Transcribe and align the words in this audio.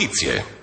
Notizie. 0.00 0.59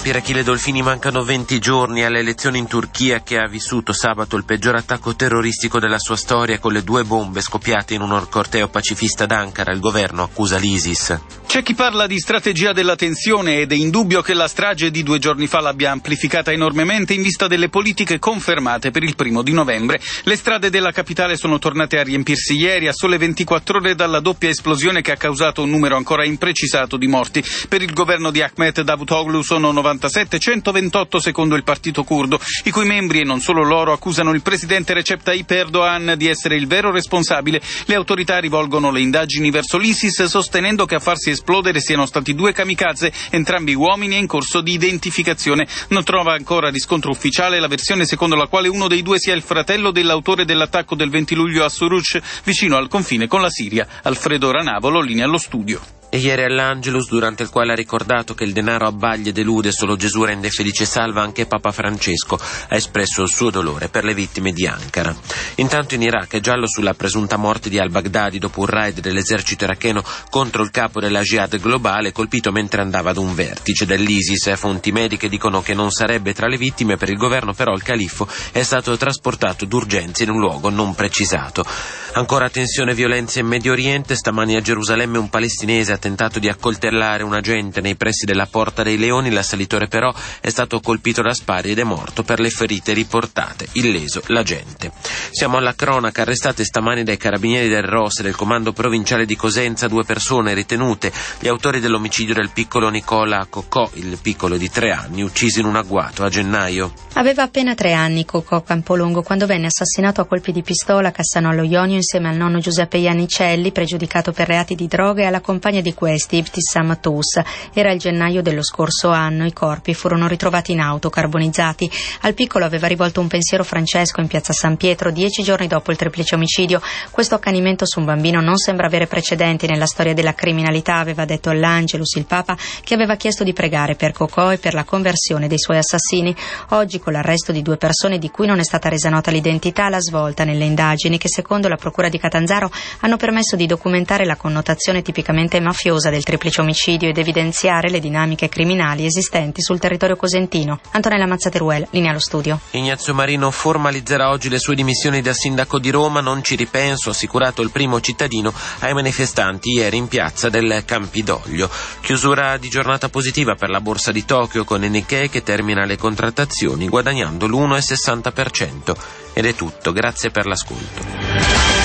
Buongiorno 0.00 0.18
da 0.18 0.20
Pirachile 0.20 0.42
Dolfini, 0.42 0.82
mancano 0.82 1.22
20 1.22 1.58
giorni 1.58 2.04
alle 2.04 2.20
elezioni 2.20 2.58
in 2.58 2.66
Turchia 2.66 3.22
che 3.22 3.36
ha 3.36 3.46
vissuto 3.46 3.92
sabato 3.92 4.36
il 4.36 4.44
peggior 4.44 4.74
attacco 4.74 5.14
terroristico 5.14 5.78
della 5.78 5.98
sua 5.98 6.16
storia 6.16 6.58
con 6.58 6.72
le 6.72 6.82
due 6.82 7.04
bombe 7.04 7.42
scoppiate 7.42 7.94
in 7.94 8.00
un 8.00 8.26
corteo 8.30 8.68
pacifista 8.68 9.26
d'Ankara. 9.26 9.72
Il 9.72 9.80
governo 9.80 10.22
accusa 10.22 10.56
l'ISIS. 10.56 11.18
C'è 11.50 11.64
chi 11.64 11.74
parla 11.74 12.06
di 12.06 12.16
strategia 12.18 12.72
della 12.72 12.94
tensione 12.94 13.58
ed 13.58 13.72
è 13.72 13.74
indubbio 13.74 14.22
che 14.22 14.34
la 14.34 14.46
strage 14.46 14.90
di 14.92 15.02
due 15.02 15.18
giorni 15.18 15.48
fa 15.48 15.60
l'abbia 15.60 15.90
amplificata 15.90 16.52
enormemente 16.52 17.12
in 17.12 17.22
vista 17.22 17.48
delle 17.48 17.68
politiche 17.68 18.20
confermate 18.20 18.92
per 18.92 19.02
il 19.02 19.16
primo 19.16 19.42
di 19.42 19.50
novembre. 19.50 20.00
Le 20.22 20.36
strade 20.36 20.70
della 20.70 20.92
capitale 20.92 21.36
sono 21.36 21.58
tornate 21.58 21.98
a 21.98 22.04
riempirsi 22.04 22.54
ieri 22.54 22.86
a 22.86 22.92
sole 22.92 23.18
24 23.18 23.78
ore 23.78 23.94
dalla 23.96 24.20
doppia 24.20 24.48
esplosione 24.48 25.02
che 25.02 25.10
ha 25.10 25.16
causato 25.16 25.62
un 25.62 25.70
numero 25.70 25.96
ancora 25.96 26.24
imprecisato 26.24 26.96
di 26.96 27.08
morti. 27.08 27.44
Per 27.68 27.82
il 27.82 27.92
governo 27.92 28.30
di 28.30 28.40
Ahmet 28.42 28.82
Davutoglu 28.82 29.42
sono 29.42 29.72
97, 29.72 29.89
128 29.98 31.18
secondo 31.18 31.56
il 31.56 31.64
partito 31.64 32.04
curdo, 32.04 32.40
i 32.64 32.70
cui 32.70 32.84
membri 32.84 33.20
e 33.20 33.24
non 33.24 33.40
solo 33.40 33.62
loro 33.62 33.92
accusano 33.92 34.32
il 34.32 34.42
presidente 34.42 34.92
Recep 34.94 35.22
Tayyip 35.22 35.50
Erdogan 35.50 36.14
di 36.16 36.26
essere 36.26 36.56
il 36.56 36.66
vero 36.66 36.90
responsabile. 36.90 37.60
Le 37.86 37.94
autorità 37.94 38.38
rivolgono 38.38 38.90
le 38.90 39.00
indagini 39.00 39.50
verso 39.50 39.78
l'ISIS 39.78 40.24
sostenendo 40.24 40.84
che 40.86 40.96
a 40.96 41.00
farsi 41.00 41.30
esplodere 41.30 41.80
siano 41.80 42.06
stati 42.06 42.34
due 42.34 42.52
kamikaze, 42.52 43.12
entrambi 43.30 43.74
uomini 43.74 44.18
in 44.18 44.26
corso 44.26 44.60
di 44.60 44.72
identificazione. 44.72 45.66
Non 45.88 46.04
trova 46.04 46.34
ancora 46.34 46.70
riscontro 46.70 47.10
ufficiale 47.10 47.60
la 47.60 47.68
versione 47.68 48.04
secondo 48.04 48.36
la 48.36 48.46
quale 48.46 48.68
uno 48.68 48.88
dei 48.88 49.02
due 49.02 49.18
sia 49.18 49.34
il 49.34 49.42
fratello 49.42 49.90
dell'autore 49.90 50.44
dell'attacco 50.44 50.94
del 50.94 51.10
20 51.10 51.34
luglio 51.34 51.64
a 51.64 51.68
Suruc 51.68 52.20
vicino 52.44 52.76
al 52.76 52.88
confine 52.88 53.26
con 53.26 53.40
la 53.40 53.50
Siria. 53.50 53.86
Alfredo 54.02 54.50
Ranavolo, 54.50 55.00
linea 55.00 55.24
allo 55.24 55.38
studio. 55.38 55.99
E 56.12 56.18
ieri 56.18 56.42
all'Angelus, 56.42 57.08
durante 57.08 57.44
il 57.44 57.50
quale 57.50 57.70
ha 57.70 57.76
ricordato 57.76 58.34
che 58.34 58.42
il 58.42 58.52
denaro 58.52 58.84
abbaglia 58.84 59.28
e 59.28 59.32
delude, 59.32 59.70
solo 59.70 59.94
Gesù 59.94 60.24
rende 60.24 60.50
felice 60.50 60.82
e 60.82 60.86
salva, 60.86 61.22
anche 61.22 61.46
Papa 61.46 61.70
Francesco 61.70 62.34
ha 62.34 62.74
espresso 62.74 63.22
il 63.22 63.28
suo 63.28 63.50
dolore 63.50 63.88
per 63.88 64.02
le 64.02 64.12
vittime 64.12 64.50
di 64.50 64.66
Ankara. 64.66 65.14
Intanto 65.56 65.94
in 65.94 66.02
Iraq 66.02 66.32
è 66.32 66.40
giallo 66.40 66.66
sulla 66.66 66.94
presunta 66.94 67.36
morte 67.36 67.68
di 67.68 67.78
al-Baghdadi 67.78 68.40
dopo 68.40 68.58
un 68.58 68.66
raid 68.66 68.98
dell'esercito 68.98 69.62
iracheno 69.62 70.02
contro 70.30 70.64
il 70.64 70.72
capo 70.72 70.98
della 70.98 71.22
Jihad 71.22 71.60
globale 71.60 72.10
colpito 72.10 72.50
mentre 72.50 72.82
andava 72.82 73.10
ad 73.10 73.16
un 73.16 73.32
vertice 73.32 73.86
dell'ISIS. 73.86 74.56
Fonti 74.56 74.90
mediche 74.90 75.28
dicono 75.28 75.62
che 75.62 75.74
non 75.74 75.92
sarebbe 75.92 76.34
tra 76.34 76.48
le 76.48 76.56
vittime, 76.56 76.96
per 76.96 77.10
il 77.10 77.18
governo 77.18 77.52
però 77.52 77.72
il 77.72 77.84
califfo 77.84 78.26
è 78.50 78.64
stato 78.64 78.96
trasportato 78.96 79.64
d'urgenza 79.64 80.24
in 80.24 80.30
un 80.30 80.40
luogo 80.40 80.70
non 80.70 80.92
precisato. 80.92 81.64
Ancora 82.12 82.50
tensione 82.50 82.90
e 82.90 82.94
violenza 82.96 83.38
in 83.38 83.46
Medio 83.46 83.70
Oriente, 83.70 84.16
stamani 84.16 84.56
a 84.56 84.60
Gerusalemme 84.60 85.16
un 85.16 85.30
palestinese 85.30 85.92
ha 85.92 85.96
tentato 85.96 86.40
di 86.40 86.48
accoltellare 86.48 87.22
un 87.22 87.34
agente 87.34 87.80
nei 87.80 87.94
pressi 87.94 88.26
della 88.26 88.48
Porta 88.50 88.82
dei 88.82 88.98
Leoni, 88.98 89.30
l'assalitore 89.30 89.86
però 89.86 90.12
è 90.40 90.50
stato 90.50 90.80
colpito 90.80 91.22
da 91.22 91.32
spari 91.32 91.70
ed 91.70 91.78
è 91.78 91.84
morto 91.84 92.24
per 92.24 92.40
le 92.40 92.50
ferite 92.50 92.94
riportate, 92.94 93.68
illeso 93.72 94.22
l'agente. 94.26 94.90
Siamo 95.30 95.56
alla 95.56 95.76
cronaca, 95.76 96.22
arrestate 96.22 96.64
stamani 96.64 97.04
dai 97.04 97.16
carabinieri 97.16 97.68
del 97.68 97.84
ROS 97.84 98.18
e 98.18 98.22
del 98.24 98.34
comando 98.34 98.72
provinciale 98.72 99.24
di 99.24 99.36
Cosenza 99.36 99.86
due 99.86 100.04
persone 100.04 100.52
ritenute 100.52 101.12
gli 101.38 101.46
autori 101.46 101.78
dell'omicidio 101.78 102.34
del 102.34 102.50
piccolo 102.52 102.88
Nicola 102.88 103.46
Coccò, 103.48 103.88
il 103.94 104.18
piccolo 104.20 104.56
di 104.56 104.68
tre 104.68 104.90
anni, 104.90 105.22
ucciso 105.22 105.60
in 105.60 105.66
un 105.66 105.76
agguato 105.76 106.24
a 106.24 106.28
gennaio. 106.28 106.92
Aveva 107.14 107.44
appena 107.44 107.74
tre 107.76 107.92
anni 107.92 108.24
Coccò 108.24 108.62
Campolongo 108.62 109.22
quando 109.22 109.46
venne 109.46 109.66
assassinato 109.66 110.20
a 110.20 110.26
colpi 110.26 110.50
di 110.50 110.62
pistola 110.62 111.08
a 111.08 111.12
Cassano 111.12 111.50
allo 111.50 111.62
Ionio 111.62 111.98
insieme 112.00 112.28
al 112.28 112.36
nonno 112.36 112.58
Giuseppe 112.58 112.98
Iannicelli, 112.98 113.70
pregiudicato 113.70 114.32
per 114.32 114.48
reati 114.48 114.74
di 114.74 114.88
droga, 114.88 115.22
e 115.22 115.26
alla 115.26 115.40
compagna 115.40 115.80
di 115.80 115.94
questi, 115.94 116.38
Ibtissam 116.38 116.98
Tous. 117.00 117.40
Era 117.72 117.92
il 117.92 117.98
gennaio 117.98 118.42
dello 118.42 118.62
scorso 118.62 119.10
anno, 119.10 119.46
i 119.46 119.52
corpi 119.52 119.94
furono 119.94 120.26
ritrovati 120.26 120.72
in 120.72 120.80
auto, 120.80 121.10
carbonizzati. 121.10 121.90
Al 122.22 122.34
piccolo 122.34 122.64
aveva 122.64 122.86
rivolto 122.86 123.20
un 123.20 123.28
pensiero 123.28 123.62
Francesco 123.62 124.20
in 124.20 124.26
piazza 124.26 124.52
San 124.52 124.76
Pietro, 124.76 125.10
dieci 125.10 125.42
giorni 125.42 125.66
dopo 125.66 125.90
il 125.90 125.96
triplice 125.96 126.34
omicidio. 126.34 126.80
Questo 127.10 127.34
accanimento 127.34 127.86
su 127.86 127.98
un 127.98 128.06
bambino 128.06 128.40
non 128.40 128.56
sembra 128.56 128.86
avere 128.86 129.06
precedenti 129.06 129.66
nella 129.66 129.86
storia 129.86 130.14
della 130.14 130.34
criminalità, 130.34 130.96
aveva 130.96 131.26
detto 131.26 131.50
all'Angelus 131.50 132.14
il 132.16 132.24
Papa, 132.24 132.56
che 132.82 132.94
aveva 132.94 133.16
chiesto 133.16 133.44
di 133.44 133.52
pregare 133.52 133.94
per 133.94 134.12
Cocò 134.12 134.50
e 134.52 134.58
per 134.58 134.72
la 134.74 134.84
conversione 134.84 135.48
dei 135.48 135.58
suoi 135.58 135.76
assassini. 135.76 136.34
Oggi, 136.70 136.98
con 136.98 137.12
l'arresto 137.12 137.52
di 137.52 137.62
due 137.62 137.76
persone 137.76 138.18
di 138.18 138.30
cui 138.30 138.46
non 138.46 138.58
è 138.58 138.64
stata 138.64 138.88
resa 138.88 139.10
nota 139.10 139.30
l'identità, 139.30 139.88
la 139.88 140.00
svolta 140.00 140.44
nelle 140.44 140.64
indagini 140.64 141.18
che, 141.18 141.28
secondo 141.28 141.68
la 141.68 141.76
Procura 141.76 141.88
di 142.08 142.18
Catanzaro, 142.18 142.70
hanno 143.00 143.16
permesso 143.16 143.56
di 143.56 143.66
documentare 143.66 144.24
la 144.24 144.36
connotazione 144.36 145.02
tipicamente 145.02 145.60
mafiosa 145.60 146.10
del 146.10 146.22
triplice 146.22 146.60
omicidio 146.60 147.08
ed 147.08 147.18
evidenziare 147.18 147.90
le 147.90 148.00
dinamiche 148.00 148.48
criminali 148.48 149.04
esistenti 149.04 149.60
sul 149.60 149.78
territorio 149.78 150.16
cosentino. 150.16 150.80
Antonella 150.92 151.26
Mazzateruel, 151.26 151.88
linea 151.90 152.10
allo 152.10 152.20
studio. 152.20 152.60
Ignazio 152.70 153.14
Marino 153.14 153.50
formalizzerà 153.50 154.30
oggi 154.30 154.48
le 154.48 154.58
sue 154.58 154.74
dimissioni 154.74 155.20
da 155.20 155.32
sindaco 155.32 155.78
di 155.78 155.90
Roma. 155.90 156.20
Non 156.20 156.42
ci 156.42 156.56
ripenso, 156.56 157.10
assicurato 157.10 157.62
il 157.62 157.70
primo 157.70 158.00
cittadino 158.00 158.52
ai 158.80 158.94
manifestanti 158.94 159.70
ieri 159.70 159.96
in 159.96 160.08
piazza 160.08 160.48
del 160.48 160.82
Campidoglio. 160.84 161.68
Chiusura 162.00 162.56
di 162.56 162.68
giornata 162.68 163.08
positiva 163.08 163.54
per 163.54 163.70
la 163.70 163.80
borsa 163.80 164.12
di 164.12 164.24
Tokyo 164.24 164.64
con 164.64 164.80
Nikkei 164.80 165.28
che 165.28 165.42
termina 165.42 165.84
le 165.84 165.96
contrattazioni 165.96 166.88
guadagnando 166.88 167.46
l'1,60%. 167.46 168.96
Ed 169.32 169.46
è 169.46 169.54
tutto, 169.54 169.92
grazie 169.92 170.30
per 170.30 170.46
l'ascolto. 170.46 171.79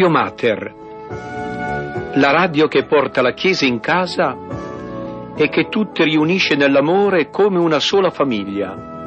Radio 0.00 0.18
Mater, 0.18 0.74
la 2.14 2.30
radio 2.30 2.68
che 2.68 2.86
porta 2.86 3.20
la 3.20 3.34
Chiesa 3.34 3.66
in 3.66 3.80
casa 3.80 4.34
e 5.36 5.50
che 5.50 5.68
tutti 5.68 6.02
riunisce 6.04 6.54
nell'amore 6.54 7.28
come 7.28 7.58
una 7.58 7.80
sola 7.80 8.08
famiglia. 8.08 8.99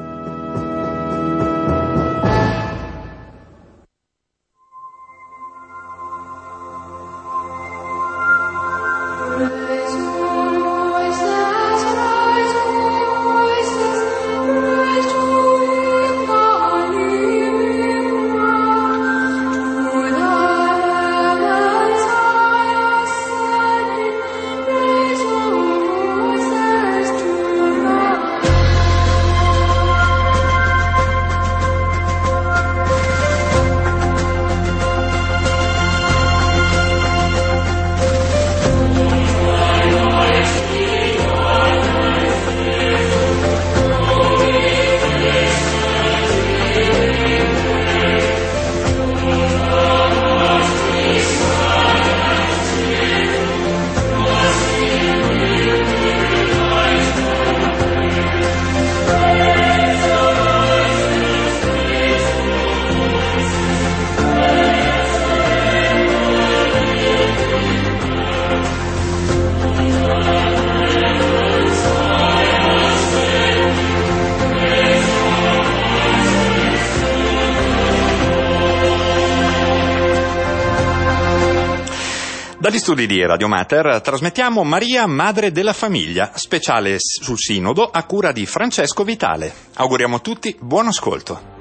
Dagli 82.74 82.82
studi 82.82 83.06
di 83.06 83.24
Radio 83.24 83.48
Mater 83.48 84.02
trasmettiamo 84.02 84.64
Maria, 84.64 85.06
Madre 85.06 85.52
della 85.52 85.74
Famiglia, 85.74 86.32
speciale 86.34 86.96
sul 86.98 87.38
Sinodo 87.38 87.88
a 87.88 88.04
cura 88.04 88.32
di 88.32 88.48
Francesco 88.48 89.04
Vitale. 89.04 89.54
Auguriamo 89.76 90.16
a 90.16 90.20
tutti 90.20 90.58
buon 90.60 90.88
ascolto. 90.88 91.53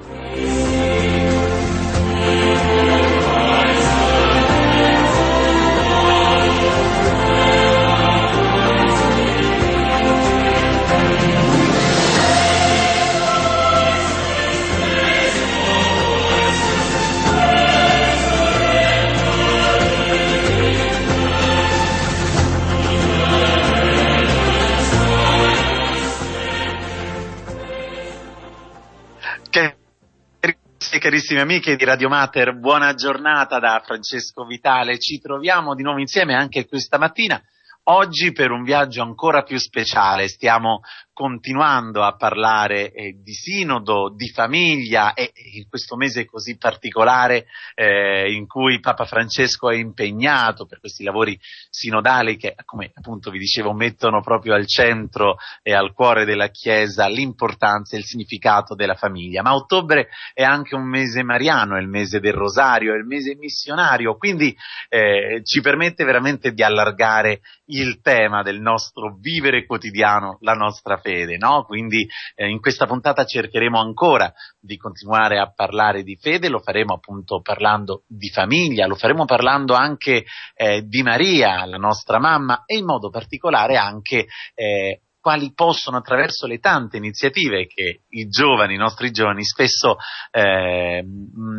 carissime 30.99 31.41
amiche 31.41 31.75
di 31.75 31.85
Radio 31.85 32.09
Mater, 32.09 32.57
buona 32.57 32.95
giornata 32.95 33.59
da 33.59 33.83
Francesco 33.85 34.45
Vitale. 34.45 34.97
Ci 34.97 35.19
troviamo 35.19 35.75
di 35.75 35.83
nuovo 35.83 35.99
insieme 35.99 36.33
anche 36.33 36.65
questa 36.65 36.97
mattina. 36.97 37.39
Oggi 37.83 38.31
per 38.31 38.49
un 38.49 38.63
viaggio 38.63 39.03
ancora 39.03 39.43
più 39.43 39.59
speciale 39.59 40.27
stiamo 40.27 40.81
continuando 41.13 42.03
a 42.03 42.15
parlare 42.15 42.91
eh, 42.91 43.19
di 43.21 43.33
sinodo, 43.33 44.11
di 44.13 44.29
famiglia 44.29 45.13
e 45.13 45.31
in 45.53 45.67
questo 45.69 45.95
mese 45.95 46.25
così 46.25 46.57
particolare 46.57 47.45
eh, 47.75 48.33
in 48.33 48.47
cui 48.47 48.79
Papa 48.79 49.05
Francesco 49.05 49.69
è 49.69 49.75
impegnato 49.75 50.65
per 50.65 50.79
questi 50.79 51.03
lavori 51.03 51.39
sinodali 51.69 52.35
che, 52.35 52.55
come 52.65 52.91
appunto 52.95 53.29
vi 53.29 53.37
dicevo, 53.37 53.73
mettono 53.73 54.21
proprio 54.21 54.55
al 54.55 54.65
centro 54.67 55.37
e 55.61 55.73
al 55.73 55.93
cuore 55.93 56.25
della 56.25 56.47
Chiesa 56.47 57.07
l'importanza 57.07 57.95
e 57.95 57.99
il 57.99 58.05
significato 58.05 58.73
della 58.73 58.95
famiglia. 58.95 59.43
Ma 59.43 59.53
ottobre 59.53 60.09
è 60.33 60.41
anche 60.41 60.73
un 60.73 60.87
mese 60.87 61.23
mariano, 61.23 61.77
è 61.77 61.81
il 61.81 61.87
mese 61.87 62.19
del 62.19 62.33
rosario, 62.33 62.93
è 62.93 62.97
il 62.97 63.05
mese 63.05 63.35
missionario, 63.35 64.17
quindi 64.17 64.55
eh, 64.89 65.41
ci 65.43 65.61
permette 65.61 66.03
veramente 66.03 66.53
di 66.53 66.63
allargare 66.63 67.41
il 67.65 68.01
tema 68.01 68.41
del 68.41 68.59
nostro 68.59 69.15
vivere 69.19 69.65
quotidiano, 69.65 70.37
la 70.41 70.53
nostra 70.53 70.97
fede, 71.03 71.37
no? 71.37 71.63
Quindi 71.65 72.07
eh, 72.35 72.47
in 72.47 72.59
questa 72.59 72.87
puntata 72.87 73.25
cercheremo 73.25 73.79
ancora 73.79 74.33
di 74.59 74.77
continuare 74.77 75.37
a 75.37 75.51
parlare 75.53 76.01
di 76.01 76.15
fede, 76.15 76.49
lo 76.49 76.59
faremo 76.59 76.95
appunto 76.95 77.41
parlando 77.41 78.03
di 78.07 78.29
famiglia, 78.29 78.87
lo 78.87 78.95
faremo 78.95 79.25
parlando 79.25 79.73
anche 79.73 80.23
eh, 80.55 80.81
di 80.87 81.03
Maria, 81.03 81.65
la 81.65 81.77
nostra 81.77 82.19
mamma, 82.19 82.63
e 82.65 82.77
in 82.77 82.85
modo 82.85 83.09
particolare 83.09 83.75
anche 83.75 84.25
eh, 84.55 85.01
quali 85.23 85.53
possono 85.53 85.95
attraverso 85.95 86.47
le 86.47 86.59
tante 86.59 86.97
iniziative 86.97 87.65
che 87.65 88.01
i 88.09 88.27
giovani, 88.27 88.73
i 88.73 88.77
nostri 88.77 89.09
giovani 89.09 89.45
spesso 89.45 89.95
eh, 90.29 91.01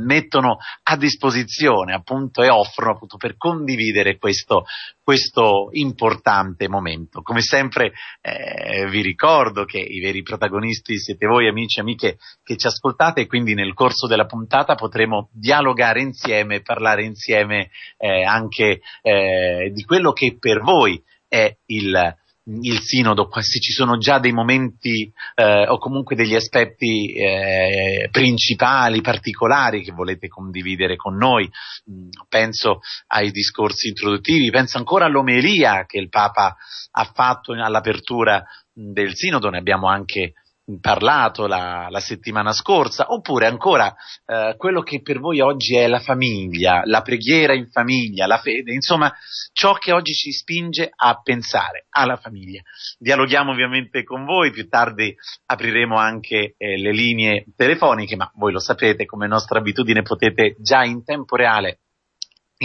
mettono 0.04 0.58
a 0.82 0.96
disposizione 0.98 1.94
appunto 1.94 2.42
e 2.42 2.50
offrono 2.50 2.92
appunto 2.92 3.16
per 3.16 3.38
condividere 3.38 4.18
questo, 4.18 4.66
questo 5.02 5.70
importante 5.70 6.68
momento. 6.68 7.22
Come 7.22 7.40
sempre 7.40 7.92
eh, 8.20 8.86
vi 8.90 9.00
ricordo 9.00 9.64
che 9.64 9.78
i 9.78 9.98
veri 9.98 10.20
protagonisti 10.20 10.98
siete 10.98 11.26
voi 11.26 11.48
amici 11.48 11.78
e 11.78 11.82
amiche 11.82 12.18
che 12.42 12.58
ci 12.58 12.66
ascoltate 12.66 13.22
e 13.22 13.26
quindi 13.26 13.54
nel 13.54 13.72
corso 13.72 14.06
della 14.06 14.26
puntata 14.26 14.74
potremo 14.74 15.30
dialogare 15.32 16.02
insieme, 16.02 16.60
parlare 16.60 17.02
insieme 17.02 17.70
eh, 17.96 18.24
anche 18.24 18.82
eh, 19.00 19.70
di 19.72 19.84
quello 19.84 20.12
che 20.12 20.36
per 20.38 20.60
voi 20.60 21.02
è 21.26 21.56
il 21.64 22.14
il 22.46 22.80
sinodo, 22.80 23.28
se 23.40 23.58
ci 23.58 23.72
sono 23.72 23.96
già 23.96 24.18
dei 24.18 24.32
momenti 24.32 25.10
eh, 25.34 25.66
o 25.66 25.78
comunque 25.78 26.14
degli 26.14 26.34
aspetti 26.34 27.12
eh, 27.12 28.08
principali, 28.10 29.00
particolari 29.00 29.82
che 29.82 29.92
volete 29.92 30.28
condividere 30.28 30.96
con 30.96 31.16
noi. 31.16 31.48
Mm, 31.90 32.08
penso 32.28 32.80
ai 33.08 33.30
discorsi 33.30 33.88
introduttivi, 33.88 34.50
penso 34.50 34.76
ancora 34.76 35.06
all'omelia 35.06 35.86
che 35.86 35.98
il 35.98 36.10
Papa 36.10 36.56
ha 36.90 37.12
fatto 37.14 37.52
all'apertura 37.52 38.44
del 38.72 39.14
sinodo, 39.14 39.48
ne 39.48 39.58
abbiamo 39.58 39.88
anche 39.88 40.34
parlato 40.80 41.46
la, 41.46 41.88
la, 41.90 42.00
settimana 42.00 42.52
scorsa, 42.52 43.06
oppure 43.08 43.46
ancora 43.46 43.94
eh, 44.24 44.54
quello 44.56 44.82
che 44.82 45.02
per 45.02 45.20
voi 45.20 45.40
oggi 45.40 45.76
è 45.76 45.86
la 45.86 46.00
famiglia, 46.00 46.82
la 46.84 47.02
preghiera 47.02 47.54
in 47.54 47.68
famiglia, 47.70 48.26
la 48.26 48.38
fede, 48.38 48.72
insomma 48.72 49.12
ciò 49.52 49.74
che 49.74 49.92
oggi 49.92 50.12
ci 50.14 50.32
spinge 50.32 50.90
a 50.94 51.20
pensare 51.22 51.86
alla 51.90 52.16
famiglia. 52.16 52.62
Dialoghiamo 52.98 53.52
ovviamente 53.52 54.04
con 54.04 54.24
voi, 54.24 54.50
più 54.50 54.68
tardi 54.68 55.14
apriremo 55.46 55.96
anche 55.96 56.54
eh, 56.56 56.78
le 56.78 56.92
linee 56.92 57.44
telefoniche, 57.56 58.16
ma 58.16 58.30
voi 58.36 58.52
lo 58.52 58.60
sapete, 58.60 59.04
come 59.04 59.26
nostra 59.26 59.58
abitudine 59.58 60.02
potete 60.02 60.56
già 60.60 60.82
in 60.82 61.04
tempo 61.04 61.36
reale 61.36 61.80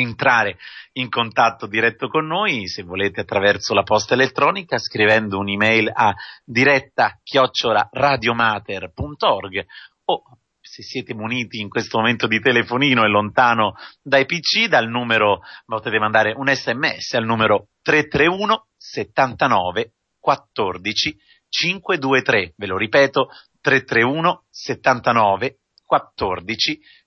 entrare 0.02 0.58
in 0.94 1.10
contatto 1.10 1.68
diretto 1.68 2.08
con 2.08 2.28
noi, 2.28 2.68
se 2.68 2.84
volete 2.84 3.22
attraverso 3.22 3.74
la 3.74 3.84
posta 3.84 4.14
elettronica, 4.14 4.78
scrivendo 4.78 5.38
un'email 5.38 5.92
a 5.94 6.14
diretta 6.44 7.20
chiocciola 7.24 7.90
radiomater.org 7.92 9.66
o 10.06 10.24
se 10.62 10.84
siete 10.84 11.14
muniti 11.14 11.60
in 11.60 11.70
questo 11.70 11.98
momento 11.98 12.28
di 12.28 12.40
telefonino 12.40 13.04
e 13.04 13.08
lontano 13.08 13.74
dai 14.02 14.26
PC, 14.26 14.68
dal 14.68 14.88
numero, 14.88 15.42
potete 15.66 15.98
mandare 16.00 16.34
un 16.36 16.48
sms 16.48 17.14
al 17.14 17.26
numero 17.26 17.70
331 17.82 18.68
79 18.78 19.94
14 20.20 21.18
523, 21.50 22.54
ve 22.56 22.68
lo 22.68 22.78
ripeto, 22.78 23.30
331 23.62 24.46
79 24.50 25.60
14 25.86 26.80
523. 26.80 26.99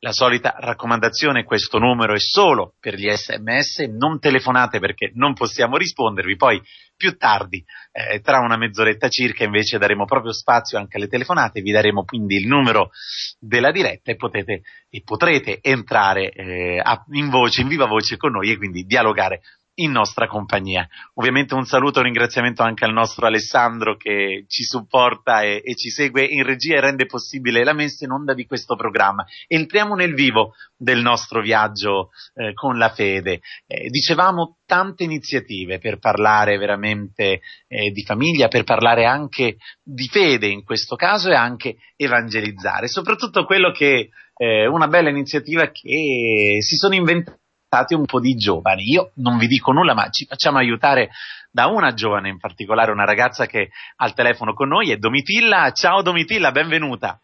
La 0.00 0.12
solita 0.12 0.54
raccomandazione, 0.58 1.44
questo 1.44 1.78
numero 1.78 2.14
è 2.14 2.18
solo 2.18 2.74
per 2.80 2.94
gli 2.94 3.08
sms, 3.08 3.80
non 3.96 4.18
telefonate 4.18 4.78
perché 4.78 5.12
non 5.14 5.34
possiamo 5.34 5.76
rispondervi, 5.76 6.36
poi 6.36 6.60
più 6.96 7.16
tardi, 7.16 7.64
eh, 7.92 8.20
tra 8.20 8.38
una 8.38 8.56
mezz'oretta 8.56 9.08
circa, 9.08 9.44
invece 9.44 9.78
daremo 9.78 10.04
proprio 10.04 10.32
spazio 10.32 10.78
anche 10.78 10.96
alle 10.96 11.08
telefonate, 11.08 11.60
vi 11.60 11.70
daremo 11.70 12.04
quindi 12.04 12.36
il 12.36 12.46
numero 12.46 12.90
della 13.38 13.70
diretta 13.70 14.10
e, 14.10 14.16
potete, 14.16 14.62
e 14.88 15.02
potrete 15.04 15.58
entrare 15.60 16.30
eh, 16.30 16.82
in 17.12 17.28
voce, 17.28 17.60
in 17.60 17.68
viva 17.68 17.86
voce 17.86 18.16
con 18.16 18.32
noi 18.32 18.50
e 18.50 18.56
quindi 18.56 18.82
dialogare 18.84 19.42
in 19.76 19.90
nostra 19.90 20.26
compagnia. 20.26 20.86
Ovviamente 21.14 21.54
un 21.54 21.64
saluto 21.64 21.98
e 21.98 22.00
un 22.00 22.06
ringraziamento 22.06 22.62
anche 22.62 22.84
al 22.84 22.92
nostro 22.92 23.26
Alessandro 23.26 23.96
che 23.96 24.44
ci 24.48 24.62
supporta 24.62 25.40
e, 25.40 25.62
e, 25.64 25.74
ci 25.74 25.90
segue 25.90 26.24
in 26.24 26.44
regia 26.44 26.76
e 26.76 26.80
rende 26.80 27.06
possibile 27.06 27.64
la 27.64 27.72
messa 27.72 28.04
in 28.04 28.10
onda 28.10 28.34
di 28.34 28.46
questo 28.46 28.76
programma. 28.76 29.24
Entriamo 29.46 29.94
nel 29.94 30.14
vivo 30.14 30.54
del 30.76 31.00
nostro 31.00 31.40
viaggio 31.40 32.10
eh, 32.34 32.52
con 32.54 32.78
la 32.78 32.90
fede. 32.90 33.40
Eh, 33.66 33.88
dicevamo 33.88 34.58
tante 34.66 35.04
iniziative 35.04 35.78
per 35.78 35.98
parlare 35.98 36.56
veramente 36.58 37.40
eh, 37.68 37.90
di 37.90 38.02
famiglia, 38.02 38.48
per 38.48 38.64
parlare 38.64 39.04
anche 39.04 39.56
di 39.82 40.08
fede 40.08 40.46
in 40.46 40.64
questo 40.64 40.96
caso 40.96 41.30
e 41.30 41.34
anche 41.34 41.76
evangelizzare, 41.96 42.88
soprattutto 42.88 43.44
quello 43.44 43.72
che 43.72 44.10
eh, 44.38 44.66
una 44.66 44.88
bella 44.88 45.08
iniziativa 45.08 45.70
che 45.70 46.58
si 46.60 46.76
sono 46.76 46.94
inventati 46.94 47.44
stati 47.66 47.94
un 47.94 48.06
po' 48.06 48.20
di 48.20 48.34
giovani. 48.34 48.84
Io 48.84 49.10
non 49.16 49.38
vi 49.38 49.46
dico 49.48 49.72
nulla, 49.72 49.92
ma 49.92 50.08
ci 50.08 50.24
facciamo 50.24 50.58
aiutare 50.58 51.10
da 51.50 51.66
una 51.66 51.92
giovane 51.92 52.28
in 52.28 52.38
particolare, 52.38 52.92
una 52.92 53.04
ragazza 53.04 53.46
che 53.46 53.70
ha 53.96 54.04
al 54.04 54.14
telefono 54.14 54.54
con 54.54 54.68
noi, 54.68 54.92
è 54.92 54.96
Domitilla. 54.96 55.70
Ciao 55.72 56.02
Domitilla, 56.02 56.52
benvenuta. 56.52 57.18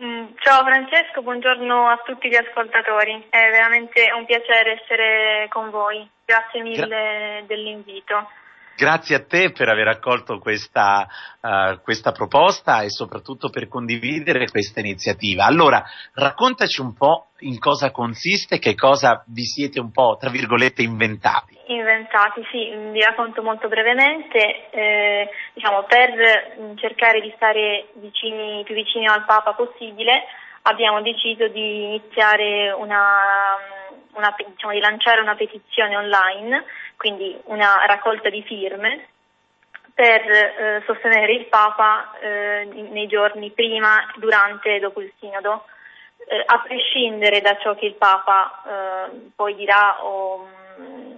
Mm, 0.00 0.26
ciao 0.38 0.62
Francesco, 0.62 1.22
buongiorno 1.22 1.88
a 1.88 2.00
tutti 2.04 2.28
gli 2.28 2.36
ascoltatori. 2.36 3.26
È 3.30 3.50
veramente 3.50 4.12
un 4.16 4.26
piacere 4.26 4.80
essere 4.82 5.48
con 5.48 5.70
voi. 5.70 6.08
Grazie 6.24 6.62
mille 6.62 6.86
Gra- 6.86 7.46
dell'invito. 7.46 8.28
Grazie 8.78 9.16
a 9.16 9.24
te 9.26 9.50
per 9.50 9.68
aver 9.68 9.88
accolto 9.88 10.38
questa, 10.38 11.04
uh, 11.40 11.80
questa, 11.82 12.12
proposta 12.12 12.82
e 12.82 12.90
soprattutto 12.90 13.50
per 13.50 13.66
condividere 13.66 14.48
questa 14.48 14.78
iniziativa. 14.78 15.46
Allora, 15.46 15.82
raccontaci 16.14 16.80
un 16.80 16.94
po' 16.94 17.30
in 17.40 17.58
cosa 17.58 17.90
consiste, 17.90 18.60
che 18.60 18.76
cosa 18.76 19.24
vi 19.26 19.42
siete 19.42 19.80
un 19.80 19.90
po', 19.90 20.16
tra 20.16 20.30
virgolette, 20.30 20.82
inventati. 20.82 21.58
Inventati, 21.66 22.40
sì, 22.52 22.70
vi 22.92 23.02
racconto 23.02 23.42
molto 23.42 23.66
brevemente. 23.66 24.70
Eh, 24.70 25.28
diciamo, 25.54 25.82
per 25.82 26.76
cercare 26.76 27.20
di 27.20 27.32
stare 27.34 27.88
vicini, 27.94 28.62
più 28.62 28.76
vicini 28.76 29.08
al 29.08 29.24
Papa 29.24 29.54
possibile, 29.54 30.22
abbiamo 30.62 31.02
deciso 31.02 31.48
di 31.48 31.82
iniziare 31.82 32.70
una, 32.70 33.56
una 34.12 34.34
diciamo, 34.36 34.72
di 34.72 34.78
lanciare 34.78 35.20
una 35.20 35.34
petizione 35.34 35.96
online 35.96 36.64
quindi 36.98 37.40
una 37.44 37.86
raccolta 37.86 38.28
di 38.28 38.42
firme 38.42 39.06
per 39.94 40.20
eh, 40.20 40.82
sostenere 40.84 41.32
il 41.32 41.46
Papa 41.46 42.12
eh, 42.20 42.68
nei 42.90 43.06
giorni 43.06 43.50
prima, 43.50 44.12
durante 44.16 44.74
e 44.74 44.80
dopo 44.80 45.00
il 45.00 45.12
Sinodo, 45.18 45.64
eh, 46.28 46.42
a 46.44 46.60
prescindere 46.60 47.40
da 47.40 47.56
ciò 47.58 47.74
che 47.74 47.86
il 47.86 47.94
Papa 47.94 48.62
eh, 48.66 49.30
poi 49.34 49.54
dirà 49.54 50.04
o 50.04 50.46
mm, 50.80 51.16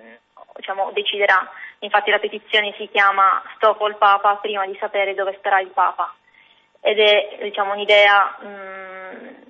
diciamo, 0.55 0.91
deciderà. 0.93 1.51
Infatti 1.81 2.11
la 2.11 2.19
petizione 2.19 2.75
si 2.77 2.89
chiama 2.91 3.43
Sto 3.57 3.75
col 3.75 3.97
Papa 3.97 4.37
prima 4.37 4.67
di 4.67 4.77
sapere 4.79 5.15
dove 5.15 5.37
starà 5.39 5.61
il 5.61 5.69
Papa 5.69 6.15
ed 6.81 6.99
è 6.99 7.39
diciamo, 7.43 7.73
un'idea 7.73 8.39
mh, 8.41 8.47
mm, 8.47 9.50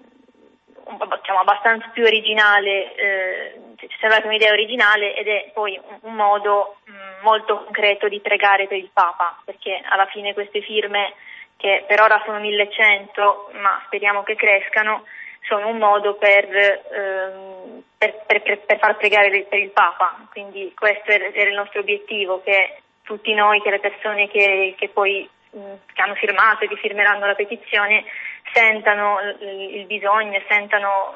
diciamo, 0.97 1.40
abbastanza 1.40 1.88
più 1.92 2.04
originale 2.04 2.94
eh, 2.94 3.61
ci 3.88 3.97
sembra 3.99 4.20
un'idea 4.25 4.52
originale 4.52 5.14
ed 5.14 5.28
è 5.28 5.50
poi 5.54 5.80
un, 6.02 6.14
modo 6.14 6.76
mh, 6.85 6.92
mm, 6.92 7.23
molto 7.23 7.64
concreto 7.64 8.09
di 8.09 8.20
pregare 8.20 8.66
per 8.66 8.78
il 8.78 8.90
Papa, 8.92 9.40
perché 9.44 9.80
alla 9.88 10.06
fine 10.06 10.35
queste 10.35 10.61
firme, 10.61 11.14
che 11.56 11.85
per 11.87 12.00
ora 12.00 12.20
sono 12.25 12.38
1100, 12.40 13.50
ma 13.54 13.80
speriamo 13.87 14.23
che 14.23 14.35
crescano, 14.35 15.04
sono 15.42 15.68
un 15.68 15.78
modo 15.78 16.14
per, 16.14 16.44
ehm, 16.44 17.82
per, 17.97 18.25
per, 18.26 18.59
per 18.59 18.78
far 18.78 18.97
pregare 18.97 19.30
per 19.42 19.59
il 19.59 19.70
Papa. 19.70 20.26
Quindi 20.30 20.73
questo 20.76 21.11
era 21.11 21.49
il 21.49 21.54
nostro 21.54 21.80
obiettivo, 21.80 22.42
che 22.42 22.82
tutti 23.02 23.32
noi, 23.35 23.61
che 23.62 23.70
le 23.70 23.80
persone 23.80 24.28
che, 24.28 24.75
che 24.76 24.88
poi 24.88 25.28
mm, 25.56 25.75
che 25.92 26.02
hanno 26.02 26.14
firmato 26.14 26.64
e 26.64 26.68
che 26.68 26.76
firmeranno 26.76 27.26
la 27.26 27.35
petizione 27.35 28.04
sentano 28.52 29.19
il 29.40 29.85
bisogno 29.87 30.40
sentano 30.49 31.14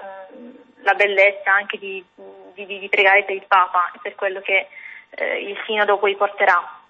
la 0.83 0.95
bellezza 0.95 1.53
anche 1.53 1.79
di, 1.79 2.05
di, 2.55 2.67
di, 2.67 2.89
pregare 2.89 3.25
per 3.25 3.35
il 3.35 3.45
Papa 3.47 3.91
e 3.95 3.99
per 4.03 4.15
quello 4.15 4.41
che 4.41 4.69
eh, 5.11 5.39
il 5.39 5.57
Sinodo 5.67 5.99
poi 5.99 6.15
porterà. 6.17 6.84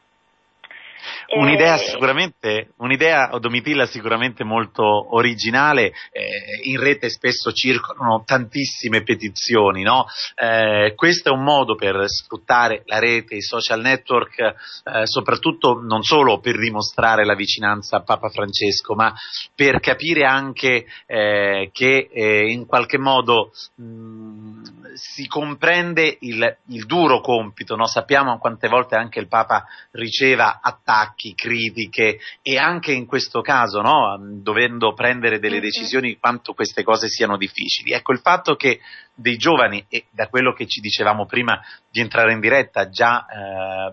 Un'idea 1.36 1.76
sicuramente, 1.76 2.72
un'idea 2.78 3.26
Domitilla 3.38 3.86
sicuramente 3.86 4.44
molto 4.44 5.14
originale, 5.14 5.92
eh, 6.12 6.60
in 6.64 6.78
rete 6.80 7.08
spesso 7.08 7.52
circolano 7.52 8.22
tantissime 8.24 9.02
petizioni, 9.02 9.82
no? 9.82 10.06
eh, 10.36 10.94
questo 10.94 11.30
è 11.30 11.32
un 11.32 11.42
modo 11.42 11.74
per 11.74 12.04
sfruttare 12.06 12.82
la 12.86 12.98
rete, 12.98 13.36
i 13.36 13.42
social 13.42 13.80
network, 13.80 14.38
eh, 14.38 15.06
soprattutto 15.06 15.80
non 15.80 16.02
solo 16.02 16.38
per 16.40 16.58
dimostrare 16.58 17.24
la 17.24 17.34
vicinanza 17.34 17.96
a 17.96 18.02
Papa 18.02 18.28
Francesco, 18.28 18.94
ma 18.94 19.12
per 19.54 19.80
capire 19.80 20.24
anche 20.24 20.86
eh, 21.06 21.70
che 21.72 22.08
eh, 22.12 22.50
in 22.50 22.66
qualche 22.66 22.98
modo 22.98 23.52
mh, 23.76 24.94
si 24.94 25.26
comprende 25.26 26.16
il, 26.20 26.56
il 26.68 26.86
duro 26.86 27.20
compito, 27.20 27.76
no? 27.76 27.86
sappiamo 27.86 28.38
quante 28.38 28.68
volte 28.68 28.96
anche 28.96 29.20
il 29.20 29.28
Papa 29.28 29.64
riceva 29.92 30.60
attacchi, 30.62 30.92
critiche 31.34 32.18
e 32.42 32.58
anche 32.58 32.92
in 32.92 33.06
questo 33.06 33.40
caso, 33.40 33.80
no? 33.80 34.18
dovendo 34.20 34.92
prendere 34.92 35.38
delle 35.38 35.60
decisioni, 35.60 36.18
quanto 36.18 36.54
queste 36.54 36.82
cose 36.82 37.08
siano 37.08 37.36
difficili. 37.36 37.92
Ecco, 37.92 38.12
il 38.12 38.20
fatto 38.20 38.54
che 38.56 38.80
dei 39.14 39.36
giovani, 39.36 39.84
e 39.88 40.06
da 40.10 40.28
quello 40.28 40.52
che 40.52 40.66
ci 40.66 40.80
dicevamo 40.80 41.26
prima 41.26 41.60
di 41.90 42.00
entrare 42.00 42.32
in 42.32 42.40
diretta, 42.40 42.88
già 42.88 43.26
eh, 43.26 43.92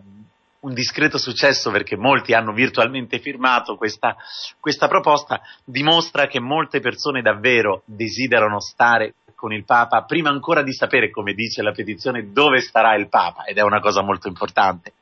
un 0.61 0.73
discreto 0.73 1.17
successo 1.17 1.71
perché 1.71 1.95
molti 1.95 2.33
hanno 2.33 2.53
virtualmente 2.53 3.19
firmato 3.19 3.75
questa, 3.75 4.15
questa, 4.59 4.87
proposta, 4.87 5.41
dimostra 5.63 6.27
che 6.27 6.39
molte 6.39 6.79
persone 6.79 7.21
davvero 7.21 7.81
desiderano 7.85 8.59
stare 8.59 9.15
con 9.35 9.53
il 9.53 9.65
Papa 9.65 10.03
prima 10.03 10.29
ancora 10.29 10.61
di 10.61 10.71
sapere, 10.71 11.09
come 11.09 11.33
dice 11.33 11.63
la 11.63 11.71
petizione, 11.71 12.31
dove 12.31 12.59
starà 12.59 12.95
il 12.95 13.09
Papa 13.09 13.45
ed 13.45 13.57
è 13.57 13.61
una 13.61 13.79
cosa 13.79 14.03
molto 14.03 14.27
importante. 14.27 14.93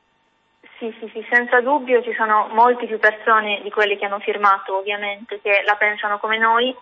Sì, 0.80 0.96
sì, 0.98 1.10
sì, 1.12 1.26
senza 1.30 1.60
dubbio 1.60 2.02
ci 2.02 2.14
sono 2.14 2.48
molte 2.52 2.86
più 2.86 2.98
persone 2.98 3.60
di 3.62 3.68
quelle 3.68 3.98
che 3.98 4.06
hanno 4.06 4.18
firmato, 4.18 4.78
ovviamente, 4.78 5.38
che 5.42 5.62
la 5.66 5.74
pensano 5.74 6.18
come 6.18 6.38
noi 6.38 6.74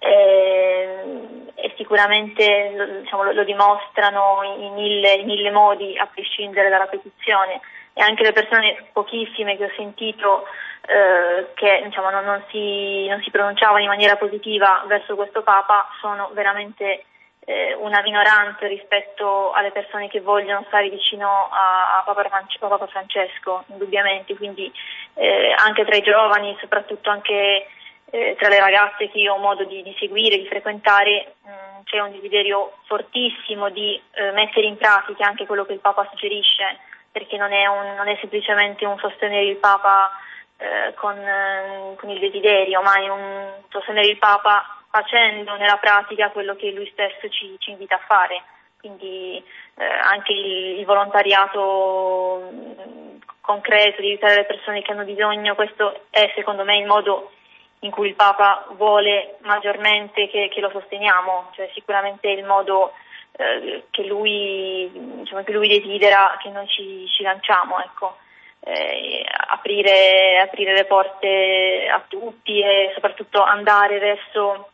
e, 0.00 1.52
e 1.54 1.72
sicuramente 1.76 2.98
diciamo, 3.02 3.22
lo, 3.22 3.30
lo, 3.30 3.44
dimostrano 3.44 4.40
in 4.58 4.72
mille, 4.74 5.12
in 5.12 5.26
mille 5.26 5.52
modi 5.52 5.96
a 5.96 6.08
prescindere 6.12 6.68
dalla 6.68 6.88
petizione. 6.88 7.60
E 7.92 8.02
anche 8.02 8.24
le 8.24 8.32
persone 8.32 8.88
pochissime 8.92 9.56
che 9.56 9.66
ho 9.66 9.72
sentito 9.76 10.48
eh, 10.88 11.52
che 11.54 11.82
diciamo, 11.84 12.10
non, 12.10 12.24
non, 12.24 12.42
si, 12.50 13.06
non, 13.06 13.22
si, 13.22 13.30
pronunciavano 13.30 13.78
in 13.78 13.86
maniera 13.86 14.16
positiva 14.16 14.82
verso 14.88 15.14
questo 15.14 15.44
Papa 15.44 15.88
sono 16.00 16.30
veramente 16.32 17.04
eh, 17.46 17.74
una 17.78 18.02
minoranza 18.02 18.66
rispetto 18.66 19.52
alle 19.52 19.70
persone 19.70 20.08
che 20.08 20.20
vogliono 20.20 20.64
stare 20.66 20.90
vicino 20.90 21.48
a, 21.50 21.98
a, 21.98 22.02
Papa, 22.04 22.86
Francesco, 22.86 23.64
indubbiamente, 23.68 24.36
quindi 24.36 24.70
eh, 25.14 25.54
anche 25.56 25.84
tra 25.84 25.96
i 25.96 26.02
giovani, 26.02 26.56
soprattutto 26.60 27.08
anche 27.08 27.68
eh, 28.10 28.34
tra 28.36 28.48
le 28.48 28.58
ragazze 28.58 29.08
che 29.08 29.18
io 29.18 29.34
ho 29.34 29.38
modo 29.38 29.64
di, 29.64 29.82
di 29.82 29.94
seguire, 29.98 30.38
di 30.38 30.46
frequentare, 30.46 31.34
mh, 31.42 31.48
mm, 31.48 31.82
c'è 31.84 32.00
un 32.00 32.10
desiderio 32.10 32.78
fortissimo 32.86 33.68
di 33.70 34.00
eh, 34.14 34.32
mettere 34.32 34.66
in 34.66 34.76
pratica 34.76 35.26
anche 35.26 35.46
quello 35.46 35.64
che 35.64 35.72
il 35.72 35.80
Papa 35.80 36.06
suggerisce 36.10 36.78
perché 37.12 37.36
non 37.36 37.52
è, 37.52 37.64
un, 37.66 37.94
non 37.94 38.08
è 38.08 38.16
semplicemente 38.20 38.84
un 38.84 38.98
sostenere 38.98 39.46
il 39.46 39.56
Papa 39.56 40.10
eh, 40.58 40.94
con, 40.94 41.16
eh, 41.18 41.94
con, 41.96 42.10
il 42.10 42.18
desiderio, 42.18 42.80
ma 42.82 42.94
è 42.94 43.08
un 43.08 43.52
sostenere 43.68 44.06
il 44.08 44.18
Papa 44.18 44.82
facendo 44.90 45.56
nella 45.56 45.76
pratica 45.76 46.30
quello 46.30 46.56
che 46.56 46.70
lui 46.70 46.88
stesso 46.92 47.28
ci, 47.28 47.56
ci 47.58 47.70
invita 47.70 47.96
a 47.96 48.04
fare. 48.06 48.42
Quindi 48.78 49.42
eh, 49.74 49.84
anche 49.84 50.32
il, 50.32 50.78
il 50.78 50.84
volontariato 50.84 52.50
mm, 52.52 53.16
concreto 53.40 54.00
di 54.00 54.08
aiutare 54.08 54.36
le 54.36 54.44
persone 54.44 54.82
che 54.82 54.92
hanno 54.92 55.04
bisogno, 55.04 55.54
questo 55.54 56.06
è 56.10 56.32
secondo 56.34 56.64
me 56.64 56.78
il 56.78 56.86
modo 56.86 57.30
in 57.80 57.90
cui 57.90 58.08
il 58.08 58.14
Papa 58.14 58.66
vuole 58.70 59.36
maggiormente 59.42 60.28
che, 60.28 60.48
che 60.52 60.60
lo 60.60 60.70
sosteniamo, 60.70 61.50
cioè 61.54 61.70
sicuramente 61.74 62.28
il 62.28 62.44
modo 62.44 62.92
eh, 63.32 63.84
che, 63.90 64.04
lui, 64.04 64.90
diciamo, 64.92 65.42
che, 65.42 65.52
lui, 65.52 65.68
desidera 65.68 66.36
che 66.40 66.48
noi 66.48 66.66
ci, 66.68 67.06
ci 67.08 67.22
lanciamo, 67.22 67.80
ecco. 67.80 68.16
Eh, 68.68 69.24
aprire, 69.48 70.40
aprire, 70.40 70.72
le 70.72 70.86
porte 70.86 71.86
a 71.88 72.02
tutti 72.08 72.60
e 72.60 72.90
soprattutto 72.94 73.40
andare 73.40 74.00
verso, 74.00 74.70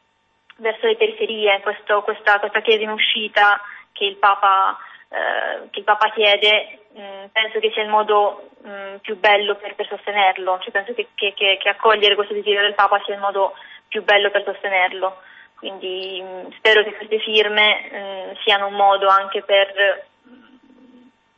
verso 0.56 0.86
le 0.86 0.96
periferie, 0.96 1.60
questo, 1.60 2.00
questa, 2.00 2.38
questa, 2.38 2.62
chiesa 2.62 2.84
in 2.84 2.90
uscita 2.90 3.60
che 3.92 4.06
il 4.06 4.16
Papa, 4.16 4.78
eh, 5.10 5.68
che 5.68 5.80
il 5.80 5.84
Papa 5.84 6.10
chiede, 6.10 6.78
mh, 6.94 7.02
mm, 7.02 7.24
penso 7.32 7.58
che 7.58 7.70
sia 7.74 7.82
il 7.82 7.90
modo 7.90 8.48
mh, 8.62 8.70
mm, 8.70 8.96
più 9.02 9.18
bello 9.18 9.56
per, 9.56 9.74
per 9.74 9.86
sostenerlo, 9.86 10.58
cioè 10.62 10.70
penso 10.70 10.94
che, 10.94 11.08
che, 11.14 11.34
che 11.34 11.68
accogliere 11.68 12.14
questo 12.14 12.32
desiderio 12.32 12.62
del 12.62 12.74
Papa 12.74 12.98
sia 13.04 13.12
il 13.12 13.20
modo 13.20 13.52
più 13.88 14.02
bello 14.02 14.30
per 14.30 14.42
sostenerlo. 14.42 15.20
Quindi 15.58 16.18
mm, 16.24 16.50
spero 16.56 16.82
che 16.82 16.94
queste 16.94 17.18
firme 17.18 18.38
siano 18.42 18.68
un 18.68 18.74
modo 18.74 19.06
anche 19.08 19.42
per, 19.42 20.06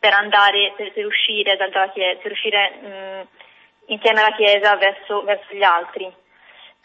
per 0.04 0.12
andare, 0.12 0.74
per, 0.76 0.92
per, 0.92 1.06
uscire 1.06 1.56
dalla 1.56 1.88
Chiesa, 1.88 2.20
per 2.20 2.30
uscire 2.30 2.78
mh, 2.78 2.86
mm, 2.86 3.20
insieme 3.86 4.20
alla 4.20 4.36
Chiesa 4.36 4.76
verso, 4.76 5.22
verso, 5.22 5.54
gli 5.54 5.62
altri. 5.62 6.12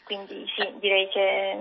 Quindi 0.06 0.50
sì, 0.56 0.66
direi 0.80 1.10
che 1.10 1.58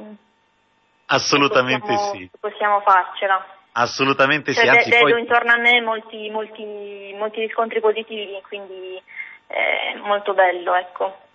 assolutamente 1.06 1.80
possiamo, 1.80 2.12
sì. 2.12 2.30
Possiamo 2.38 2.80
farcela. 2.82 3.44
Assolutamente 3.72 4.54
cioè, 4.54 4.62
sì. 4.62 4.68
Anzi, 4.68 4.90
vedo 4.90 5.10
poi... 5.10 5.20
intorno 5.20 5.50
a 5.50 5.56
me 5.56 5.80
molti, 5.80 6.30
molti, 6.30 7.12
molti 7.18 7.40
riscontri 7.40 7.80
positivi, 7.80 8.40
quindi 8.46 9.02
è 9.48 9.96
molto 9.96 10.34
bello, 10.34 10.76
ecco. 10.76 11.26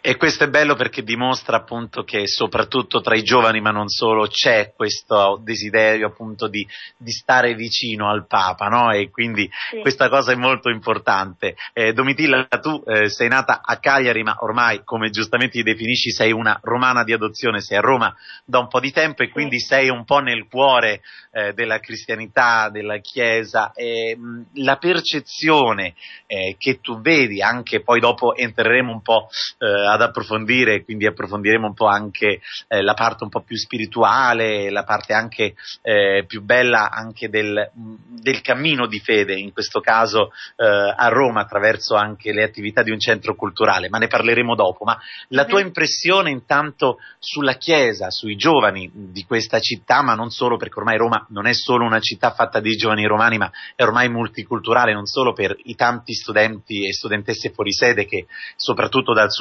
E 0.00 0.16
questo 0.16 0.44
è 0.44 0.48
bello 0.48 0.76
perché 0.76 1.02
dimostra 1.02 1.56
appunto 1.56 2.04
che 2.04 2.28
soprattutto 2.28 3.00
tra 3.00 3.16
i 3.16 3.24
giovani, 3.24 3.60
ma 3.60 3.72
non 3.72 3.88
solo, 3.88 4.28
c'è 4.28 4.72
questo 4.74 5.40
desiderio 5.42 6.06
appunto 6.06 6.46
di, 6.46 6.66
di 6.96 7.10
stare 7.10 7.54
vicino 7.54 8.08
al 8.08 8.26
Papa, 8.26 8.68
no? 8.68 8.92
E 8.92 9.10
quindi 9.10 9.50
sì. 9.70 9.80
questa 9.80 10.08
cosa 10.08 10.30
è 10.30 10.36
molto 10.36 10.70
importante. 10.70 11.56
Eh, 11.72 11.92
Domitilla, 11.92 12.46
tu 12.60 12.80
eh, 12.86 13.08
sei 13.08 13.28
nata 13.28 13.60
a 13.60 13.78
Cagliari, 13.78 14.22
ma 14.22 14.36
ormai, 14.38 14.82
come 14.84 15.10
giustamente 15.10 15.58
ti 15.58 15.64
definisci, 15.64 16.12
sei 16.12 16.30
una 16.30 16.58
romana 16.62 17.02
di 17.02 17.12
adozione, 17.12 17.60
sei 17.60 17.78
a 17.78 17.80
Roma 17.80 18.14
da 18.44 18.60
un 18.60 18.68
po' 18.68 18.78
di 18.78 18.92
tempo 18.92 19.24
e 19.24 19.30
quindi 19.30 19.58
sei 19.58 19.88
un 19.88 20.04
po' 20.04 20.20
nel 20.20 20.46
cuore 20.48 21.02
eh, 21.32 21.52
della 21.54 21.80
cristianità, 21.80 22.70
della 22.70 22.98
Chiesa. 22.98 23.72
Mh, 23.74 24.62
la 24.62 24.76
percezione 24.76 25.94
eh, 26.26 26.54
che 26.56 26.78
tu 26.80 27.00
vedi, 27.00 27.42
anche 27.42 27.82
poi 27.82 27.98
dopo 27.98 28.36
entreremo 28.36 28.92
un 28.92 29.02
po' 29.02 29.28
eh, 29.58 29.66
ad 29.66 30.02
approfondire, 30.02 30.84
quindi 30.84 31.06
approfondiremo 31.06 31.66
un 31.66 31.74
po' 31.74 31.86
anche 31.86 32.40
eh, 32.68 32.82
la 32.82 32.94
parte 32.94 33.24
un 33.24 33.30
po' 33.30 33.42
più 33.42 33.56
spirituale, 33.56 34.70
la 34.70 34.84
parte 34.84 35.12
anche 35.12 35.54
eh, 35.82 36.24
più 36.26 36.42
bella 36.42 36.90
anche 36.90 37.28
del, 37.28 37.70
del, 37.74 38.40
cammino 38.40 38.86
di 38.86 38.98
fede, 39.00 39.34
in 39.34 39.52
questo 39.52 39.80
caso 39.80 40.30
eh, 40.56 40.64
a 40.64 41.08
Roma 41.08 41.40
attraverso 41.40 41.94
anche 41.94 42.32
le 42.32 42.42
attività 42.42 42.82
di 42.82 42.90
un 42.90 42.98
centro 42.98 43.34
culturale, 43.34 43.88
ma 43.88 43.98
ne 43.98 44.06
parleremo 44.06 44.54
dopo. 44.54 44.84
Ma 44.84 44.98
la 45.28 45.44
tua 45.44 45.60
impressione 45.60 46.30
intanto 46.30 46.98
sulla 47.18 47.54
Chiesa, 47.54 48.10
sui 48.10 48.36
giovani 48.36 48.90
di 48.92 49.24
questa 49.24 49.58
città, 49.60 50.02
ma 50.02 50.14
non 50.14 50.30
solo 50.30 50.56
perché 50.56 50.78
ormai 50.78 50.96
Roma 50.96 51.26
non 51.30 51.46
è 51.46 51.52
solo 51.52 51.84
una 51.84 52.00
città 52.00 52.32
fatta 52.32 52.60
di 52.60 52.76
giovani 52.76 53.06
romani, 53.06 53.38
ma 53.38 53.50
è 53.74 53.82
ormai 53.82 54.08
multiculturale, 54.08 54.92
non 54.92 55.06
solo 55.06 55.32
per 55.32 55.56
i 55.64 55.74
tanti 55.74 56.12
studenti 56.12 56.86
e 56.86 56.92
studentesse 56.92 57.50
fuori 57.50 57.72
sede 57.72 58.04
che 58.04 58.26
soprattutto 58.56 59.12
dal 59.12 59.30
sud 59.30 59.37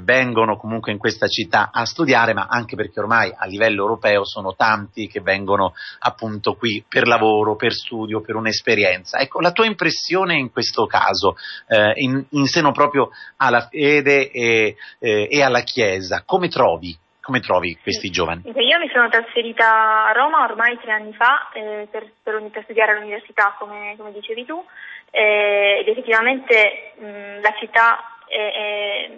vengono 0.00 0.56
comunque 0.56 0.92
in 0.92 0.98
questa 0.98 1.26
città 1.26 1.70
a 1.72 1.84
studiare, 1.84 2.32
ma 2.34 2.46
anche 2.48 2.76
perché 2.76 3.00
ormai 3.00 3.32
a 3.36 3.46
livello 3.46 3.82
europeo 3.82 4.24
sono 4.24 4.54
tanti 4.54 5.06
che 5.06 5.20
vengono 5.20 5.72
appunto 6.00 6.54
qui 6.54 6.84
per 6.88 7.06
lavoro, 7.06 7.56
per 7.56 7.72
studio, 7.72 8.20
per 8.20 8.36
un'esperienza. 8.36 9.18
Ecco, 9.18 9.40
la 9.40 9.52
tua 9.52 9.66
impressione 9.66 10.34
in 10.34 10.50
questo 10.50 10.86
caso, 10.86 11.36
eh, 11.66 11.92
in, 11.96 12.24
in, 12.30 12.46
seno 12.46 12.72
proprio 12.72 13.10
alla 13.36 13.68
fede 13.68 14.30
e, 14.30 14.76
eh, 14.98 15.28
e 15.30 15.42
alla 15.42 15.60
Chiesa, 15.60 16.22
come 16.24 16.48
trovi? 16.48 16.96
Come 17.20 17.40
trovi 17.40 17.76
questi 17.82 18.08
giovani? 18.08 18.40
Io 18.46 18.78
mi 18.78 18.88
sono 18.90 19.10
trasferita 19.10 20.06
a 20.06 20.12
Roma 20.12 20.44
ormai 20.44 20.78
tre 20.80 20.92
anni 20.92 21.12
fa 21.12 21.50
eh, 21.52 21.86
per, 21.90 22.10
per, 22.22 22.42
per, 22.50 22.62
studiare 22.62 22.92
all'università, 22.92 23.54
come, 23.58 23.94
come 23.98 24.12
dicevi 24.12 24.46
tu, 24.46 24.64
eh, 25.10 25.80
ed 25.80 25.88
effettivamente 25.88 26.94
mh, 26.98 27.40
la 27.42 27.54
città 27.58 28.17
è, 28.28 28.52
è, 28.52 29.10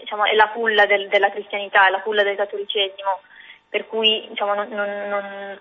diciamo, 0.00 0.24
è 0.24 0.34
la 0.34 0.48
culla 0.48 0.86
del, 0.86 1.08
della 1.08 1.30
cristianità, 1.30 1.86
è 1.86 1.90
la 1.90 2.02
culla 2.02 2.22
del 2.22 2.36
cattolicesimo, 2.36 3.20
per 3.68 3.86
cui 3.86 4.26
diciamo, 4.28 4.54
non, 4.54 4.68
non, 4.68 5.08
non, 5.08 5.58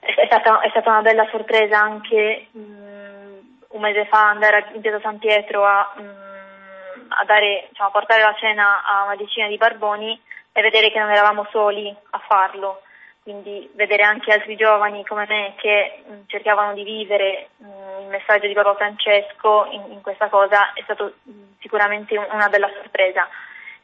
è, 0.00 0.26
stata, 0.26 0.60
è, 0.60 0.68
stata, 0.70 0.90
una 0.90 1.02
bella 1.02 1.26
sorpresa 1.30 1.80
anche 1.80 2.48
mh, 2.50 3.38
un 3.68 3.80
mese 3.80 4.06
fa 4.06 4.28
andare 4.28 4.70
in 4.74 4.80
Piazza 4.80 5.00
San 5.00 5.18
Pietro 5.18 5.64
a, 5.64 5.92
mh, 5.96 7.06
a, 7.08 7.24
dare, 7.24 7.66
diciamo, 7.70 7.88
a 7.88 7.92
portare 7.92 8.22
la 8.22 8.34
cena 8.38 8.84
a 8.84 9.04
una 9.04 9.16
decina 9.16 9.48
di 9.48 9.56
barboni 9.56 10.20
e 10.52 10.62
vedere 10.62 10.90
che 10.90 10.98
non 10.98 11.10
eravamo 11.10 11.46
soli 11.50 11.94
a 12.10 12.18
farlo, 12.28 12.82
quindi 13.24 13.70
vedere 13.74 14.02
anche 14.02 14.30
altri 14.30 14.54
giovani 14.54 15.04
come 15.06 15.24
me 15.26 15.54
che 15.56 16.02
mh, 16.06 16.12
cercavano 16.26 16.74
di 16.74 16.84
vivere 16.84 17.48
mh, 17.56 17.66
il 18.02 18.08
messaggio 18.08 18.46
di 18.46 18.52
Papa 18.52 18.74
Francesco 18.74 19.66
in, 19.70 19.92
in 19.92 20.02
questa 20.02 20.28
cosa 20.28 20.74
è 20.74 20.82
stato 20.82 21.14
mh, 21.22 21.32
sicuramente 21.60 22.16
una 22.18 22.48
bella 22.50 22.70
sorpresa. 22.76 23.26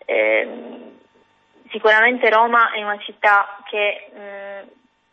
Eh, 0.04 0.48
sicuramente 1.70 2.28
Roma 2.28 2.70
è 2.72 2.82
una 2.82 2.98
città 2.98 3.58
che 3.64 4.10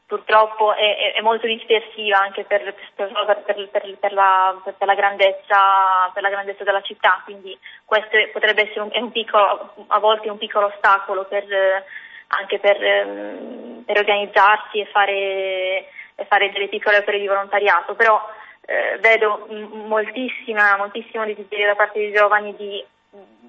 purtroppo 0.08 0.74
è, 0.74 1.14
è, 1.14 1.22
molto 1.22 1.48
dispersiva 1.48 2.20
anche 2.20 2.46
per, 2.46 2.74
per, 2.96 3.12
per, 3.46 3.98
per 4.00 4.14
la, 4.14 4.56
la 4.78 4.96
grandezza, 4.96 6.12
la 6.14 6.30
grandezza, 6.30 6.64
della 6.64 6.82
città, 6.82 7.22
quindi 7.26 7.58
questo 7.84 8.18
potrebbe 8.32 8.64
essere 8.64 8.80
un, 8.80 8.90
un 8.94 9.12
piccolo, 9.12 9.74
a 9.88 10.00
volte 10.00 10.30
un 10.30 10.38
piccolo 10.38 10.68
ostacolo 10.68 11.26
anche 12.28 12.60
per, 12.60 12.78
organizzarsi 13.88 14.80
e 14.80 14.86
fare, 14.86 15.86
e 16.16 16.26
fare, 16.28 16.52
delle 16.52 16.68
piccole 16.68 16.98
opere 16.98 17.20
di 17.20 17.28
volontariato, 17.28 17.96
però 17.96 18.22
eh, 18.66 18.98
vedo 19.00 19.48
moltissimo 19.88 21.26
desiderio 21.26 21.68
da 21.68 21.76
parte 21.76 22.00
dei 22.00 22.12
giovani 22.12 22.56
di, 22.56 22.84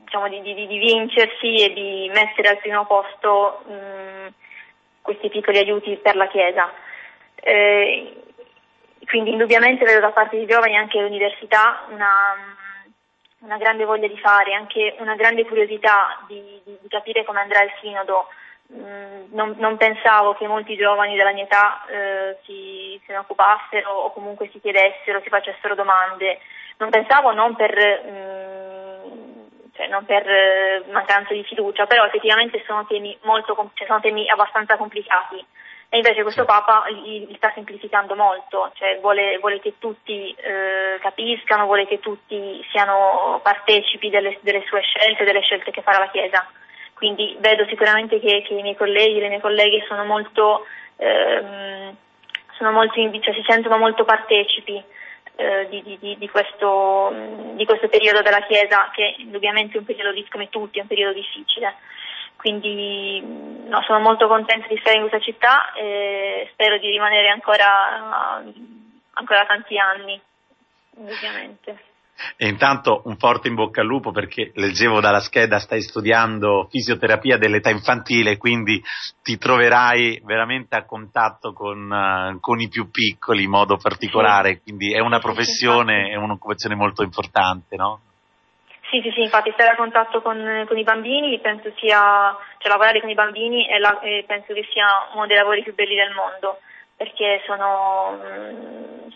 diciamo, 0.05 0.29
di, 0.29 0.41
di, 0.43 0.67
di 0.67 0.79
vincersi 0.79 1.57
e 1.57 1.73
di 1.73 2.11
mettere 2.15 2.49
al 2.49 2.59
primo 2.59 2.87
posto 2.87 3.65
mh, 3.67 4.33
questi 5.03 5.29
piccoli 5.29 5.59
aiuti 5.59 5.97
per 5.97 6.17
la 6.17 6.29
Chiesa. 6.29 6.73
Eh, 7.35 8.23
quindi 9.07 9.31
indubbiamente 9.31 9.85
vedo 9.85 10.01
da 10.01 10.11
parte 10.11 10.37
dei 10.37 10.47
giovani 10.47 10.77
anche 10.77 10.99
all'università 10.99 11.87
una, 11.89 12.11
una, 13.39 13.57
grande 13.57 13.85
voglia 13.85 14.07
di 14.07 14.19
fare, 14.19 14.53
anche 14.55 14.97
una 14.99 15.15
grande 15.17 15.47
curiosità 15.47 16.23
di, 16.27 16.61
di, 16.65 16.77
di 16.81 16.89
capire 16.89 17.25
come 17.25 17.41
andrà 17.41 17.63
il 17.63 17.73
sinodo. 17.81 18.29
Mm, 18.71 19.33
non, 19.33 19.55
non, 19.59 19.77
pensavo 19.79 20.35
che 20.35 20.47
molti 20.47 20.77
giovani 20.77 21.17
della 21.17 21.33
mia 21.33 21.45
età 21.45 21.85
eh, 21.87 22.37
si, 22.45 23.01
se 23.07 23.13
ne 23.13 23.19
occupassero 23.19 23.91
o 23.91 24.13
comunque 24.13 24.51
si 24.53 24.61
chiedessero, 24.61 25.21
si 25.23 25.29
facessero 25.29 25.75
domande. 25.75 26.39
Non 26.77 26.91
pensavo 26.91 27.33
non 27.33 27.57
per 27.57 27.75
mm, 27.75 28.89
cioè 29.75 29.87
non 29.87 30.05
per 30.05 30.29
eh, 30.29 30.83
mancanza 30.91 31.33
di 31.33 31.45
fiducia, 31.45 31.87
però 31.87 32.05
effettivamente 32.05 32.63
sono 32.67 32.85
temi, 32.87 33.17
molto, 33.23 33.55
cioè 33.75 33.87
sono 33.87 34.01
temi 34.01 34.29
abbastanza 34.29 34.77
complicati 34.77 35.45
e 35.91 35.97
invece 35.97 36.23
questo 36.23 36.45
Papa 36.45 36.85
li, 36.89 37.27
li 37.27 37.35
sta 37.37 37.51
semplificando 37.55 38.15
molto, 38.15 38.71
cioè 38.75 38.99
vuole, 39.01 39.39
vuole 39.39 39.59
che 39.61 39.75
tutti 39.79 40.35
eh, 40.37 40.99
capiscano, 41.01 41.65
vuole 41.65 41.87
che 41.87 41.99
tutti 41.99 42.63
siano 42.71 43.41
partecipi 43.43 44.11
delle, 44.11 44.37
delle, 44.43 44.63
sue 44.67 44.83
scelte, 44.83 45.25
delle 45.25 45.41
scelte 45.41 45.71
che 45.71 45.81
farà 45.81 45.99
la 45.99 46.11
Chiesa. 46.11 46.47
Quindi 46.99 47.37
vedo 47.39 47.65
sicuramente 47.69 48.19
che, 48.19 48.43
che 48.45 48.55
i 48.55 48.61
miei 48.63 48.75
colleghi, 48.75 49.21
le 49.21 49.29
mie 49.29 49.41
colleghe 49.41 49.85
sono 49.87 50.05
molto, 50.05 50.67
ehm, 50.97 51.95
sono 52.57 52.73
molto 52.73 52.95
cioè 53.21 53.35
si 53.35 53.45
sentono 53.47 53.79
molto 53.79 54.05
partecipi 54.05 54.83
eh, 55.37 55.69
di, 55.71 55.97
di, 56.01 56.19
di, 56.19 56.29
questo, 56.29 57.15
di, 57.55 57.65
questo, 57.65 57.89
periodo 57.89 58.21
della 58.23 58.41
Chiesa, 58.41 58.91
che 58.93 59.15
indubbiamente 59.19 59.77
è 59.77 59.79
un 59.79 59.85
periodo, 59.85 60.13
come 60.29 60.49
tutti, 60.49 60.79
è 60.79 60.83
un 60.83 60.89
periodo 60.89 61.13
difficile. 61.13 61.77
Quindi 62.35 63.21
no, 63.21 63.81
sono 63.83 64.01
molto 64.01 64.27
contenta 64.27 64.67
di 64.67 64.79
stare 64.79 64.97
in 64.97 65.09
questa 65.09 65.25
città 65.25 65.73
e 65.75 66.49
spero 66.51 66.79
di 66.79 66.91
rimanere 66.91 67.29
ancora, 67.29 68.43
ancora 69.13 69.47
tanti 69.47 69.79
anni, 69.79 70.21
ovviamente. 70.97 71.79
E 72.37 72.49
intanto 72.49 73.03
un 73.05 73.17
forte 73.17 73.49
in 73.49 73.55
bocca 73.55 73.81
al 73.81 73.87
lupo 73.87 74.11
perché 74.11 74.51
leggevo 74.55 75.01
dalla 75.01 75.21
scheda 75.21 75.59
stai 75.59 75.83
studiando 75.83 76.69
fisioterapia 76.71 77.37
dell'età 77.37 77.71
infantile, 77.71 78.37
quindi 78.37 78.83
ti 79.23 79.39
troverai 79.39 80.21
veramente 80.25 80.77
a 80.77 80.85
contatto 80.85 81.53
con, 81.53 81.91
uh, 81.91 82.41
con 82.41 82.61
i 82.61 82.69
più 82.69 82.91
piccoli 82.91 83.45
in 83.45 83.51
modo 83.51 83.77
particolare, 83.77 84.61
quindi 84.61 84.93
è 84.93 85.01
una 85.01 85.19
professione, 85.19 86.11
è 86.11 86.17
un'occupazione 86.17 86.75
molto 86.75 87.03
importante, 87.03 87.77
no? 87.77 88.01
Sì, 88.91 89.01
sì, 89.03 89.11
sì, 89.11 89.21
infatti 89.21 89.51
stare 89.53 89.73
a 89.73 89.77
contatto 89.77 90.23
con, 90.23 90.65
con 90.67 90.79
i 90.79 90.83
bambini, 90.83 91.39
penso 91.41 91.71
sia, 91.77 92.35
cioè 92.57 92.71
lavorare 92.71 93.01
con 93.01 93.11
i 93.11 93.15
bambini 93.15 93.67
è 93.67 93.77
la, 93.79 94.01
eh, 94.01 94.25
penso 94.27 94.55
che 94.55 94.67
sia 94.73 94.87
uno 95.13 95.27
dei 95.27 95.37
lavori 95.37 95.63
più 95.63 95.75
belli 95.75 95.95
del 95.95 96.15
mondo 96.15 96.61
perché 96.99 97.41
sono, 97.47 98.19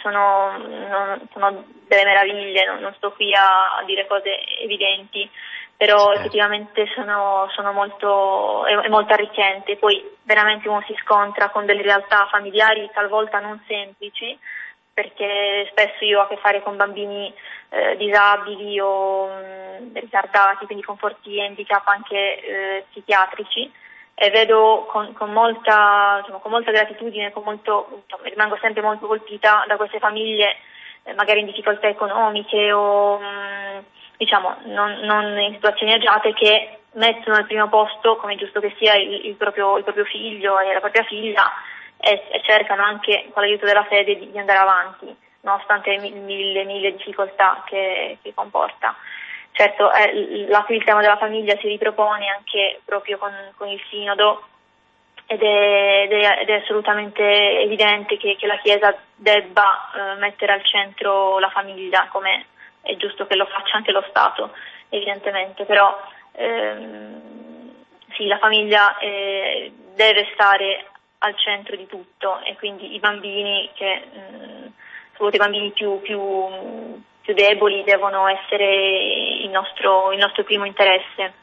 sono, 0.00 1.26
sono 1.32 1.64
delle 1.88 2.04
meraviglie, 2.04 2.64
non, 2.64 2.78
non, 2.78 2.94
sto 2.94 3.10
qui 3.10 3.34
a, 3.34 3.82
dire 3.84 4.06
cose 4.06 4.38
evidenti, 4.60 5.28
però 5.76 6.06
certo. 6.06 6.20
effettivamente 6.20 6.86
sono, 6.94 7.50
sono 7.52 7.72
molto, 7.72 8.64
è, 8.66 8.72
è, 8.72 8.88
molto 8.88 9.14
arricchente, 9.14 9.78
poi 9.78 10.00
veramente 10.22 10.68
uno 10.68 10.80
si 10.86 10.94
scontra 11.02 11.50
con 11.50 11.66
delle 11.66 11.82
realtà 11.82 12.28
familiari 12.30 12.88
talvolta 12.94 13.40
non 13.40 13.60
semplici, 13.66 14.38
perché 14.94 15.66
spesso 15.72 16.04
io 16.04 16.20
ho 16.20 16.22
a 16.22 16.28
che 16.28 16.36
fare 16.36 16.62
con 16.62 16.76
bambini 16.76 17.34
eh, 17.70 17.96
disabili 17.96 18.78
o 18.78 19.26
mh, 19.26 19.98
ritardati, 19.98 20.66
quindi 20.66 20.84
con 20.84 20.96
forti 20.98 21.40
handicap 21.40 21.84
anche 21.88 22.16
eh, 22.16 22.84
psichiatrici 22.90 23.72
e 24.22 24.30
vedo 24.30 24.86
con, 24.88 25.12
con, 25.14 25.32
molta, 25.32 26.18
diciamo, 26.20 26.38
con 26.38 26.52
molta, 26.52 26.70
gratitudine, 26.70 27.32
con 27.32 27.42
molto, 27.42 28.02
diciamo, 28.04 28.22
rimango 28.22 28.56
sempre 28.60 28.80
molto 28.80 29.08
colpita 29.08 29.64
da 29.66 29.74
queste 29.74 29.98
famiglie 29.98 30.58
eh, 31.02 31.12
magari 31.14 31.40
in 31.40 31.46
difficoltà 31.46 31.88
economiche 31.88 32.70
o 32.70 33.18
mh, 33.18 33.24
mm, 33.24 33.78
diciamo, 34.18 34.58
non, 34.66 35.00
non, 35.00 35.36
in 35.40 35.54
situazioni 35.54 35.94
agiate 35.94 36.34
che 36.34 36.78
mettono 36.92 37.34
al 37.34 37.46
primo 37.46 37.68
posto, 37.68 38.14
come 38.14 38.34
è 38.34 38.36
giusto 38.36 38.60
che 38.60 38.72
sia, 38.78 38.94
il, 38.94 39.26
il, 39.26 39.34
proprio, 39.34 39.76
il 39.76 39.82
proprio, 39.82 40.04
figlio 40.04 40.56
e 40.60 40.72
la 40.72 40.78
propria 40.78 41.02
figlia 41.02 41.50
e, 41.96 42.22
e 42.30 42.42
cercano 42.44 42.84
anche 42.84 43.28
con 43.32 43.42
l'aiuto 43.42 43.66
della 43.66 43.86
fede 43.86 44.16
di, 44.16 44.30
di 44.30 44.38
andare 44.38 44.60
avanti, 44.60 45.16
nonostante 45.40 45.90
le 45.90 46.10
mille, 46.10 46.62
mille 46.62 46.92
difficoltà 46.92 47.64
che, 47.66 48.18
che 48.22 48.32
comporta. 48.32 48.94
Certo, 49.52 49.92
eh, 49.92 50.46
la, 50.48 50.64
il 50.68 50.82
tema 50.82 51.02
della 51.02 51.18
famiglia 51.18 51.56
si 51.58 51.68
ripropone 51.68 52.26
anche 52.28 52.80
proprio 52.86 53.18
con, 53.18 53.32
con 53.56 53.68
il 53.68 53.80
Sinodo 53.90 54.44
ed 55.26 55.42
è, 55.42 56.02
ed, 56.04 56.12
è, 56.12 56.38
ed 56.40 56.48
è, 56.48 56.52
assolutamente 56.62 57.22
evidente 57.60 58.16
che, 58.16 58.36
che 58.36 58.46
la 58.46 58.58
Chiesa 58.58 58.96
debba 59.14 59.90
eh, 59.94 60.18
mettere 60.18 60.54
al 60.54 60.64
centro 60.64 61.38
la 61.38 61.50
famiglia, 61.50 62.08
come 62.10 62.46
è 62.80 62.96
giusto 62.96 63.26
che 63.26 63.36
lo 63.36 63.44
faccia 63.46 63.76
anche 63.76 63.92
lo 63.92 64.04
Stato, 64.08 64.52
evidentemente, 64.88 65.64
però 65.64 66.00
ehm, 66.32 67.74
sì, 68.14 68.26
la 68.26 68.38
famiglia 68.38 68.98
eh, 68.98 69.70
deve 69.94 70.30
stare 70.32 70.86
al 71.18 71.36
centro 71.36 71.76
di 71.76 71.86
tutto 71.86 72.40
e 72.40 72.56
quindi 72.56 72.94
i 72.94 72.98
bambini, 72.98 73.70
che, 73.74 74.02
mh, 74.12 74.72
soprattutto 75.12 75.36
i 75.36 75.38
bambini 75.38 75.70
più, 75.70 76.00
più 76.00 77.00
più 77.22 77.34
deboli 77.34 77.82
devono 77.84 78.26
essere 78.28 79.42
il 79.42 79.50
nostro, 79.50 80.12
il 80.12 80.18
nostro 80.18 80.44
primo 80.44 80.66
interesse. 80.66 81.34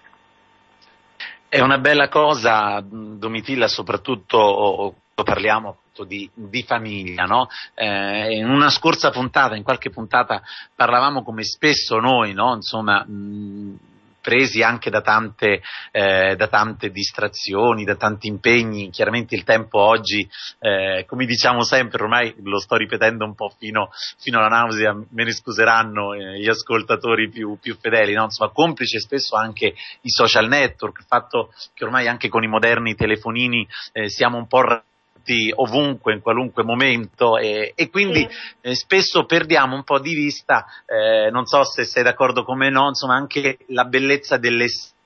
È 1.48 1.60
una 1.62 1.80
bella 1.80 2.10
cosa, 2.10 2.84
Domitilla, 2.86 3.68
soprattutto 3.68 4.94
parliamo 5.24 5.78
di, 6.06 6.30
di, 6.34 6.64
famiglia, 6.64 7.24
no? 7.24 7.48
eh, 7.74 8.36
in 8.38 8.50
una 8.50 8.70
scorsa 8.70 9.10
puntata, 9.10 9.56
in 9.56 9.64
qualche 9.64 9.90
puntata 9.90 10.42
parlavamo 10.76 11.24
come 11.24 11.44
spesso 11.44 12.00
noi, 12.00 12.34
no? 12.34 12.54
Insomma, 12.54 13.04
mh, 13.04 13.78
presi 14.22 14.62
anche 14.62 14.90
da 14.90 15.02
tante, 15.02 15.62
eh, 15.92 16.36
da 16.36 16.48
tante, 16.48 16.90
distrazioni, 16.90 17.84
da 17.84 17.96
tanti 17.96 18.28
impegni. 18.28 18.90
Chiaramente 18.90 19.36
il 19.36 19.44
tempo 19.44 19.80
oggi, 19.80 20.28
eh, 20.60 21.06
come 21.08 21.26
diciamo 21.26 21.64
sempre, 21.64 22.04
ormai 22.04 22.34
lo 22.44 22.60
sto 22.60 22.76
ripetendo 22.76 23.26
un 23.26 23.36
po' 23.36 23.54
fino, 23.58 23.90
fino 24.20 24.40
alla 24.40 24.48
nausea, 24.48 24.94
me 24.94 25.24
ne 25.24 25.32
scuseranno 25.32 26.14
eh, 26.14 26.40
gli 26.40 26.48
ascoltatori 26.48 27.30
più, 27.30 27.58
più 27.60 27.78
fedeli, 27.80 28.14
no? 28.14 28.26
insomma, 28.26 28.52
complice 28.52 29.00
spesso 29.00 29.36
anche 29.36 29.74
i 30.02 30.10
social 30.10 30.48
network, 30.48 31.00
il 31.00 31.06
fatto 31.06 31.54
che 31.74 31.84
ormai 31.84 32.08
anche 32.08 32.30
con 32.30 32.44
i 32.44 32.48
moderni 32.48 32.96
telefonini 32.96 33.68
eh, 33.92 34.10
siamo 34.10 34.38
un 34.38 34.48
po' 34.48 34.62
tutti 35.20 35.52
ovunque, 35.54 36.14
in 36.14 36.22
qualunque 36.22 36.64
momento 36.64 37.38
e, 37.38 37.74
e 37.76 37.90
quindi 37.90 38.28
sì. 38.30 38.38
eh, 38.62 38.76
spesso 38.76 39.26
perdiamo 39.26 39.76
un 39.76 39.84
po' 39.84 40.00
di 40.00 40.16
vista, 40.16 40.66
eh, 40.86 41.30
non 41.30 41.46
so 41.46 41.64
se 41.64 41.84
sei 41.84 42.04
d'accordo 42.04 42.44
con 42.44 42.58
me, 42.58 42.70
no, 42.70 42.88
insomma 42.88 43.16
anche 43.16 43.60
la 43.68 43.86
bellezza 43.86 44.38
dell'essere 44.38 44.98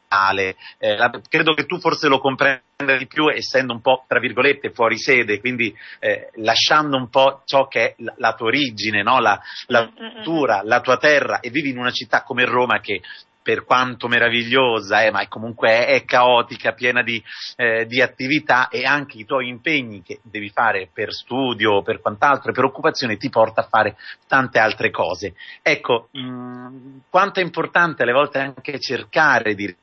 eh, 0.78 0.96
la, 0.96 1.10
credo 1.28 1.56
che 1.56 1.66
tu 1.66 1.80
forse 1.80 2.08
lo 2.08 2.20
comprenda 2.20 2.62
di 3.00 3.08
più 3.08 3.30
essendo 3.30 3.74
un 3.74 3.82
po' 3.82 4.06
tra 4.08 4.20
virgolette 4.20 4.70
fuori 4.70 5.00
sede, 5.00 5.40
quindi 5.40 5.76
eh, 5.98 6.30
lasciando 6.36 6.98
un 6.98 7.10
po' 7.10 7.42
ciò 7.46 7.68
che 7.68 7.82
è 7.82 7.96
la, 7.98 8.14
la 8.18 8.34
tua 8.36 8.48
origine, 8.48 9.02
no? 9.02 9.20
la, 9.20 9.42
la 9.68 9.90
cultura, 9.90 10.62
la 10.64 10.82
tua 10.82 10.98
terra 10.98 11.40
e 11.40 11.50
vivi 11.50 11.70
in 11.72 11.80
una 11.80 11.90
città 11.90 12.22
come 12.22 12.46
Roma 12.46 12.80
che 12.80 13.02
per 13.44 13.66
quanto 13.66 14.08
meravigliosa, 14.08 15.04
eh, 15.04 15.12
ma 15.12 15.22
è 15.22 15.28
comunque 15.28 15.70
è, 15.70 15.88
è 15.88 16.06
caotica, 16.06 16.72
piena 16.72 17.04
di, 17.04 17.22
eh, 17.58 17.86
di, 17.86 18.02
attività 18.02 18.70
e 18.70 18.86
anche 18.86 19.18
i 19.18 19.26
tuoi 19.26 19.50
impegni 19.50 20.02
che 20.02 20.20
devi 20.24 20.50
fare 20.50 20.90
per 20.92 21.12
studio, 21.14 21.84
per 21.84 22.00
quant'altro, 22.00 22.54
per 22.54 22.64
occupazione 22.64 23.18
ti 23.18 23.30
porta 23.30 23.62
a 23.62 23.68
fare 23.68 23.98
tante 24.28 24.60
altre 24.60 24.90
cose. 24.90 25.36
Ecco, 25.62 26.08
mh, 26.12 27.02
quanto 27.10 27.42
è 27.42 27.44
importante 27.44 28.04
alle 28.04 28.14
volte 28.14 28.40
anche 28.40 28.80
cercare 28.80 29.54
di, 29.54 29.76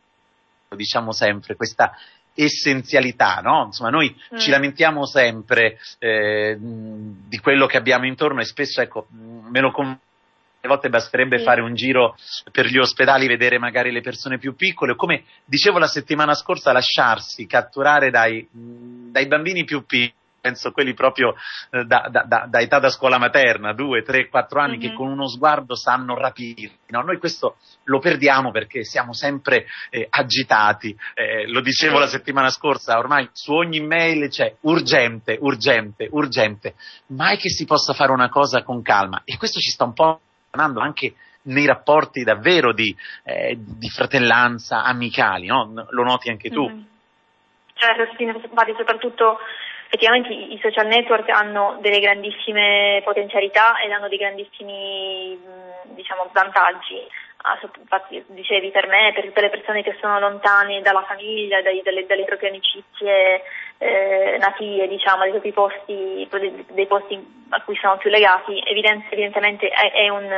diciamo 0.75 1.12
sempre, 1.12 1.55
questa 1.55 1.92
essenzialità, 2.35 3.40
no? 3.42 3.64
Insomma, 3.66 3.90
noi 3.90 4.16
mm. 4.35 4.38
ci 4.38 4.51
lamentiamo 4.51 5.05
sempre 5.05 5.79
eh, 5.99 6.57
di 6.59 7.38
quello 7.38 7.66
che 7.66 7.77
abbiamo 7.77 8.07
intorno 8.07 8.40
e 8.40 8.44
spesso, 8.44 8.81
ecco, 8.81 9.07
me 9.11 9.61
lo 9.61 9.70
confermo 9.70 10.09
a 10.62 10.68
volte 10.68 10.88
basterebbe 10.88 11.38
sì. 11.38 11.44
fare 11.44 11.62
un 11.62 11.75
giro 11.75 12.16
per 12.51 12.66
gli 12.66 12.79
ospedali, 12.79 13.27
vedere 13.27 13.59
magari 13.59 13.90
le 13.90 14.01
persone 14.01 14.38
più 14.38 14.55
piccole, 14.55 14.92
o 14.92 14.96
come 14.96 15.25
dicevo 15.44 15.79
la 15.79 15.87
settimana 15.87 16.35
scorsa, 16.35 16.73
lasciarsi 16.73 17.46
catturare 17.46 18.11
dai, 18.11 18.46
dai 18.51 19.27
bambini 19.27 19.64
più 19.64 19.85
piccoli 19.85 20.18
penso 20.40 20.73
quelli 20.73 20.94
proprio 20.94 21.35
eh, 21.70 21.85
da, 21.85 22.09
da, 22.11 22.25
da, 22.27 22.46
da, 22.49 22.61
età 22.61 22.79
da 22.79 22.88
scuola 22.88 23.18
materna, 23.18 23.73
due, 23.73 24.03
tre, 24.03 24.29
quattro 24.29 24.61
anni, 24.61 24.73
mm-hmm. 24.73 24.81
che 24.81 24.88
mhm. 24.88 24.96
con 24.96 25.09
uno 25.09 25.29
sguardo 25.29 25.77
sanno 25.77 26.16
rapire. 26.16 26.79
No? 26.88 27.03
Noi 27.03 27.18
questo 27.18 27.57
lo 27.85 27.99
perdiamo 27.99 28.51
perché 28.51 28.85
siamo 28.85 29.12
sempre 29.12 29.66
eh, 29.90 30.07
agitati. 30.09 30.96
Eh, 31.14 31.46
lo 31.49 31.61
dicevo 31.61 31.99
la 31.99 32.09
settimana 32.09 32.51
scorsa, 32.51 32.99
ormai 32.99 33.29
su 33.33 33.53
ogni 33.53 33.81
mail 33.81 34.29
c'è 34.29 34.57
urgente, 34.62 35.37
urgente, 35.40 36.09
urgente. 36.11 36.75
Mai 37.09 37.37
che 37.37 37.51
si 37.51 37.64
possa 37.64 37.92
fare 37.92 38.12
una 38.12 38.29
cosa 38.29 38.62
con 38.62 38.83
calma. 38.83 39.23
E 39.25 39.37
questo 39.37 39.61
ci 39.61 39.70
sta 39.70 39.85
un 39.85 39.92
po' 39.92 40.20
anche 40.53 41.15
nei 41.43 41.67
rapporti 41.67 42.23
davvero 42.23 42.73
di, 42.73 42.95
eh, 43.25 43.57
di 43.59 43.89
fratellanza 43.89 44.85
amicali, 44.85 45.47
no? 45.47 45.87
Lo 45.91 46.03
noti 46.03 46.29
anche 46.29 46.51
tu? 46.51 46.69
Mm-hmm. 46.69 46.83
Certo, 47.75 48.15
sì, 48.17 48.25
infatti 48.25 48.75
soprattutto 48.77 49.39
effettivamente 49.87 50.33
i 50.33 50.59
social 50.63 50.87
network 50.87 51.29
hanno 51.31 51.79
delle 51.81 51.99
grandissime 51.99 53.01
potenzialità 53.03 53.81
ed 53.81 53.91
hanno 53.91 54.09
dei 54.09 54.19
grandissimi 54.19 55.39
diciamo, 55.95 56.29
vantaggi. 56.33 57.01
Ah, 57.42 57.59
infatti 57.79 58.22
dicevi 58.29 58.70
per 58.70 58.87
me, 58.87 59.12
per 59.14 59.24
tutte 59.24 59.40
le 59.40 59.48
persone 59.48 59.83
che 59.83 59.96
sono 59.98 60.18
lontane 60.18 60.83
dalla 60.83 61.05
famiglia, 61.05 61.62
dai, 61.62 61.81
dalle, 61.83 62.05
dalle, 62.05 62.24
proprie 62.24 62.50
amicizie 62.50 63.42
eh, 63.79 64.37
natie, 64.38 64.87
diciamo, 64.87 65.22
dei 65.22 65.31
propri 65.31 65.53
posti, 65.53 66.29
dei 66.72 66.87
posti 66.87 67.46
a 67.48 67.62
cui 67.62 67.76
sono 67.76 67.96
più 67.96 68.11
legati, 68.11 68.62
evidentemente 68.66 69.68
è, 69.68 69.90
è 69.90 70.09
un, 70.11 70.29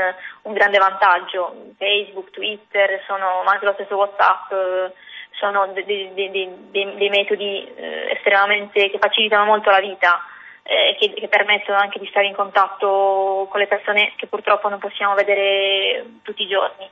un, 0.43 0.53
grande 0.53 0.79
vantaggio. 0.79 1.73
Facebook, 1.77 2.31
Twitter, 2.31 3.03
sono, 3.07 3.43
ma 3.45 3.51
anche 3.51 3.65
lo 3.65 3.73
stesso 3.73 3.97
WhatsApp. 3.97 4.53
Eh, 4.53 4.93
sono 5.33 5.67
dei, 5.73 6.13
dei, 6.15 6.31
dei, 6.71 7.09
metodi 7.09 7.67
eh, 7.75 8.13
estremamente 8.13 8.91
che 8.91 8.99
facilitano 8.99 9.45
molto 9.45 9.71
la 9.71 9.81
vita 9.81 10.23
eh, 10.63 10.97
che, 10.99 11.13
che, 11.13 11.29
permettono 11.29 11.79
anche 11.79 11.99
di 11.99 12.07
stare 12.07 12.27
in 12.27 12.35
contatto 12.35 13.47
con 13.51 13.61
le 13.61 13.67
persone 13.67 14.13
che 14.17 14.27
purtroppo 14.27 14.69
non 14.69 14.79
possiamo 14.79 15.15
vedere 15.15 16.05
tutti 16.23 16.43
i 16.43 16.49
giorni. 16.49 16.89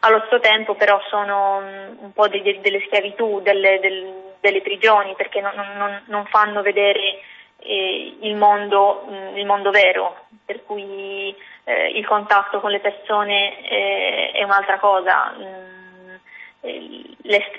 Allo 0.00 0.20
stesso 0.26 0.40
tempo 0.40 0.74
però 0.74 1.00
sono 1.08 1.56
un 1.56 2.12
po' 2.12 2.28
de, 2.28 2.42
de, 2.42 2.60
delle 2.60 2.82
schiavitù, 2.86 3.40
delle, 3.40 3.80
del, 3.80 4.34
delle 4.40 4.60
prigioni 4.60 5.14
perché 5.14 5.40
non, 5.40 5.54
non, 5.76 6.02
non 6.06 6.26
fanno 6.26 6.60
vedere 6.60 7.20
eh, 7.58 8.16
il, 8.20 8.36
mondo, 8.36 9.04
mh, 9.08 9.38
il, 9.38 9.46
mondo, 9.46 9.70
vero, 9.70 10.26
per 10.44 10.62
cui 10.64 11.34
eh, 11.64 11.88
il 11.88 12.06
contatto 12.06 12.60
con 12.60 12.70
le 12.70 12.80
persone 12.80 13.66
eh, 13.66 14.30
è 14.32 14.42
un'altra 14.42 14.78
cosa. 14.78 15.34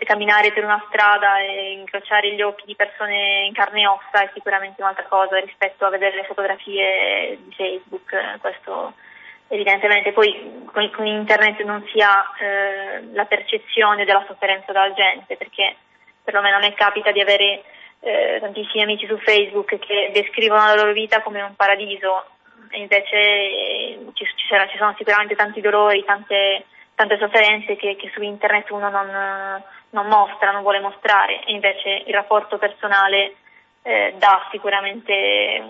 Camminare 0.05 0.51
per 0.51 0.63
una 0.63 0.83
strada 0.87 1.39
e 1.39 1.73
incrociare 1.73 2.33
gli 2.33 2.41
occhi 2.41 2.65
di 2.65 2.75
persone 2.75 3.45
in 3.45 3.53
carne 3.53 3.81
e 3.81 3.87
ossa 3.87 4.23
è 4.23 4.29
sicuramente 4.33 4.81
un'altra 4.81 5.05
cosa 5.05 5.39
rispetto 5.39 5.85
a 5.85 5.89
vedere 5.89 6.15
le 6.15 6.23
fotografie 6.23 7.37
di 7.43 7.53
Facebook, 7.53 8.39
questo 8.39 8.93
evidentemente. 9.47 10.11
Poi 10.11 10.63
con, 10.65 10.89
con 10.91 11.05
internet 11.05 11.61
non 11.61 11.85
si 11.91 12.01
ha 12.01 12.33
eh, 12.39 13.03
la 13.13 13.25
percezione 13.25 14.05
della 14.05 14.23
sofferenza 14.27 14.71
della 14.71 14.93
gente 14.93 15.37
perché 15.37 15.75
perlomeno 16.23 16.57
a 16.57 16.59
me 16.59 16.73
capita 16.73 17.11
di 17.11 17.21
avere 17.21 17.63
eh, 17.99 18.37
tantissimi 18.39 18.83
amici 18.83 19.05
su 19.05 19.17
Facebook 19.17 19.77
che 19.77 20.09
descrivono 20.13 20.65
la 20.65 20.75
loro 20.75 20.93
vita 20.93 21.21
come 21.21 21.41
un 21.41 21.55
paradiso 21.55 22.25
e 22.69 22.79
invece 22.79 23.15
eh, 23.15 23.99
ci, 24.13 24.25
ci, 24.25 24.47
ci 24.47 24.77
sono 24.77 24.95
sicuramente 24.97 25.35
tanti 25.35 25.61
dolori, 25.61 26.03
tante 26.03 26.65
tante 26.95 27.17
sofferenze 27.17 27.75
che, 27.75 27.95
che 27.95 28.10
su 28.13 28.21
internet 28.21 28.69
uno 28.71 28.89
non, 28.89 29.63
non, 29.89 30.08
mostra, 30.08 30.51
non 30.51 30.62
vuole 30.62 30.79
mostrare 30.79 31.43
e 31.43 31.51
invece 31.53 32.03
il 32.05 32.13
rapporto 32.13 32.58
personale 32.58 33.36
eh, 33.84 34.15
dà 34.17 34.47
sicuramente 34.49 35.63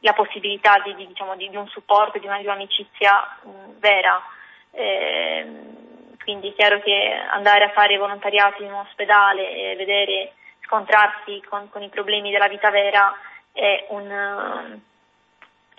la 0.00 0.12
possibilità 0.14 0.80
di, 0.82 0.94
di, 0.94 1.06
diciamo, 1.06 1.36
di, 1.36 1.48
di, 1.48 1.56
un 1.56 1.68
supporto, 1.68 2.18
di, 2.18 2.26
una, 2.26 2.38
un'amicizia 2.38 3.38
mh, 3.42 3.78
vera. 3.78 4.22
Eh, 4.72 5.46
quindi 6.22 6.50
è 6.50 6.54
chiaro 6.54 6.80
che 6.80 7.20
andare 7.30 7.64
a 7.64 7.70
fare 7.70 7.96
volontariato 7.96 8.62
in 8.62 8.72
un 8.72 8.80
ospedale 8.80 9.72
e 9.72 9.76
vedere, 9.76 10.32
scontrarsi 10.62 11.42
con, 11.48 11.68
con 11.70 11.82
i 11.82 11.88
problemi 11.88 12.30
della 12.30 12.48
vita 12.48 12.70
vera 12.70 13.14
è 13.52 13.86
un 13.88 14.80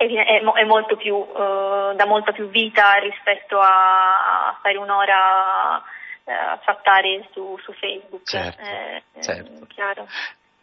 è, 0.06 0.64
molto 0.66 0.96
più, 0.96 1.16
uh, 1.16 1.94
dà 1.96 2.06
molta 2.06 2.32
più 2.32 2.50
vita 2.50 2.94
rispetto 2.96 3.60
a, 3.60 4.50
a 4.50 4.56
stare 4.60 4.78
un'ora 4.78 5.82
uh, 6.24 6.32
a 6.32 6.60
chattare 6.64 7.28
su, 7.32 7.58
su 7.64 7.72
Facebook. 7.74 8.24
Certo, 8.24 8.62
eh, 8.62 9.04
certo. 9.22 9.68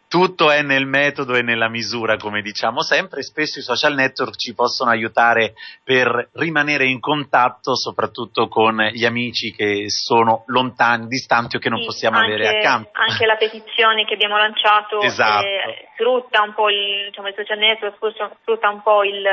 Tutto 0.09 0.49
è 0.49 0.63
nel 0.63 0.87
metodo 0.87 1.35
e 1.35 1.43
nella 1.43 1.69
misura, 1.69 2.17
come 2.17 2.41
diciamo 2.41 2.81
sempre, 2.81 3.21
spesso 3.21 3.59
i 3.59 3.61
social 3.61 3.93
network 3.93 4.37
ci 4.37 4.55
possono 4.55 4.89
aiutare 4.89 5.53
per 5.83 6.31
rimanere 6.33 6.85
in 6.85 6.99
contatto 6.99 7.75
soprattutto 7.75 8.47
con 8.47 8.75
gli 8.91 9.05
amici 9.05 9.53
che 9.53 9.85
sono 9.89 10.45
lontani, 10.47 11.05
distanti 11.05 11.57
o 11.57 11.59
che 11.59 11.69
non 11.69 11.81
sì, 11.81 11.85
possiamo 11.85 12.17
anche, 12.17 12.33
avere 12.33 12.57
accanto. 12.57 12.89
Anche 12.93 13.27
la 13.27 13.35
petizione 13.35 14.05
che 14.05 14.15
abbiamo 14.15 14.37
lanciato 14.37 14.99
esatto. 15.01 15.45
eh, 15.45 15.89
sfrutta 15.93 16.41
un 16.41 16.55
po' 16.55 16.69
il, 16.71 17.09
diciamo, 17.09 17.27
il 17.27 17.35
social 17.37 17.59
network, 17.59 17.97
sfrutta 18.41 18.67
un 18.67 18.81
po' 18.81 19.03
il, 19.03 19.23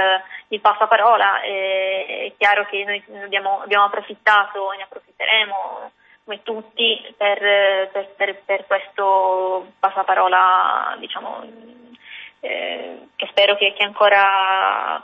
il 0.48 0.60
passaparola, 0.60 1.40
eh, 1.40 2.26
è 2.28 2.32
chiaro 2.36 2.66
che 2.66 2.84
noi 2.84 3.02
abbiamo, 3.24 3.62
abbiamo 3.62 3.86
approfittato 3.86 4.70
e 4.72 4.76
ne 4.76 4.82
approfitteremo 4.82 5.90
come 6.26 6.42
tutti 6.42 7.14
per, 7.16 7.38
per, 7.92 8.12
per, 8.16 8.42
per 8.44 8.66
questo 8.66 9.74
passaparola 9.78 10.96
diciamo, 10.98 11.44
eh, 12.40 12.98
che 13.14 13.26
spero 13.30 13.56
che, 13.56 13.72
che 13.74 13.84
ancora 13.84 15.00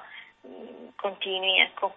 continui. 0.96 1.60
Ecco 1.60 1.94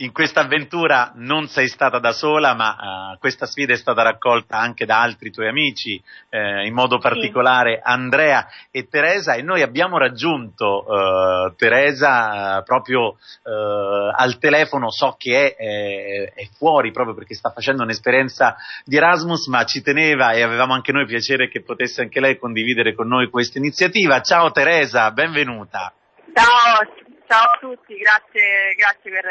in 0.00 0.12
questa 0.12 0.40
avventura 0.40 1.12
non 1.14 1.48
sei 1.48 1.68
stata 1.68 1.98
da 1.98 2.12
sola, 2.12 2.54
ma 2.54 3.12
uh, 3.12 3.18
questa 3.18 3.46
sfida 3.46 3.72
è 3.72 3.76
stata 3.76 4.02
raccolta 4.02 4.58
anche 4.58 4.84
da 4.84 5.00
altri 5.00 5.30
tuoi 5.30 5.48
amici, 5.48 6.02
eh, 6.28 6.66
in 6.66 6.74
modo 6.74 6.98
particolare 6.98 7.76
sì. 7.76 7.80
Andrea 7.84 8.46
e 8.70 8.88
Teresa, 8.88 9.34
e 9.34 9.42
noi 9.42 9.62
abbiamo 9.62 9.96
raggiunto 9.96 10.84
uh, 10.86 11.54
Teresa 11.56 12.58
uh, 12.58 12.62
proprio 12.64 13.16
al 13.46 14.38
telefono, 14.38 14.90
so 14.90 15.14
che 15.16 15.54
è, 15.54 15.56
è, 15.56 16.32
è, 16.34 16.48
fuori 16.56 16.90
proprio 16.90 17.14
perché 17.14 17.34
sta 17.34 17.50
facendo 17.50 17.82
un'esperienza 17.82 18.56
di 18.84 18.96
Erasmus, 18.96 19.46
ma 19.46 19.64
ci 19.64 19.82
teneva 19.82 20.32
e 20.32 20.42
avevamo 20.42 20.74
anche 20.74 20.92
noi 20.92 21.06
piacere 21.06 21.48
che 21.48 21.62
potesse 21.62 22.02
anche 22.02 22.20
lei 22.20 22.38
condividere 22.38 22.94
con 22.94 23.06
noi 23.06 23.30
questa 23.30 23.58
iniziativa. 23.58 24.20
Ciao 24.20 24.50
Teresa, 24.50 25.10
benvenuta. 25.12 25.92
Ciao, 26.34 26.84
ciao 27.28 27.44
a 27.44 27.58
tutti, 27.60 27.94
grazie, 27.94 28.74
grazie 28.76 29.10
per 29.10 29.24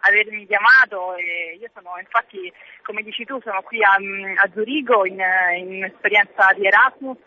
avermi 0.00 0.46
chiamato 0.46 1.16
e 1.16 1.58
io 1.60 1.68
sono 1.74 1.98
infatti 1.98 2.52
come 2.82 3.02
dici 3.02 3.24
tu 3.24 3.40
sono 3.42 3.62
qui 3.62 3.82
a, 3.82 3.94
a 3.94 4.50
Zurigo 4.54 5.04
in, 5.06 5.22
in 5.56 5.84
esperienza 5.84 6.52
di 6.54 6.66
Erasmus 6.66 7.18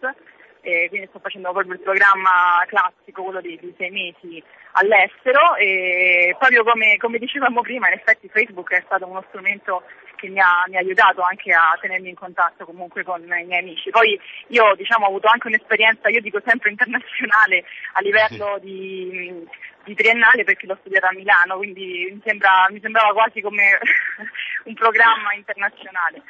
e 0.62 0.88
quindi 0.90 1.08
sto 1.10 1.20
facendo 1.20 1.52
proprio 1.52 1.74
il 1.74 1.80
programma 1.80 2.64
classico, 2.68 3.24
quello 3.24 3.42
di, 3.42 3.58
di 3.60 3.74
sei 3.78 3.90
mesi 3.90 4.42
all'estero 4.74 5.56
e 5.56 6.36
proprio 6.38 6.64
come, 6.64 6.98
come, 6.98 7.18
dicevamo 7.18 7.62
prima 7.62 7.88
in 7.88 7.94
effetti 7.94 8.30
Facebook 8.30 8.72
è 8.72 8.84
stato 8.86 9.08
uno 9.08 9.24
strumento 9.30 9.84
che 10.16 10.30
mi 10.30 10.40
ha, 10.40 10.64
mi 10.68 10.76
ha, 10.76 10.80
aiutato 10.80 11.22
anche 11.22 11.52
a 11.52 11.76
tenermi 11.82 12.10
in 12.10 12.16
contatto 12.16 12.66
comunque 12.66 13.04
con 13.04 13.22
i 13.24 13.26
miei 13.26 13.60
amici. 13.60 13.90
Poi 13.90 14.20
io 14.50 14.76
diciamo 14.76 15.06
ho 15.06 15.10
avuto 15.10 15.28
anche 15.28 15.48
un'esperienza, 15.48 16.10
io 16.10 16.22
dico 16.22 16.40
sempre 16.46 16.70
internazionale 16.72 17.66
a 17.94 18.02
livello 18.02 18.60
di 18.62 19.48
di 19.84 19.96
triennale 19.96 20.44
perché 20.44 20.66
l'ho 20.66 20.78
studiata 20.80 21.08
a 21.10 21.14
Milano, 21.14 21.58
quindi 21.58 22.10
mi, 22.14 22.22
sembra, 22.24 22.68
mi 22.70 22.80
sembrava 22.80 23.12
quasi 23.14 23.42
come 23.42 23.80
un 24.66 24.74
programma 24.74 25.34
internazionale. 25.34 26.22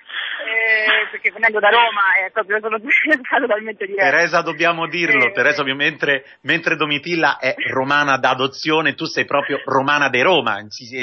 Eh, 0.41 1.07
perché 1.11 1.31
venendo 1.31 1.59
da 1.59 1.69
Roma 1.69 2.17
è 2.25 2.31
proprio 2.31 2.59
sono 2.59 2.79
totalmente 2.81 3.85
diverso. 3.85 4.09
Teresa, 4.09 4.41
dobbiamo 4.41 4.87
dirlo, 4.87 5.25
eh, 5.25 5.31
Teresa, 5.31 5.63
mentre, 5.63 6.25
mentre, 6.41 6.75
Domitilla 6.75 7.37
è 7.37 7.53
romana 7.69 8.17
d'adozione, 8.17 8.95
tu 8.95 9.05
sei 9.05 9.25
proprio 9.25 9.61
romana 9.65 10.09
de 10.09 10.23
Roma, 10.23 10.57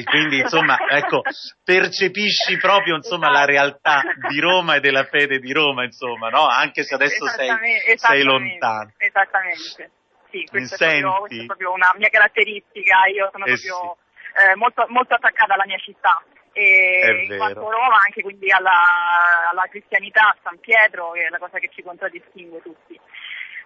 quindi 0.05 0.39
insomma, 0.41 0.77
ecco, 0.89 1.23
percepisci 1.63 2.57
proprio 2.57 2.97
insomma, 2.97 3.31
la 3.31 3.45
realtà 3.45 4.03
di 4.29 4.41
Roma 4.41 4.77
e 4.77 4.81
della 4.81 5.05
fede 5.05 5.39
di 5.39 5.53
Roma, 5.53 5.85
insomma, 5.85 6.29
no? 6.31 6.47
Anche 6.47 6.83
se 6.83 6.95
adesso 6.95 7.27
sei, 7.27 7.51
sei 7.97 8.23
lontano. 8.23 8.93
Esattamente 8.97 9.91
sì, 10.31 10.45
questa 10.49 10.77
è, 10.77 11.01
proprio, 11.01 11.21
questa 11.21 11.43
è, 11.43 11.47
proprio, 11.47 11.73
una 11.73 11.93
mia 11.97 12.09
caratteristica, 12.09 13.07
io 13.13 13.29
sono 13.33 13.45
eh 13.45 13.55
proprio 13.55 13.97
sì. 13.97 14.43
eh, 14.43 14.57
molto, 14.57 14.87
molto, 14.89 15.15
attaccata 15.15 15.55
alla 15.55 15.67
mia 15.67 15.79
città. 15.79 16.23
E 16.53 17.27
in 17.29 17.37
quanto 17.37 17.71
Roma 17.71 17.99
anche 18.05 18.21
quindi 18.21 18.51
alla, 18.51 19.51
alla 19.51 19.67
cristianità, 19.71 20.29
a 20.29 20.37
San 20.43 20.59
Pietro, 20.59 21.13
che 21.13 21.27
è 21.27 21.29
la 21.29 21.39
cosa 21.39 21.59
che 21.59 21.71
ci 21.73 21.83
contraddistingue 21.83 22.63
tutti. 22.63 22.99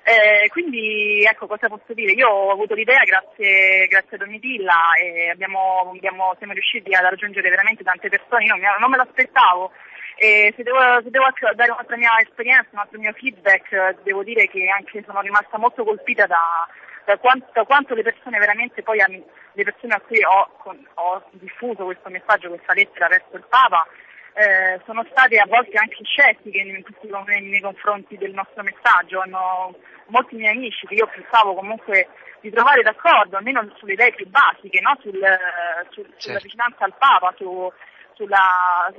Eh, 0.04 0.48
quindi 0.50 1.22
ecco 1.22 1.46
cosa 1.46 1.68
posso 1.68 1.94
dire, 1.94 2.10
io 2.12 2.28
ho 2.28 2.50
avuto 2.50 2.74
l'idea 2.74 3.04
grazie, 3.04 3.86
grazie 3.86 4.16
a 4.16 4.18
Domitilla 4.18 4.94
e 5.00 5.30
abbiamo, 5.30 5.92
abbiamo, 5.94 6.34
siamo 6.38 6.52
riusciti 6.54 6.92
ad 6.92 7.04
raggiungere 7.04 7.48
veramente 7.48 7.84
tante 7.84 8.08
persone, 8.08 8.46
io 8.46 8.56
non 8.80 8.90
me 8.90 8.96
l'aspettavo 8.96 9.70
e 10.16 10.52
se 10.56 10.62
devo, 10.62 10.78
se 11.02 11.10
devo 11.10 11.24
dare 11.54 11.70
un'altra 11.70 11.96
mia 11.96 12.10
esperienza, 12.20 12.68
un 12.72 12.78
altro 12.78 12.98
mio 12.98 13.12
feedback, 13.12 14.02
devo 14.02 14.22
dire 14.22 14.48
che 14.48 14.68
anche 14.68 15.02
sono 15.04 15.20
rimasta 15.20 15.58
molto 15.58 15.84
colpita 15.84 16.26
da, 16.26 16.68
da, 17.04 17.16
quanto, 17.18 17.46
da 17.52 17.64
quanto, 17.64 17.94
le 17.94 18.02
persone 18.02 18.38
veramente 18.38 18.82
poi, 18.82 18.98
le 18.98 19.64
persone 19.64 19.94
a 19.94 20.00
cui 20.00 20.22
ho, 20.22 20.50
ho 20.94 21.22
diffuso 21.32 21.84
questo 21.84 22.08
messaggio, 22.08 22.48
questa 22.48 22.74
lettera 22.74 23.08
verso 23.08 23.36
il 23.36 23.44
Papa, 23.48 23.86
eh, 24.34 24.80
sono 24.86 25.04
state 25.10 25.36
a 25.38 25.46
volte 25.46 25.76
anche 25.76 26.04
scettiche 26.04 26.62
nei, 26.62 26.84
nei, 27.26 27.50
nei 27.50 27.60
confronti 27.60 28.16
del 28.16 28.32
nostro 28.32 28.62
messaggio. 28.62 29.20
Hanno, 29.20 29.74
molti 30.06 30.36
miei 30.36 30.54
amici 30.54 30.86
che 30.86 30.94
io 30.94 31.06
pensavo 31.06 31.54
comunque 31.54 32.08
di 32.40 32.50
trovare 32.50 32.82
d'accordo, 32.82 33.36
almeno 33.36 33.66
sulle 33.76 33.94
idee 33.94 34.12
più 34.12 34.28
basiche, 34.28 34.80
no? 34.80 34.96
Sul, 35.00 35.18
sul, 35.90 36.04
sulla 36.04 36.16
certo. 36.16 36.42
vicinanza 36.42 36.84
al 36.84 36.94
Papa, 36.98 37.34
su, 37.36 37.72
sulla, 38.14 38.92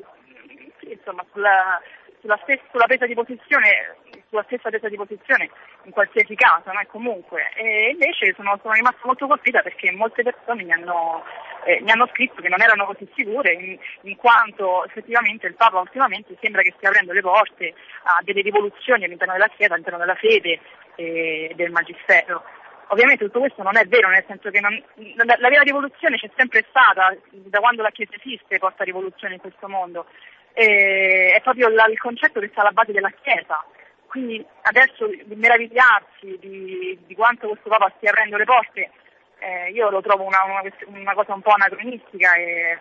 insomma, 0.91 1.25
sulla, 1.31 1.81
sulla, 2.19 2.39
stessa, 2.43 2.63
sulla 2.71 2.85
presa 2.85 3.05
di 3.05 3.13
posizione, 3.13 3.95
sulla 4.29 4.43
stessa 4.43 4.69
presa 4.69 4.89
di 4.89 4.95
posizione 4.95 5.49
in 5.83 5.91
qualsiasi 5.91 6.35
caso, 6.35 6.71
no? 6.71 6.81
comunque. 6.87 7.51
E 7.55 7.91
invece 7.91 8.33
sono, 8.35 8.57
sono 8.61 8.73
rimasta 8.73 9.01
molto 9.03 9.27
colpita 9.27 9.61
perché 9.61 9.91
molte 9.91 10.23
persone 10.23 10.63
mi 10.63 10.71
hanno, 10.71 11.23
eh, 11.65 11.81
mi 11.81 11.91
hanno 11.91 12.07
scritto 12.07 12.41
che 12.41 12.49
non 12.49 12.61
erano 12.61 12.85
così 12.85 13.07
sicure, 13.15 13.53
in, 13.53 13.77
in, 14.01 14.15
quanto 14.15 14.85
effettivamente 14.85 15.47
il 15.47 15.55
Papa 15.55 15.79
ultimamente 15.79 16.35
sembra 16.41 16.61
che 16.61 16.73
stia 16.77 16.89
aprendo 16.89 17.13
le 17.13 17.21
porte 17.21 17.73
a 18.03 18.21
delle 18.23 18.41
rivoluzioni 18.41 19.05
all'interno 19.05 19.33
della 19.33 19.49
Chiesa, 19.49 19.73
all'interno 19.73 19.99
della 19.99 20.15
fede 20.15 20.59
e 20.95 21.51
del 21.55 21.71
Magistero. 21.71 22.43
Ovviamente 22.87 23.25
tutto 23.25 23.39
questo 23.39 23.63
non 23.63 23.77
è 23.77 23.85
vero, 23.85 24.09
nel 24.09 24.23
senso 24.27 24.51
che 24.51 24.59
non, 24.59 24.71
la, 25.15 25.35
la, 25.39 25.49
vera 25.49 25.63
rivoluzione 25.63 26.17
c'è 26.17 26.29
sempre 26.35 26.65
stata, 26.69 27.15
da 27.31 27.59
quando 27.59 27.81
la 27.81 27.89
Chiesa 27.89 28.11
esiste 28.15 28.59
porta 28.59 28.83
rivoluzione 28.83 29.35
in 29.35 29.39
questo 29.39 29.67
mondo, 29.67 30.05
e, 30.53 31.33
è 31.35 31.41
proprio 31.41 31.69
la, 31.69 31.85
il 31.85 31.99
concetto 31.99 32.39
che 32.39 32.49
sta 32.49 32.61
alla 32.61 32.71
base 32.71 32.91
della 32.91 33.11
Chiesa. 33.21 33.63
Quindi 34.07 34.45
adesso 34.61 35.09
meravigliarsi 35.25 36.37
di, 36.39 36.99
di 37.05 37.15
quanto 37.15 37.47
questo 37.47 37.69
Papa 37.69 37.91
stia 37.97 38.11
aprendo 38.11 38.37
le 38.37 38.45
porte, 38.45 38.91
eh, 39.39 39.71
io 39.71 39.89
lo 39.89 40.01
trovo 40.01 40.23
una, 40.23 40.43
una, 40.43 40.61
una, 40.85 41.13
cosa 41.13 41.33
un 41.33 41.41
po' 41.41 41.51
anacronistica 41.51 42.35
e, 42.35 42.79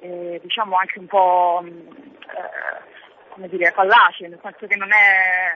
e 0.00 0.40
diciamo 0.42 0.76
anche 0.76 0.98
un 0.98 1.06
po' 1.06 1.64
eh, 1.64 2.92
come 3.30 3.48
dire, 3.48 3.72
fallace, 3.72 4.28
nel 4.28 4.38
senso 4.42 4.66
che 4.66 4.76
non 4.76 4.90
è, 4.92 5.54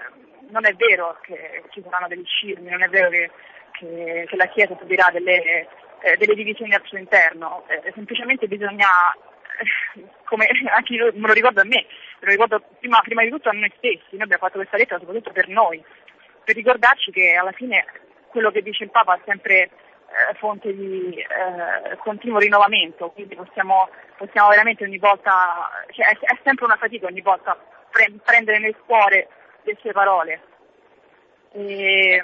non 0.51 0.67
è 0.67 0.75
vero 0.75 1.17
che 1.23 1.63
ci 1.71 1.83
saranno 1.83 2.09
degli 2.09 2.25
scismi, 2.27 2.69
non 2.69 2.83
è 2.83 2.89
vero 2.89 3.09
che, 3.09 3.31
che, 3.73 4.27
che 4.29 4.37
la 4.37 4.47
Chiesa 4.47 4.77
subirà 4.79 5.11
delle, 5.13 5.69
eh, 6.01 6.17
delle, 6.17 6.35
divisioni 6.35 6.75
al 6.75 6.83
suo 6.85 6.99
interno, 6.99 7.65
eh, 7.69 7.93
semplicemente 7.95 8.49
bisogna, 8.49 8.89
eh, 9.15 9.28
come 10.25 10.47
anche 10.75 10.93
io 10.93 11.11
me 11.15 11.27
lo 11.27 11.33
ricordo 11.33 11.61
a 11.61 11.65
me, 11.65 11.87
me 12.21 12.27
lo 12.27 12.31
ricordo 12.31 12.63
prima, 12.79 13.01
prima 13.01 13.23
di 13.23 13.31
tutto 13.31 13.49
a 13.49 13.53
noi 13.53 13.73
stessi, 13.77 14.13
noi 14.13 14.23
abbiamo 14.23 14.45
fatto 14.45 14.59
questa 14.59 14.77
lettera 14.77 14.99
soprattutto 14.99 15.33
per 15.33 15.49
noi, 15.49 15.83
per 16.45 16.55
ricordarci 16.55 17.11
che 17.11 17.35
alla 17.35 17.53
fine 17.53 17.85
quello 18.29 18.51
che 18.51 18.63
dice 18.63 18.85
il 18.85 18.91
Papa 18.91 19.17
è 19.17 19.21
sempre 19.25 19.71
eh, 20.09 20.35
fonte 20.39 20.75
di 20.75 21.15
eh, 21.15 21.97
continuo 21.99 22.39
rinnovamento, 22.39 23.11
quindi 23.11 23.35
possiamo, 23.35 23.89
possiamo, 24.17 24.49
veramente 24.49 24.85
ogni 24.85 24.99
volta, 24.99 25.69
cioè 25.91 26.07
è, 26.07 26.19
è, 26.19 26.39
sempre 26.45 26.65
una 26.65 26.77
fatica 26.77 27.07
ogni 27.07 27.21
volta 27.21 27.57
pre- 27.91 28.13
prendere 28.25 28.59
nel 28.59 28.77
cuore 28.87 29.29
le 29.63 29.77
sue 29.81 29.93
parole. 29.93 30.41
E, 31.53 32.23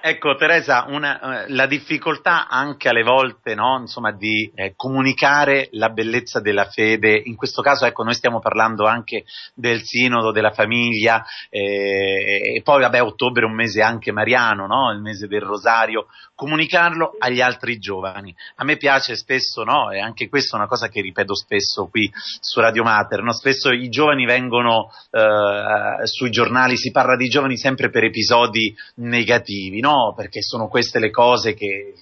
Ecco 0.00 0.36
Teresa, 0.36 0.84
una, 0.88 1.44
eh, 1.44 1.52
la 1.52 1.66
difficoltà 1.66 2.46
anche 2.46 2.88
alle 2.88 3.02
volte 3.02 3.54
no, 3.54 3.78
insomma, 3.80 4.12
di 4.12 4.50
eh, 4.54 4.74
comunicare 4.76 5.68
la 5.72 5.88
bellezza 5.88 6.38
della 6.38 6.66
fede, 6.66 7.20
in 7.24 7.34
questo 7.34 7.60
caso 7.60 7.86
ecco, 7.86 8.04
noi 8.04 8.14
stiamo 8.14 8.38
parlando 8.38 8.86
anche 8.86 9.24
del 9.54 9.82
sinodo, 9.82 10.30
della 10.30 10.52
famiglia 10.52 11.24
eh, 11.50 12.54
e 12.56 12.62
poi 12.62 12.82
vabbè 12.82 13.02
ottobre 13.02 13.42
è 13.42 13.46
un 13.46 13.54
mese 13.54 13.82
anche 13.82 14.12
mariano, 14.12 14.66
no, 14.66 14.92
il 14.92 15.00
mese 15.00 15.26
del 15.26 15.42
rosario, 15.42 16.06
comunicarlo 16.36 17.16
agli 17.18 17.40
altri 17.40 17.78
giovani. 17.78 18.32
A 18.56 18.64
me 18.64 18.76
piace 18.76 19.16
spesso, 19.16 19.64
no, 19.64 19.90
e 19.90 19.98
anche 19.98 20.28
questa 20.28 20.56
è 20.56 20.60
una 20.60 20.68
cosa 20.68 20.88
che 20.88 21.00
ripeto 21.00 21.34
spesso 21.34 21.88
qui 21.88 22.08
su 22.40 22.60
Radio 22.60 22.84
Mater, 22.84 23.22
no? 23.22 23.32
spesso 23.32 23.70
i 23.70 23.88
giovani 23.88 24.24
vengono 24.24 24.92
eh, 25.10 26.06
sui 26.06 26.30
giornali, 26.30 26.76
si 26.76 26.92
parla 26.92 27.16
di 27.16 27.28
giovani 27.28 27.56
sempre 27.56 27.90
per 27.90 28.04
episodi 28.04 28.72
negativi, 28.96 29.80
no? 29.86 30.12
perché 30.16 30.42
sono 30.42 30.68
queste 30.68 30.98
le 30.98 31.10
cose 31.10 31.54
che 31.54 31.94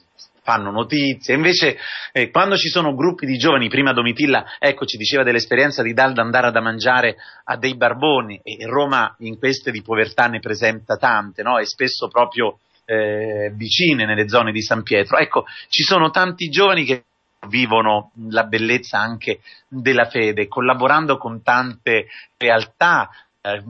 fanno 0.42 0.70
notizie. 0.70 1.34
Invece, 1.34 1.76
eh, 2.12 2.30
quando 2.30 2.56
ci 2.56 2.68
sono 2.68 2.94
gruppi 2.94 3.26
di 3.26 3.38
giovani, 3.38 3.68
prima 3.68 3.92
Domitilla, 3.92 4.56
ecco, 4.58 4.84
ci 4.84 4.98
diceva 4.98 5.22
dell'esperienza 5.22 5.82
di 5.82 5.94
Dalda 5.94 6.22
andare 6.22 6.50
da 6.50 6.60
mangiare 6.60 7.16
a 7.44 7.56
dei 7.56 7.76
barboni, 7.76 8.40
e 8.42 8.66
Roma 8.66 9.14
in 9.20 9.38
queste 9.38 9.70
di 9.70 9.82
povertà 9.82 10.26
ne 10.26 10.40
presenta 10.40 10.96
tante, 10.96 11.42
no? 11.42 11.58
E 11.58 11.64
spesso 11.64 12.08
proprio 12.08 12.58
eh, 12.84 13.50
vicine 13.54 14.04
nelle 14.04 14.28
zone 14.28 14.52
di 14.52 14.60
San 14.62 14.82
Pietro. 14.82 15.16
Ecco, 15.16 15.46
ci 15.68 15.82
sono 15.82 16.10
tanti 16.10 16.48
giovani 16.48 16.84
che 16.84 17.04
vivono 17.48 18.10
la 18.28 18.44
bellezza 18.44 18.98
anche 18.98 19.40
della 19.68 20.08
fede, 20.08 20.46
collaborando 20.46 21.16
con 21.16 21.42
tante 21.42 22.06
realtà, 22.36 23.08
eh, 23.40 23.62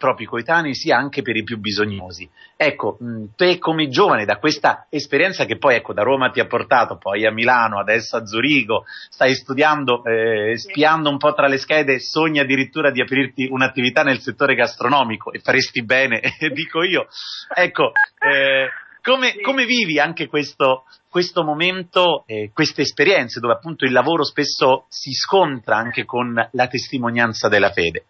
propri 0.00 0.24
coetanei 0.24 0.74
sia 0.74 0.96
anche 0.96 1.20
per 1.20 1.36
i 1.36 1.44
più 1.44 1.58
bisognosi. 1.58 2.26
Ecco, 2.56 2.96
te 3.36 3.58
come 3.58 3.88
giovane 3.88 4.24
da 4.24 4.38
questa 4.38 4.86
esperienza 4.88 5.44
che 5.44 5.58
poi 5.58 5.76
ecco, 5.76 5.92
da 5.92 6.02
Roma 6.02 6.30
ti 6.30 6.40
ha 6.40 6.46
portato, 6.46 6.96
poi 6.96 7.26
a 7.26 7.30
Milano, 7.30 7.78
adesso 7.78 8.16
a 8.16 8.24
Zurigo, 8.24 8.84
stai 9.10 9.34
studiando, 9.34 10.02
eh, 10.04 10.56
spiando 10.56 11.10
un 11.10 11.18
po' 11.18 11.34
tra 11.34 11.48
le 11.48 11.58
schede, 11.58 12.00
sogni 12.00 12.38
addirittura 12.38 12.90
di 12.90 13.02
aprirti 13.02 13.46
un'attività 13.50 14.02
nel 14.02 14.20
settore 14.20 14.54
gastronomico 14.54 15.32
e 15.32 15.40
faresti 15.40 15.84
bene, 15.84 16.22
dico 16.54 16.82
io. 16.82 17.06
Ecco, 17.54 17.92
eh, 18.18 18.68
come, 19.02 19.38
come, 19.42 19.66
vivi 19.66 19.98
anche 19.98 20.28
questo, 20.28 20.84
questo 21.10 21.44
momento, 21.44 22.24
eh, 22.26 22.50
queste 22.54 22.82
esperienze 22.82 23.38
dove 23.38 23.52
appunto 23.52 23.84
il 23.84 23.92
lavoro 23.92 24.24
spesso 24.24 24.86
si 24.88 25.12
scontra 25.12 25.76
anche 25.76 26.06
con 26.06 26.32
la 26.52 26.66
testimonianza 26.68 27.48
della 27.48 27.70
fede? 27.70 28.04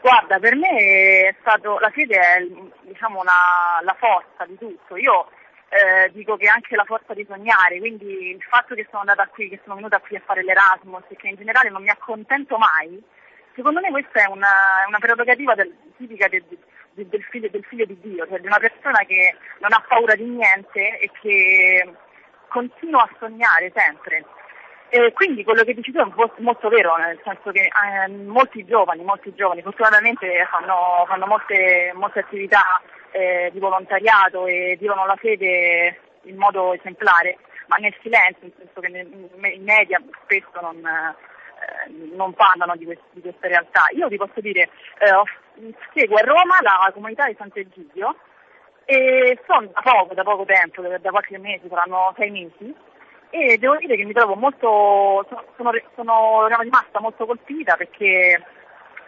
Guarda, 0.00 0.38
per 0.38 0.56
me 0.56 0.68
è 1.28 1.34
stato, 1.40 1.78
la 1.78 1.90
fede 1.90 2.18
è 2.18 2.46
diciamo, 2.82 3.20
una, 3.20 3.80
la 3.82 3.94
forza 3.98 4.46
di 4.46 4.56
tutto. 4.56 4.96
Io 4.96 5.28
eh, 5.68 6.10
dico 6.12 6.36
che 6.36 6.46
è 6.46 6.52
anche 6.52 6.74
la 6.74 6.84
forza 6.84 7.12
di 7.12 7.24
sognare, 7.28 7.78
quindi 7.78 8.30
il 8.30 8.42
fatto 8.42 8.74
che 8.74 8.86
sono 8.88 9.00
andata 9.00 9.28
qui, 9.28 9.48
che 9.48 9.60
sono 9.62 9.76
venuta 9.76 10.00
qui 10.00 10.16
a 10.16 10.22
fare 10.24 10.42
l'Erasmus 10.42 11.04
e 11.08 11.16
che 11.16 11.28
in 11.28 11.36
generale 11.36 11.68
non 11.68 11.82
mi 11.82 11.90
accontento 11.90 12.56
mai, 12.56 13.00
secondo 13.54 13.80
me 13.80 13.90
questa 13.90 14.24
è 14.24 14.26
una, 14.26 14.84
una 14.88 14.98
prerogativa 14.98 15.54
del, 15.54 15.72
tipica 15.96 16.28
del, 16.28 16.44
del, 16.92 17.06
del, 17.06 17.22
figlio, 17.24 17.48
del 17.50 17.64
figlio 17.64 17.84
di 17.84 17.98
Dio, 18.00 18.26
cioè 18.26 18.40
di 18.40 18.46
una 18.46 18.58
persona 18.58 18.98
che 19.06 19.36
non 19.58 19.72
ha 19.72 19.84
paura 19.86 20.14
di 20.14 20.24
niente 20.24 20.98
e 20.98 21.10
che 21.20 21.94
continua 22.48 23.02
a 23.02 23.10
sognare 23.18 23.70
sempre. 23.74 24.24
E 24.92 25.12
quindi 25.12 25.44
quello 25.44 25.62
che 25.62 25.72
dici 25.72 25.92
tu 25.92 26.00
è 26.00 26.06
molto 26.38 26.68
vero, 26.68 26.96
nel 26.96 27.20
senso 27.22 27.52
che 27.52 27.60
eh, 27.60 28.08
molti 28.08 28.64
giovani, 28.64 29.04
molti 29.04 29.32
giovani 29.36 29.62
fortunatamente 29.62 30.44
fanno, 30.50 31.04
fanno 31.06 31.26
molte, 31.26 31.92
molte, 31.94 32.18
attività 32.18 32.82
eh, 33.12 33.50
di 33.52 33.60
volontariato 33.60 34.46
e 34.46 34.76
vivono 34.80 35.06
la 35.06 35.14
fede 35.14 35.96
in 36.22 36.36
modo 36.36 36.72
esemplare, 36.72 37.38
ma 37.68 37.76
nel 37.76 37.94
silenzio, 38.02 38.40
nel 38.42 38.52
senso 38.58 38.80
che 38.80 38.88
i 39.48 39.60
media 39.60 40.02
spesso 40.24 40.60
non, 40.60 40.84
eh, 40.84 42.16
non 42.16 42.34
parlano 42.34 42.74
di, 42.74 42.84
quest- 42.84 43.12
di, 43.12 43.20
queste 43.20 43.46
realtà. 43.46 43.84
Io 43.94 44.08
vi 44.08 44.16
posso 44.16 44.40
dire, 44.40 44.70
eh, 44.98 45.72
seguo 45.94 46.16
a 46.16 46.22
Roma 46.22 46.58
la 46.62 46.90
comunità 46.92 47.26
di 47.26 47.36
Sant'Egidio 47.38 48.16
e 48.86 49.38
sono 49.46 49.68
da 49.72 49.82
poco, 49.82 50.14
da 50.14 50.24
poco 50.24 50.44
tempo, 50.44 50.82
da 50.82 51.10
qualche 51.10 51.38
mese, 51.38 51.68
saranno 51.68 52.12
sei 52.16 52.30
mesi, 52.32 52.74
e 53.30 53.58
devo 53.58 53.76
dire 53.76 53.96
che 53.96 54.04
mi 54.04 54.12
trovo 54.12 54.34
molto, 54.34 55.26
sono, 55.56 55.72
sono 55.94 56.46
rimasta 56.46 57.00
molto 57.00 57.26
colpita 57.26 57.76
perché 57.76 58.44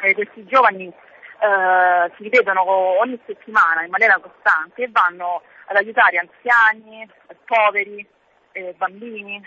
eh, 0.00 0.14
questi 0.14 0.44
giovani 0.46 0.86
eh, 0.86 2.12
si 2.16 2.22
ripetono 2.22 2.62
ogni 2.62 3.18
settimana 3.26 3.82
in 3.82 3.90
maniera 3.90 4.18
costante 4.18 4.84
e 4.84 4.90
vanno 4.90 5.42
ad 5.66 5.76
aiutare 5.76 6.18
anziani, 6.18 7.08
poveri, 7.44 8.06
eh, 8.52 8.74
bambini 8.76 9.44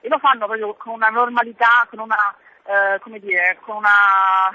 e 0.00 0.08
lo 0.08 0.18
fanno 0.18 0.46
proprio 0.46 0.74
con 0.74 0.94
una 0.94 1.08
normalità, 1.08 1.86
con 1.88 2.00
una, 2.00 2.36
eh, 2.64 2.98
come 3.00 3.18
dire, 3.18 3.56
con 3.62 3.76
una 3.76 4.54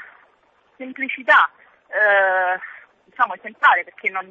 semplicità 0.78 1.50
eh, 1.88 2.60
diciamo 3.06 3.34
esemplare 3.34 3.84
perché 3.84 4.10
non 4.10 4.30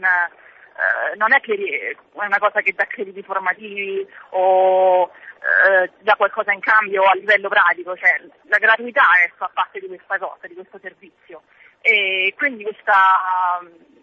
eh, 0.77 1.17
non 1.17 1.33
è 1.33 1.41
che 1.41 1.55
è 1.55 1.97
una 2.13 2.39
cosa 2.39 2.61
che 2.61 2.75
dà 2.75 2.85
crediti 2.87 3.23
formativi 3.23 4.07
o 4.31 5.11
eh, 5.11 5.91
dà 6.01 6.15
qualcosa 6.17 6.53
in 6.53 6.61
cambio 6.61 7.05
a 7.05 7.15
livello 7.15 7.49
pratico, 7.49 7.97
cioè 7.97 8.21
la 8.45 8.59
gratuità 8.59 9.05
è, 9.25 9.31
fa 9.37 9.51
parte 9.53 9.81
di 9.81 9.87
questa 9.87 10.19
cosa, 10.19 10.47
di 10.47 10.55
questo 10.55 10.79
servizio. 10.81 11.43
E 11.81 12.35
quindi 12.37 12.65
questa, 12.65 13.61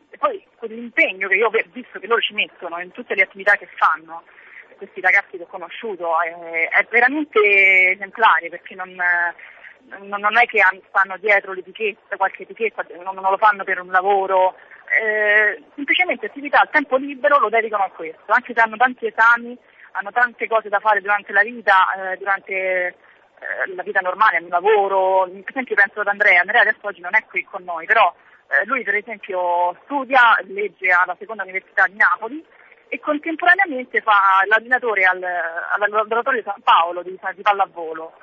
e 0.10 0.18
poi 0.18 0.46
quell'impegno 0.56 1.28
che 1.28 1.36
io 1.36 1.48
ho 1.48 1.52
visto 1.72 2.00
che 2.00 2.08
loro 2.08 2.22
ci 2.22 2.34
mettono 2.34 2.80
in 2.80 2.92
tutte 2.92 3.14
le 3.14 3.24
attività 3.24 3.56
che 3.56 3.68
fanno, 3.76 4.24
questi 4.78 5.02
ragazzi 5.02 5.38
che 5.38 5.44
ho 5.44 5.48
conosciuto, 5.48 6.20
è, 6.22 6.70
è 6.70 6.88
veramente 6.90 7.40
esemplare 7.92 8.50
perché 8.50 8.74
non, 8.74 8.96
non, 10.02 10.38
è 10.38 10.46
che 10.46 10.62
stanno 10.88 11.18
dietro 11.18 11.54
l'etichetta, 11.54 12.16
qualche 12.16 12.44
etichetta, 12.44 12.86
non, 13.04 13.16
non 13.16 13.30
lo 13.30 13.38
fanno 13.38 13.64
per 13.64 13.80
un 13.80 13.92
lavoro, 13.92 14.56
eh, 14.90 15.64
semplicemente 15.76 16.28
attività 16.28 16.60
al 16.60 16.70
tempo 16.70 16.98
libero 16.98 17.40
lo 17.40 17.50
dedicano 17.50 17.84
a 17.84 17.90
questo, 17.90 18.32
anche 18.32 18.54
se 18.54 18.62
hanno 18.62 18.78
tanti 18.78 19.08
esami, 19.08 19.58
hanno 19.92 20.12
tante 20.12 20.48
cose 20.48 20.70
da 20.70 20.80
fare 20.80 21.02
durante 21.02 21.32
la 21.32 21.44
vita, 21.44 22.12
eh, 22.12 22.18
durante 22.18 22.54
eh, 22.54 23.76
la 23.76 23.84
vita 23.84 24.00
normale, 24.02 24.38
hanno 24.38 24.50
lavoro, 24.50 25.28
per 25.30 25.44
esempio 25.50 25.76
penso 25.76 26.02
ad 26.02 26.08
Andrea, 26.08 26.42
Andrea 26.42 26.62
adesso 26.62 26.80
oggi 26.82 27.02
non 27.02 27.16
è 27.16 27.26
qui 27.26 27.44
con 27.44 27.64
noi, 27.64 27.86
però 27.86 28.14
eh, 28.48 28.66
lui 28.66 28.84
per 28.84 28.96
esempio 28.96 29.76
studia, 29.84 30.38
legge 30.44 30.90
alla 30.92 31.16
seconda 31.18 31.44
università 31.44 31.86
di 31.88 31.96
Napoli 31.96 32.44
e 32.88 33.00
contemporaneamente 33.00 34.02
fa 34.02 34.44
l'allenatore 34.46 35.06
al, 35.06 35.24
al 35.24 35.90
laboratorio 35.90 36.42
di 36.42 36.46
San 36.46 36.62
Paolo 36.62 37.02
di, 37.02 37.18
di 37.36 37.42
pallavolo. 37.42 38.14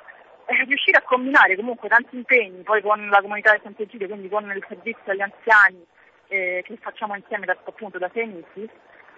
Riuscire 0.45 0.97
a 0.97 1.01
combinare 1.01 1.55
comunque 1.55 1.87
tanti 1.87 2.15
impegni 2.15 2.63
poi 2.63 2.81
con 2.81 3.07
la 3.09 3.21
comunità 3.21 3.53
di 3.53 3.59
Sant'Egidio, 3.63 4.07
quindi 4.07 4.27
con 4.27 4.49
il 4.49 4.65
servizio 4.67 5.11
agli 5.11 5.21
anziani 5.21 5.85
eh, 6.31 6.63
che 6.65 6.77
facciamo 6.77 7.15
insieme 7.15 7.45
da, 7.45 7.57
appunto 7.65 7.97
da 7.97 8.09
sei 8.13 8.25
mesi, 8.25 8.69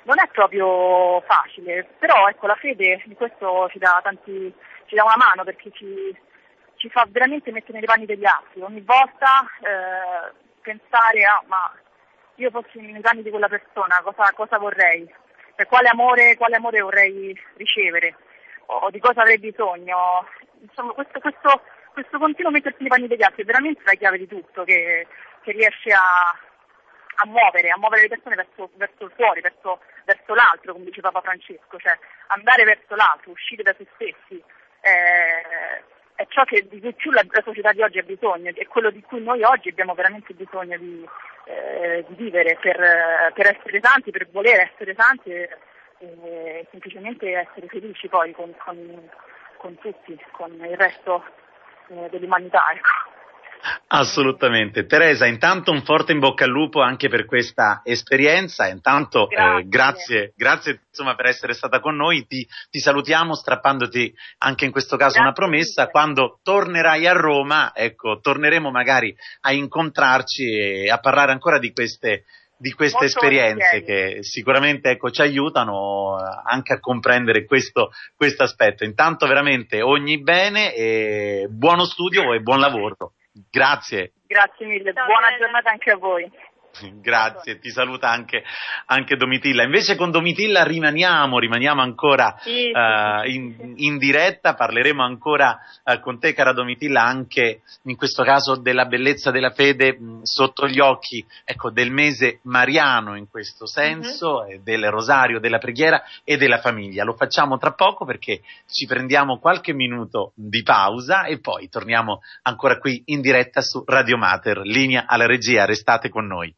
non 0.03 0.19
è 0.19 0.27
proprio 0.31 1.21
facile, 1.21 1.87
però 1.99 2.27
ecco 2.27 2.47
la 2.47 2.55
fede 2.55 3.01
di 3.05 3.13
questo 3.13 3.69
ci 3.69 3.77
dà, 3.77 3.99
tanti, 4.03 4.51
ci 4.87 4.95
dà 4.95 5.03
una 5.03 5.15
mano 5.17 5.43
perché 5.43 5.69
ci, 5.71 6.17
ci, 6.75 6.89
fa 6.89 7.05
veramente 7.07 7.51
mettere 7.51 7.77
nei 7.77 7.87
panni 7.87 8.05
degli 8.05 8.25
altri, 8.25 8.61
ogni 8.61 8.81
volta 8.81 9.45
eh, 9.61 10.33
pensare 10.61 11.23
a 11.23 11.43
ma 11.45 11.71
io 12.35 12.49
fossi 12.49 12.79
nei 12.81 13.01
panni 13.01 13.21
di 13.21 13.29
quella 13.29 13.47
persona, 13.47 14.01
cosa, 14.03 14.31
cosa 14.33 14.57
vorrei, 14.57 15.07
cioè, 15.55 15.67
quale, 15.67 15.89
amore, 15.89 16.35
quale 16.35 16.55
amore 16.55 16.81
vorrei 16.81 17.39
ricevere? 17.57 18.15
O 18.65 18.89
di 18.89 18.99
cosa 18.99 19.21
avrei 19.21 19.37
bisogno. 19.37 20.25
Insomma, 20.61 20.93
questo, 20.93 21.19
questo, 21.19 21.61
questo 21.91 22.17
continuo 22.17 22.49
mettersi 22.49 22.79
nei 22.79 22.89
panni 22.89 23.07
degli 23.07 23.23
altri 23.23 23.43
è 23.43 23.45
veramente 23.45 23.83
la 23.85 23.93
chiave 23.93 24.17
di 24.17 24.27
tutto 24.27 24.63
che, 24.63 25.05
che 25.43 25.51
riesce 25.51 25.91
a, 25.91 26.33
a 27.15 27.25
muovere, 27.25 27.69
a 27.69 27.77
muovere 27.77 28.03
le 28.03 28.07
persone 28.09 28.35
verso, 28.35 28.69
verso 28.75 29.05
il 29.05 29.11
fuori, 29.15 29.41
verso, 29.41 29.79
verso, 30.05 30.33
l'altro, 30.33 30.73
come 30.73 30.85
dice 30.85 31.01
Papa 31.01 31.21
Francesco, 31.21 31.77
cioè 31.77 31.97
andare 32.27 32.63
verso 32.63 32.95
l'altro, 32.95 33.31
uscire 33.31 33.63
da 33.63 33.73
se 33.77 33.85
stessi, 33.95 34.41
eh, 34.81 35.83
è 36.15 36.25
ciò 36.27 36.43
che, 36.43 36.67
di 36.67 36.79
cui 36.79 36.93
più 36.93 37.11
la, 37.11 37.23
la, 37.27 37.41
società 37.43 37.71
di 37.71 37.81
oggi 37.81 37.99
ha 37.99 38.03
bisogno, 38.03 38.51
è 38.53 38.67
quello 38.67 38.89
di 38.89 39.01
cui 39.01 39.21
noi 39.21 39.43
oggi 39.43 39.69
abbiamo 39.69 39.93
veramente 39.93 40.33
bisogno 40.33 40.77
di, 40.77 41.07
eh, 41.45 42.05
di 42.07 42.15
vivere 42.15 42.57
per, 42.59 42.77
per, 43.33 43.55
essere 43.55 43.79
santi, 43.81 44.11
per 44.11 44.27
voler 44.29 44.71
essere 44.71 44.95
santi 44.97 45.31
e, 45.31 45.49
e 45.99 46.67
semplicemente 46.71 47.31
essere 47.31 47.67
felici 47.67 48.07
poi 48.07 48.31
con, 48.33 48.53
con, 48.57 49.09
con 49.57 49.77
tutti, 49.79 50.17
con 50.31 50.51
il 50.51 50.77
resto 50.77 51.23
eh, 51.87 52.09
dell'umanità. 52.09 52.63
Ecco. 52.73 53.12
Assolutamente. 53.87 54.85
Teresa, 54.85 55.25
intanto 55.25 55.71
un 55.71 55.83
forte 55.83 56.11
in 56.11 56.19
bocca 56.19 56.43
al 56.43 56.49
lupo 56.49 56.81
anche 56.81 57.07
per 57.09 57.25
questa 57.25 57.81
esperienza. 57.83 58.67
Intanto 58.67 59.27
grazie, 59.27 59.59
eh, 59.59 59.67
grazie, 59.67 60.33
grazie 60.35 60.81
insomma, 60.89 61.15
per 61.15 61.27
essere 61.27 61.53
stata 61.53 61.79
con 61.79 61.95
noi. 61.95 62.25
Ti, 62.27 62.47
ti, 62.69 62.79
salutiamo 62.79 63.35
strappandoti 63.35 64.13
anche 64.39 64.65
in 64.65 64.71
questo 64.71 64.97
caso 64.97 65.13
grazie 65.13 65.21
una 65.21 65.31
promessa. 65.31 65.87
Quando 65.87 66.39
tornerai 66.43 67.07
a 67.07 67.13
Roma, 67.13 67.71
ecco, 67.73 68.19
torneremo 68.19 68.69
magari 68.69 69.15
a 69.41 69.53
incontrarci 69.53 70.43
e 70.43 70.89
a 70.89 70.99
parlare 70.99 71.31
ancora 71.31 71.59
di 71.59 71.71
queste 71.71 72.25
di 72.55 72.71
queste 72.71 72.99
Molto 72.99 73.17
esperienze 73.17 73.83
che 73.83 74.17
sicuramente 74.21 74.91
ecco, 74.91 75.11
ci 75.11 75.21
aiutano 75.21 76.15
anche 76.45 76.71
a 76.71 76.79
comprendere 76.79 77.43
questo, 77.43 77.91
questo 78.15 78.43
aspetto. 78.43 78.85
Intanto 78.85 79.27
veramente 79.27 79.81
ogni 79.81 80.21
bene 80.21 80.73
e 80.73 81.47
buono 81.49 81.83
studio 81.83 82.31
e 82.33 82.39
buon 82.39 82.59
lavoro. 82.59 83.15
Grazie. 83.49 84.13
Grazie 84.27 84.65
mille, 84.65 84.93
Ciao, 84.93 85.05
buona 85.05 85.27
bene. 85.27 85.39
giornata 85.39 85.69
anche 85.71 85.91
a 85.91 85.97
voi. 85.97 86.31
Grazie, 87.01 87.59
ti 87.59 87.69
saluta 87.69 88.09
anche, 88.09 88.43
anche, 88.87 89.15
Domitilla. 89.15 89.63
Invece 89.63 89.95
con 89.95 90.11
Domitilla 90.11 90.63
rimaniamo, 90.63 91.37
rimaniamo 91.37 91.81
ancora 91.81 92.35
sì, 92.39 92.71
uh, 92.71 93.27
in, 93.29 93.73
in, 93.77 93.97
diretta, 93.97 94.55
parleremo 94.55 95.03
ancora 95.03 95.59
uh, 95.83 95.99
con 95.99 96.19
te 96.19 96.33
cara 96.33 96.53
Domitilla 96.53 97.03
anche 97.03 97.61
in 97.83 97.95
questo 97.95 98.23
caso 98.23 98.55
della 98.55 98.85
bellezza 98.85 99.29
della 99.29 99.51
fede 99.51 99.97
mh, 99.97 100.21
sotto 100.23 100.67
gli 100.67 100.79
occhi 100.79 101.23
ecco, 101.43 101.69
del 101.69 101.91
mese 101.91 102.39
mariano 102.43 103.15
in 103.15 103.27
questo 103.29 103.67
senso, 103.67 104.39
uh-huh. 104.39 104.61
del 104.63 104.89
rosario, 104.89 105.39
della 105.39 105.59
preghiera 105.59 106.03
e 106.23 106.37
della 106.37 106.59
famiglia. 106.59 107.03
Lo 107.03 107.13
facciamo 107.13 107.57
tra 107.57 107.73
poco 107.73 108.05
perché 108.05 108.41
ci 108.67 108.85
prendiamo 108.87 109.37
qualche 109.37 109.73
minuto 109.73 110.31
di 110.35 110.63
pausa 110.63 111.25
e 111.25 111.39
poi 111.39 111.69
torniamo 111.69 112.21
ancora 112.43 112.79
qui 112.79 113.03
in 113.05 113.21
diretta 113.21 113.61
su 113.61 113.83
Radio 113.85 114.17
Mater, 114.17 114.59
linea 114.59 115.05
alla 115.05 115.27
regia, 115.27 115.65
restate 115.65 116.09
con 116.09 116.25
noi. 116.25 116.53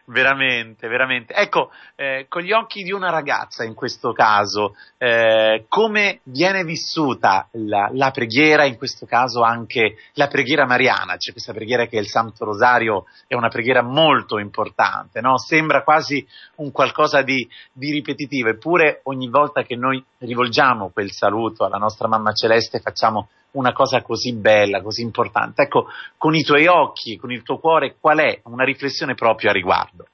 Veramente, 0.04 0.88
veramente. 0.88 1.32
Ecco, 1.32 1.70
eh, 1.94 2.26
con 2.28 2.42
gli 2.42 2.50
occhi 2.50 2.82
di 2.82 2.90
una 2.90 3.10
ragazza 3.10 3.62
in 3.62 3.74
questo 3.74 4.12
caso, 4.12 4.74
eh, 4.98 5.66
come 5.68 6.20
viene 6.24 6.64
vissuta 6.64 7.46
la, 7.52 7.88
la, 7.92 8.10
preghiera, 8.10 8.64
in 8.64 8.76
questo 8.76 9.06
caso 9.06 9.42
anche 9.42 9.98
la 10.14 10.26
preghiera 10.26 10.66
mariana? 10.66 11.16
C'è 11.16 11.30
questa 11.30 11.52
preghiera 11.52 11.86
che 11.86 11.98
è 11.98 12.00
il 12.00 12.08
Santo 12.08 12.44
Rosario, 12.44 13.04
è 13.28 13.34
una 13.36 13.48
preghiera 13.48 13.82
molto 13.82 14.38
importante, 14.38 15.20
no? 15.20 15.38
Sembra 15.38 15.84
quasi 15.84 16.26
un 16.56 16.72
qualcosa 16.72 17.22
di, 17.22 17.48
di 17.72 17.92
ripetitivo, 17.92 18.48
eppure 18.48 19.02
ogni 19.04 19.28
volta 19.28 19.62
che 19.62 19.76
noi 19.76 20.04
rivolgiamo 20.18 20.90
quel 20.90 21.12
saluto 21.12 21.64
alla 21.64 21.78
nostra 21.78 22.08
Mamma 22.08 22.32
Celeste 22.32 22.80
facciamo 22.80 23.28
una 23.52 23.72
cosa 23.72 24.02
così 24.02 24.34
bella, 24.34 24.82
così 24.82 25.02
importante. 25.02 25.62
Ecco, 25.62 25.86
con 26.16 26.34
i 26.34 26.42
tuoi 26.42 26.66
occhi, 26.66 27.16
con 27.16 27.30
il 27.32 27.42
tuo 27.42 27.58
cuore, 27.58 27.96
qual 28.00 28.18
è 28.18 28.40
una 28.44 28.64
riflessione 28.64 29.14
proprio 29.14 29.50
a 29.50 29.52
riguardo? 29.52 30.06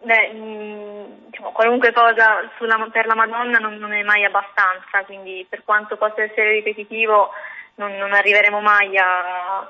Beh, 0.00 0.32
mm, 0.32 1.04
diciamo, 1.26 1.50
qualunque 1.52 1.92
cosa 1.92 2.48
sulla, 2.56 2.88
per 2.92 3.06
la 3.06 3.14
Madonna 3.14 3.58
non, 3.58 3.76
non, 3.76 3.92
è 3.92 4.02
mai 4.02 4.24
abbastanza, 4.24 5.04
quindi 5.04 5.44
per 5.48 5.64
quanto 5.64 5.96
possa 5.96 6.22
essere 6.22 6.52
ripetitivo 6.52 7.30
non, 7.76 7.92
non 7.96 8.12
arriveremo 8.12 8.60
mai 8.60 8.96
a, 8.96 9.68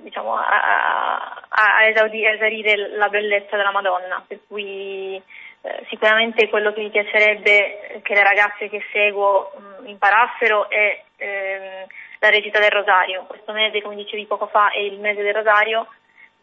diciamo, 0.00 0.36
a, 0.36 1.42
a 1.48 1.86
esaurire 1.86 2.96
la 2.96 3.08
bellezza 3.08 3.56
della 3.56 3.72
Madonna, 3.72 4.22
per 4.26 4.40
cui 4.46 5.20
eh, 5.66 5.86
sicuramente 5.88 6.48
quello 6.50 6.72
che 6.72 6.80
mi 6.80 6.90
piacerebbe 6.90 8.00
che 8.02 8.14
le 8.14 8.22
ragazze 8.22 8.68
che 8.68 8.84
seguo 8.92 9.50
mh, 9.56 9.88
imparassero 9.88 10.68
è 10.68 11.03
ehm, 11.16 11.86
la 12.18 12.28
recita 12.30 12.58
del 12.58 12.70
rosario. 12.70 13.24
Questo 13.26 13.52
mese, 13.52 13.82
come 13.82 13.96
dicevi 13.96 14.26
poco 14.26 14.46
fa, 14.46 14.70
è 14.70 14.78
il 14.78 14.98
mese 14.98 15.22
del 15.22 15.34
rosario 15.34 15.86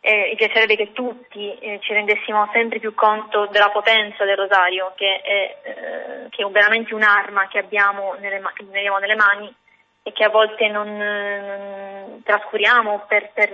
e 0.04 0.30
mi 0.30 0.36
piacerebbe 0.36 0.76
che 0.76 0.94
tutti 0.94 1.56
eh, 1.60 1.80
ci 1.80 1.94
rendessimo 1.94 2.50
sempre 2.52 2.80
più 2.80 2.96
conto 2.96 3.46
della 3.52 3.70
potenza 3.70 4.26
del 4.26 4.36
rosario, 4.36 4.94
che 4.96 5.22
è, 5.22 5.58
eh, 5.62 6.30
che 6.30 6.44
è 6.44 6.50
veramente 6.50 6.96
un'arma 6.96 7.48
che 7.48 7.60
abbiamo 7.60 8.16
nelle, 8.20 8.42
che 8.56 8.64
abbiamo 8.64 8.98
nelle 8.98 9.16
mani 9.16 9.54
e 10.02 10.12
che 10.12 10.24
a 10.24 10.30
volte 10.30 10.68
non, 10.70 10.98
non 10.98 12.22
trascuriamo 12.24 13.06
per, 13.08 13.30
per, 13.32 13.50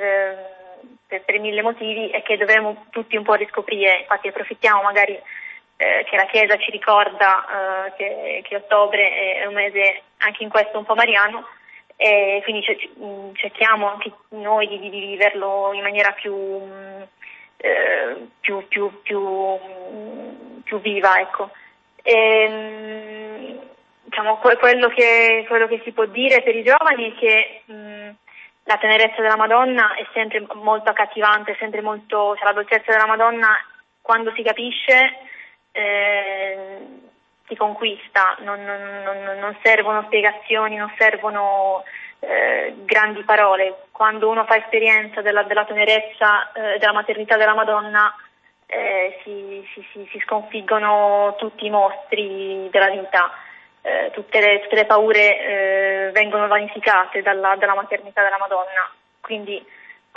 per, 1.06 1.22
per, 1.26 1.40
mille 1.40 1.62
motivi 1.62 2.10
e 2.12 2.22
che 2.22 2.38
dovremmo 2.38 2.86
tutti 2.92 3.18
un 3.18 3.24
po' 3.24 3.34
riscoprire. 3.34 4.00
Infatti 4.00 4.30
approfittiamo 4.30 4.82
magari 4.82 5.20
eh, 5.78 6.06
che 6.10 6.16
la 6.16 6.26
Chiesa 6.26 6.58
ci 6.58 6.72
ricorda 6.72 7.46
eh, 7.46 7.94
che, 7.96 8.42
che 8.44 8.56
ottobre 8.56 9.42
è 9.42 9.46
un 9.46 9.54
mese 9.54 10.02
anche 10.18 10.44
in 10.44 10.50
questo 10.50 10.78
un 10.78 10.86
po' 10.86 10.96
mariano 10.96 11.48
e 11.96 12.42
quindi 12.44 12.64
mm, 13.00 13.34
cerchiamo 13.34 13.90
anche 13.90 14.12
noi 14.30 14.68
di, 14.68 14.80
di 14.80 14.90
viverlo 14.90 15.72
in 15.74 15.82
maniera 15.82 16.12
più, 16.12 16.36
mm, 16.36 17.02
eh, 17.58 18.28
più, 18.40 18.66
più, 18.68 18.92
mm, 19.92 20.60
più, 20.64 20.80
viva. 20.80 21.20
Ecco. 21.20 21.50
E, 22.04 23.60
diciamo, 24.04 24.38
quello, 24.38 24.88
che, 24.90 25.46
quello, 25.48 25.68
che, 25.68 25.82
si 25.84 25.92
può 25.92 26.06
dire 26.06 26.44
per 26.44 26.56
i 26.56 26.64
giovani 26.64 27.12
è 27.12 27.18
che 27.18 27.62
mh, 27.66 28.10
la 28.64 28.78
tenerezza 28.78 29.22
della 29.22 29.36
Madonna 29.36 29.96
è 29.96 30.06
sempre 30.14 30.46
molto 30.54 30.92
accattivante, 30.92 31.56
sempre 31.58 31.82
molto, 31.82 32.36
cioè 32.36 32.46
la 32.46 32.54
dolcezza 32.54 32.92
della 32.92 33.08
Madonna 33.08 33.58
quando 34.02 34.32
si 34.36 34.44
capisce 34.44 35.18
eh, 35.78 36.78
si 37.48 37.56
conquista, 37.56 38.36
non, 38.40 38.64
non, 38.64 39.04
non, 39.04 39.40
non 39.40 39.58
servono 39.62 40.04
spiegazioni, 40.04 40.76
non 40.76 40.92
servono 40.98 41.84
eh, 42.20 42.74
grandi 42.84 43.24
parole. 43.24 43.86
Quando 43.92 44.28
uno 44.28 44.44
fa 44.46 44.58
esperienza 44.58 45.22
della, 45.22 45.44
della 45.44 45.66
tenerezza, 45.66 46.52
eh, 46.52 46.80
della 46.80 46.94
maternità 46.94 47.38
della 47.38 47.54
Madonna, 47.54 48.14
eh, 48.66 49.20
si, 49.24 49.66
si, 49.74 49.86
si, 49.94 50.10
si, 50.12 50.20
sconfiggono 50.26 51.36
tutti 51.38 51.68
i 51.68 51.70
mostri 51.70 52.68
della 52.72 52.90
vita, 52.90 53.32
eh, 53.82 54.10
tutte 54.14 54.40
le, 54.42 54.62
tutte, 54.64 54.76
le, 54.76 54.86
paure 54.86 55.40
eh, 56.08 56.12
vengono 56.12 56.48
vanificate 56.48 57.22
dalla, 57.22 57.56
dalla, 57.56 57.76
maternità 57.76 58.24
della 58.24 58.40
Madonna. 58.40 58.92
Quindi 59.22 59.64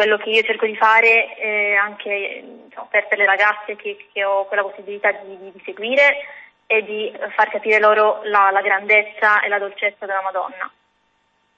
quello 0.01 0.16
che 0.16 0.30
io 0.30 0.42
cerco 0.42 0.64
di 0.64 0.76
fare 0.76 1.76
anche 1.78 2.42
diciamo, 2.64 2.88
per, 2.90 3.07
per, 3.07 3.18
le 3.18 3.26
ragazze 3.26 3.76
che, 3.76 4.07
che 4.11 4.24
ho 4.24 4.46
quella 4.46 4.62
possibilità 4.62 5.12
di, 5.12 5.36
di, 5.36 5.53
di 5.53 5.62
seguire 5.62 6.24
e 6.66 6.82
di 6.82 7.12
far 7.36 7.51
capire 7.51 7.78
loro 7.78 8.22
la, 8.24 8.48
la 8.51 8.62
grandezza 8.62 9.42
e 9.42 9.48
la 9.48 9.59
dolcezza 9.59 10.07
della 10.07 10.22
Madonna. 10.22 10.70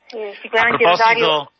Eh, 0.09 0.37
sicuramente 0.41 0.83
a 0.85 0.89
proposito, 0.89 1.21
Rosario... 1.21 1.53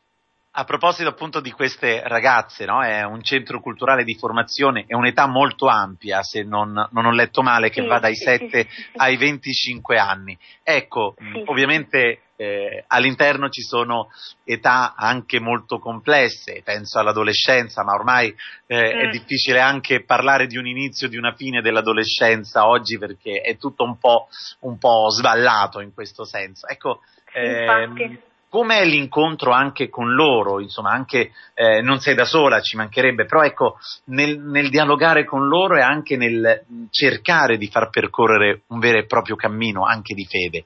a 0.55 0.65
proposito 0.65 1.09
appunto 1.09 1.41
di 1.41 1.51
queste 1.51 2.03
ragazze, 2.05 2.67
no? 2.67 2.83
è 2.83 3.03
un 3.05 3.23
centro 3.23 3.61
culturale 3.61 4.05
di 4.05 4.15
formazione, 4.15 4.85
è 4.87 4.95
un'età 4.95 5.27
molto 5.27 5.67
ampia, 5.67 6.23
se 6.23 6.43
non, 6.43 6.73
non 6.91 7.07
ho 7.07 7.11
letto 7.11 7.43
male, 7.43 7.71
che 7.71 7.81
sì, 7.81 7.87
va 7.87 7.99
dai 7.99 8.15
sì, 8.15 8.25
7 8.25 8.69
sì, 8.69 8.91
ai 8.97 9.17
25 9.17 9.97
anni. 9.97 10.37
Ecco, 10.63 11.15
ovviamente 11.47 12.21
eh, 12.37 12.85
all'interno 12.89 13.49
ci 13.49 13.63
sono 13.63 14.11
età 14.45 14.95
anche 14.95 15.41
molto 15.41 15.79
complesse, 15.79 16.61
penso 16.63 16.99
all'adolescenza, 16.99 17.83
ma 17.83 17.95
ormai 17.95 18.35
eh, 18.67 18.95
mm. 18.95 18.99
è 18.99 19.09
difficile 19.09 19.59
anche 19.59 20.05
parlare 20.05 20.47
di 20.47 20.59
un 20.59 20.67
inizio, 20.67 21.09
di 21.09 21.17
una 21.17 21.33
fine 21.35 21.63
dell'adolescenza 21.63 22.69
oggi 22.69 22.99
perché 22.99 23.41
è 23.41 23.57
tutto 23.57 23.85
un 23.85 23.97
po', 23.97 24.29
un 24.61 24.77
po 24.77 25.09
sballato 25.09 25.81
in 25.81 25.95
questo 25.95 26.27
senso. 26.27 26.67
Ecco, 26.67 27.01
ehm, 27.33 28.19
com'è 28.53 28.85
l'incontro 28.85 29.51
anche 29.51 29.89
con 29.89 30.13
loro, 30.13 30.61
insomma, 30.61 30.91
anche 30.91 31.33
eh, 31.55 31.81
non 31.81 32.01
sei 32.01 32.15
da 32.15 32.27
sola, 32.27 32.61
ci 32.61 32.77
mancherebbe, 32.77 33.25
però 33.25 33.41
ecco, 33.41 33.79
nel, 34.09 34.39
nel, 34.39 34.69
dialogare 34.69 35.25
con 35.25 35.49
loro 35.49 35.79
e 35.79 35.81
anche 35.81 36.19
nel 36.19 36.63
cercare 36.91 37.57
di 37.57 37.69
far 37.69 37.89
percorrere 37.89 38.65
un 38.67 38.79
vero 38.79 38.99
e 38.99 39.07
proprio 39.07 39.37
cammino 39.37 39.87
anche 39.87 40.13
di 40.13 40.27
fede. 40.27 40.65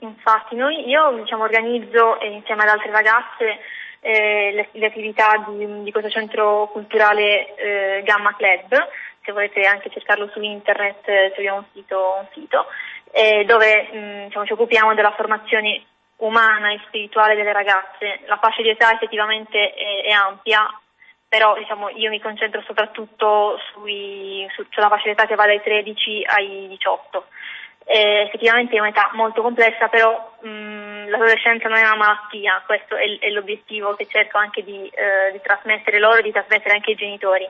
infatti 0.00 0.54
noi, 0.54 0.86
io 0.86 1.12
diciamo, 1.22 1.44
organizzo 1.44 2.20
eh, 2.20 2.28
insieme 2.30 2.64
ad 2.64 2.68
altre 2.68 2.90
ragazze 2.90 3.58
eh, 4.00 4.52
le, 4.52 4.68
le, 4.72 4.86
attività 4.86 5.46
di, 5.48 5.84
di, 5.84 5.90
questo 5.90 6.10
centro 6.10 6.68
culturale 6.70 7.54
eh, 7.56 8.02
Gamma 8.04 8.36
Club, 8.36 8.68
se 9.24 9.32
volete 9.32 9.62
anche 9.62 9.88
cercarlo 9.88 10.28
su 10.28 10.42
internet 10.42 11.08
eh, 11.08 11.30
troviamo 11.32 11.56
un 11.56 11.64
sito, 11.72 12.16
un 12.20 12.26
sito 12.34 12.66
eh, 13.12 13.46
dove 13.46 13.88
mh, 13.92 13.96
mm, 13.96 14.24
diciamo, 14.26 14.44
ci 14.44 14.52
occupiamo 14.52 14.92
della 14.92 15.14
formazione 15.16 15.84
umana 16.18 16.72
e 16.72 16.80
spirituale 16.86 17.34
delle 17.34 17.52
ragazze. 17.52 18.20
La 18.26 18.38
fascia 18.38 18.62
di 18.62 18.70
età 18.70 18.92
effettivamente 18.92 19.74
è, 19.74 20.04
è 20.04 20.10
ampia, 20.10 20.66
però 21.28 21.56
diciamo, 21.56 21.90
io 21.90 22.10
mi 22.10 22.20
concentro 22.20 22.62
soprattutto 22.66 23.58
sui, 23.72 24.46
su, 24.54 24.64
sulla 24.70 24.88
fascia 24.88 25.04
di 25.04 25.10
età 25.10 25.26
che 25.26 25.34
va 25.34 25.46
dai 25.46 25.62
13 25.62 26.24
ai 26.26 26.68
18. 26.68 27.26
Eh, 27.90 28.24
effettivamente 28.26 28.76
è 28.76 28.80
un'età 28.80 29.10
molto 29.14 29.40
complessa, 29.40 29.88
però 29.88 30.36
mh, 30.40 31.08
l'adolescenza 31.08 31.68
non 31.68 31.78
è 31.78 31.82
una 31.82 31.96
malattia, 31.96 32.62
questo 32.66 32.96
è, 32.96 33.18
è 33.18 33.30
l'obiettivo 33.30 33.94
che 33.94 34.06
cerco 34.06 34.36
anche 34.36 34.62
di, 34.62 34.86
eh, 34.88 35.32
di, 35.32 35.40
trasmettere 35.40 35.98
loro 35.98 36.16
e 36.16 36.22
di 36.22 36.32
trasmettere 36.32 36.74
anche 36.74 36.90
ai 36.90 36.96
genitori. 36.96 37.48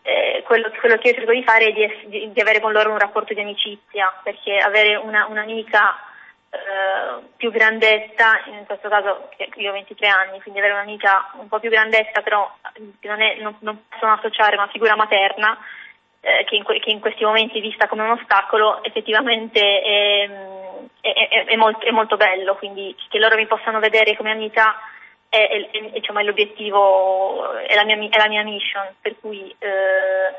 Eh, 0.00 0.42
quello, 0.46 0.70
quello, 0.78 0.96
che 0.96 1.08
io 1.08 1.14
cerco 1.14 1.32
di 1.32 1.42
fare 1.42 1.66
è 1.66 1.72
di, 1.72 2.08
di, 2.08 2.32
di, 2.32 2.40
avere 2.40 2.60
con 2.60 2.72
loro 2.72 2.90
un 2.90 2.98
rapporto 2.98 3.34
di 3.34 3.40
amicizia, 3.40 4.14
perché 4.22 4.56
avere 4.56 4.96
una, 4.96 5.26
un'amica 5.26 5.98
eh, 6.50 7.26
più 7.36 7.50
grandetta, 7.50 8.42
in 8.46 8.64
questo 8.66 8.88
caso 8.88 9.28
io 9.56 9.70
ho 9.70 9.72
23 9.72 10.06
anni, 10.08 10.40
quindi 10.40 10.60
avere 10.60 10.74
un'amica 10.74 11.32
un 11.38 11.48
po' 11.48 11.58
più 11.60 11.70
grandetta, 11.70 12.22
però 12.22 12.50
che 12.72 13.08
non, 13.08 13.20
è, 13.20 13.36
non, 13.40 13.56
non 13.60 13.84
possono 13.88 14.12
associare 14.12 14.56
una 14.56 14.68
figura 14.68 14.96
materna, 14.96 15.58
eh, 16.20 16.44
che, 16.44 16.56
in 16.56 16.64
che, 16.64 16.90
in 16.90 17.00
questi 17.00 17.24
momenti 17.24 17.60
vista 17.60 17.86
come 17.86 18.02
un 18.02 18.10
ostacolo, 18.10 18.82
effettivamente 18.82 19.60
è, 19.60 20.30
è, 21.00 21.44
è, 21.46 21.56
molto, 21.56 21.86
è, 21.86 21.90
molto, 21.90 22.16
bello, 22.16 22.56
quindi 22.56 22.96
che 23.08 23.18
loro 23.18 23.36
mi 23.36 23.46
possano 23.46 23.78
vedere 23.78 24.16
come 24.16 24.30
amica 24.30 24.74
è, 25.28 25.68
diciamo, 25.92 26.20
l'obiettivo, 26.22 27.52
è 27.58 27.74
la, 27.74 27.84
mia, 27.84 27.96
la 27.96 28.28
mia 28.28 28.42
mission, 28.42 28.86
per 29.00 29.16
cui 29.20 29.54
eh, 29.58 30.34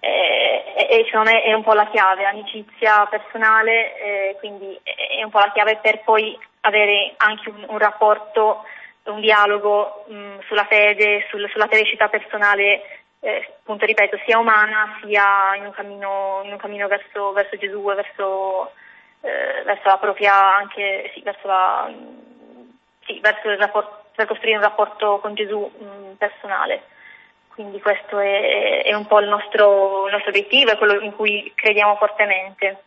e, 0.00 0.86
e 0.88 1.04
secondo 1.04 1.30
me 1.30 1.42
è 1.42 1.52
un 1.52 1.62
po' 1.62 1.74
la 1.74 1.88
chiave, 1.88 2.24
amicizia 2.24 3.06
personale, 3.06 3.98
eh, 4.00 4.36
quindi 4.38 4.78
è 4.84 5.22
un 5.22 5.30
po' 5.30 5.38
la 5.38 5.52
chiave 5.52 5.76
per 5.76 6.02
poi 6.02 6.36
avere 6.62 7.14
anche 7.18 7.50
un, 7.50 7.64
un 7.68 7.78
rapporto, 7.78 8.64
un 9.04 9.20
dialogo 9.20 10.04
mh, 10.08 10.38
sulla 10.46 10.64
fede, 10.64 11.26
sul, 11.28 11.48
sulla 11.50 11.68
crescita 11.68 12.08
personale, 12.08 13.00
eh, 13.20 13.46
appunto 13.60 13.84
ripeto, 13.84 14.18
sia 14.24 14.38
umana 14.38 14.98
sia 15.02 15.54
in 15.56 15.66
un 15.66 15.72
cammino, 15.72 16.40
in 16.44 16.52
un 16.52 16.58
cammino 16.58 16.88
verso, 16.88 17.32
verso, 17.32 17.56
Gesù 17.56 17.82
verso, 17.82 18.72
eh, 19.20 19.62
verso, 19.64 19.88
la 19.88 19.98
propria, 19.98 20.56
anche, 20.56 21.10
sì, 21.14 21.20
verso, 21.20 21.46
la, 21.46 21.92
sì, 23.04 23.20
verso 23.20 23.54
rapporto, 23.56 24.04
per 24.14 24.26
costruire 24.26 24.56
un 24.56 24.62
rapporto 24.62 25.18
con 25.18 25.34
Gesù 25.34 25.58
mh, 25.60 26.12
personale. 26.16 26.82
Quindi 27.52 27.80
questo 27.80 28.18
è, 28.18 28.84
è 28.84 28.94
un 28.94 29.06
po' 29.06 29.20
il 29.20 29.28
nostro, 29.28 30.06
il 30.06 30.12
nostro 30.12 30.30
obiettivo, 30.30 30.70
è 30.70 30.78
quello 30.78 31.00
in 31.00 31.14
cui 31.14 31.52
crediamo 31.54 31.96
fortemente 31.96 32.84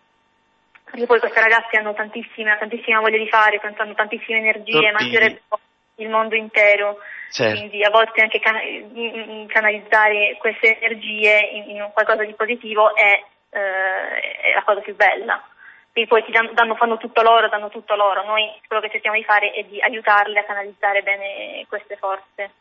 perché 0.93 1.07
poi 1.07 1.20
queste 1.20 1.39
ragazze 1.39 1.78
hanno 1.78 1.95
tantissima, 1.95 2.55
tantissima 2.57 2.99
voglia 2.99 3.18
di 3.18 3.28
fare, 3.28 3.59
hanno 3.59 3.95
tantissime 3.95 4.38
energie, 4.38 4.91
mangerebbero 4.91 5.59
il 5.95 6.07
mondo 6.07 6.36
intero, 6.36 6.99
certo. 7.32 7.57
quindi 7.57 7.84
a 7.84 7.89
volte 7.89 8.22
anche 8.22 8.39
can- 8.39 9.47
canalizzare 9.47 10.38
queste 10.38 10.80
energie 10.80 11.39
in, 11.68 11.89
qualcosa 11.93 12.24
di 12.24 12.34
positivo 12.34 12.95
è, 12.95 13.24
eh, 13.49 13.59
è, 13.59 14.53
la 14.53 14.61
cosa 14.64 14.82
più 14.82 14.95
bella. 14.95 15.43
Quindi 15.91 16.09
poi 16.09 16.24
ti 16.26 16.32
danno, 16.32 16.51
danno, 16.53 16.76
fanno 16.76 16.97
tutto 16.97 17.24
loro, 17.24 17.49
danno 17.49 17.70
tutto 17.70 17.95
loro, 17.95 18.24
noi 18.26 18.51
quello 18.68 18.82
che 18.82 18.91
cerchiamo 18.91 19.18
di 19.18 19.24
fare 19.24 19.51
è 19.51 19.64
di 19.64 19.82
aiutarle 19.82 20.39
a 20.39 20.43
canalizzare 20.43 21.01
bene 21.01 21.66
queste 21.68 21.95
forze. 21.97 22.51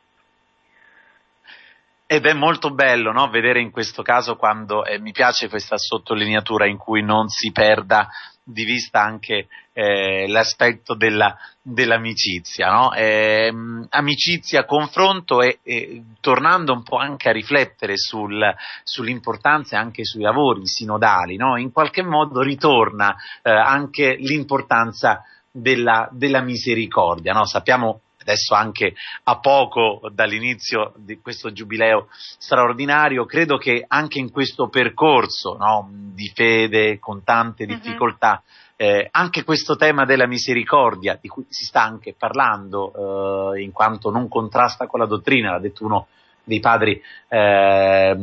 Ed 2.13 2.27
è 2.27 2.35
molto 2.35 2.75
bello 2.75 3.11
no? 3.11 3.31
vedere 3.31 3.63
in 3.63 3.71
questo 3.71 4.03
caso 4.03 4.37
quando 4.37 4.85
eh, 4.85 4.99
mi 4.99 5.13
piace 5.13 5.49
questa 5.49 5.79
sottolineatura 5.79 6.67
in 6.67 6.77
cui 6.77 7.03
non 7.03 7.29
si 7.29 7.53
perda 7.53 8.11
di 8.45 8.65
vista 8.65 9.01
anche 9.01 9.47
eh, 9.73 10.29
l'aspetto 10.29 10.93
della, 10.93 11.35
dell'amicizia, 11.63 12.71
no? 12.71 12.93
eh, 12.93 13.51
amicizia, 13.89 14.67
confronto 14.67 15.41
e, 15.41 15.61
e, 15.63 16.03
tornando 16.21 16.75
un 16.75 16.83
po' 16.83 16.99
anche 16.99 17.31
a 17.31 17.33
riflettere 17.33 17.97
sul, 17.97 18.45
sull'importanza 18.85 19.79
anche 19.79 20.05
sui 20.05 20.21
lavori 20.21 20.67
sinodali, 20.67 21.37
no? 21.37 21.57
in 21.57 21.73
qualche 21.73 22.03
modo 22.03 22.43
ritorna 22.43 23.17
eh, 23.41 23.51
anche 23.51 24.17
l'importanza 24.17 25.25
della, 25.51 26.11
della 26.13 26.43
misericordia. 26.43 27.33
Sappiamo 27.45 28.03
adesso 28.23 28.55
anche 28.55 28.95
a 29.25 29.39
poco 29.39 30.01
dall'inizio 30.13 30.95
di 30.97 31.21
questo 31.21 31.53
giubileo 31.53 32.09
straordinario, 32.39 33.25
credo 33.27 33.59
che 33.59 33.85
anche 33.87 34.19
in 34.19 34.31
questo 34.31 34.69
percorso 34.69 35.57
no, 35.57 35.89
di 35.91 36.31
fede 36.35 36.99
con 36.99 37.23
tante 37.23 37.67
mhm. 37.67 37.75
difficoltà, 37.75 38.43
eh, 38.77 39.09
anche 39.11 39.45
questo 39.45 39.77
tema 39.77 40.05
della 40.05 40.27
misericordia, 40.27 41.19
di 41.21 41.29
cui 41.29 41.45
si 41.49 41.65
sta 41.65 41.83
anche 41.83 42.15
parlando, 42.19 43.53
eh, 43.55 43.63
in 43.63 43.71
quanto 43.71 44.11
non 44.11 44.29
contrasta 44.29 44.87
con 44.87 44.99
la 44.99 45.07
dottrina, 45.07 45.53
l'ha 45.53 45.61
detto 45.61 45.85
uno 45.85 46.07
dei 46.45 46.59
padri, 46.59 47.01
eh, 47.29 48.17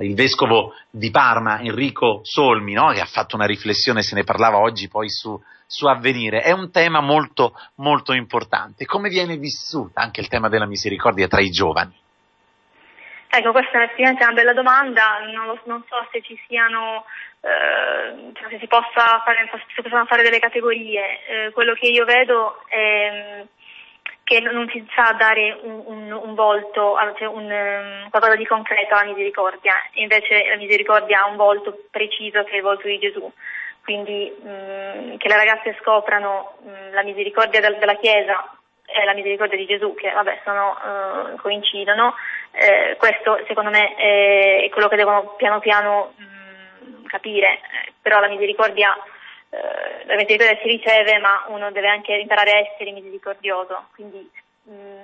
il 0.00 0.14
vescovo 0.14 0.74
di 0.90 1.10
Parma, 1.10 1.60
Enrico 1.60 2.20
Solmi, 2.22 2.74
no? 2.74 2.92
che 2.92 3.00
ha 3.00 3.06
fatto 3.06 3.36
una 3.36 3.46
riflessione, 3.46 4.02
se 4.02 4.14
ne 4.14 4.24
parlava 4.24 4.58
oggi 4.58 4.88
poi 4.88 5.08
su, 5.08 5.40
su 5.72 5.86
avvenire, 5.86 6.42
è 6.42 6.52
un 6.52 6.70
tema 6.70 7.00
molto, 7.00 7.54
molto 7.76 8.12
importante. 8.12 8.84
Come 8.84 9.08
viene 9.08 9.38
vissuta 9.38 10.02
anche 10.02 10.20
il 10.20 10.28
tema 10.28 10.50
della 10.50 10.66
misericordia 10.66 11.28
tra 11.28 11.40
i 11.40 11.48
giovani? 11.48 11.98
Ecco, 13.30 13.52
questa 13.52 13.90
è 13.90 14.08
una 14.10 14.32
bella 14.32 14.52
domanda, 14.52 15.20
non, 15.32 15.46
lo, 15.46 15.58
non 15.64 15.82
so 15.88 16.06
se 16.12 16.20
ci 16.20 16.38
siano, 16.46 17.06
eh, 17.40 18.32
cioè 18.34 18.50
se 18.50 18.58
si 18.58 18.66
possa 18.66 19.22
fare, 19.24 19.48
se 19.74 19.80
possono 19.80 20.04
fare 20.04 20.22
delle 20.22 20.38
categorie. 20.38 21.24
Eh, 21.24 21.50
quello 21.52 21.72
che 21.72 21.86
io 21.86 22.04
vedo 22.04 22.62
è 22.68 23.46
che 24.24 24.40
non 24.40 24.68
si 24.68 24.86
sa 24.94 25.14
dare 25.14 25.58
un, 25.62 25.82
un, 25.86 26.12
un 26.12 26.34
volto, 26.34 26.96
cioè 27.16 27.28
un, 27.28 27.44
um, 27.44 28.10
qualcosa 28.10 28.36
di 28.36 28.44
concreto 28.44 28.94
alla 28.94 29.08
misericordia, 29.08 29.72
invece 29.94 30.48
la 30.50 30.56
misericordia 30.56 31.22
ha 31.22 31.30
un 31.30 31.36
volto 31.36 31.86
preciso 31.90 32.44
che 32.44 32.52
è 32.52 32.56
il 32.56 32.62
volto 32.62 32.86
di 32.88 32.98
Gesù. 32.98 33.32
Quindi 33.82 34.32
um, 34.42 35.16
che 35.16 35.28
le 35.28 35.36
ragazze 35.36 35.76
scoprano 35.80 36.58
um, 36.62 36.92
la 36.92 37.02
misericordia 37.02 37.60
del, 37.60 37.76
della 37.78 37.96
Chiesa 37.96 38.56
e 38.84 39.04
la 39.04 39.14
misericordia 39.14 39.56
di 39.56 39.66
Gesù, 39.66 39.94
che 39.94 40.10
vabbè 40.10 40.40
sono, 40.44 40.76
uh, 41.32 41.36
coincidono, 41.36 42.14
eh, 42.52 42.96
questo 42.98 43.40
secondo 43.46 43.70
me 43.70 43.94
è 43.94 44.68
quello 44.70 44.88
che 44.88 44.96
devono 44.96 45.34
piano 45.36 45.58
piano 45.60 46.12
capire, 47.06 47.54
eh, 47.54 47.92
però 48.00 48.20
la 48.20 48.28
misericordia 48.28 48.94
eh, 49.54 50.06
la 50.06 50.16
misericordia 50.16 50.58
si 50.62 50.68
riceve, 50.68 51.18
ma 51.18 51.44
uno 51.48 51.70
deve 51.72 51.88
anche 51.88 52.14
imparare 52.14 52.52
a 52.52 52.58
essere 52.60 52.90
misericordioso. 52.90 53.88
Quindi 53.94 54.30
mh, 54.62 54.72
mm, 54.72 55.02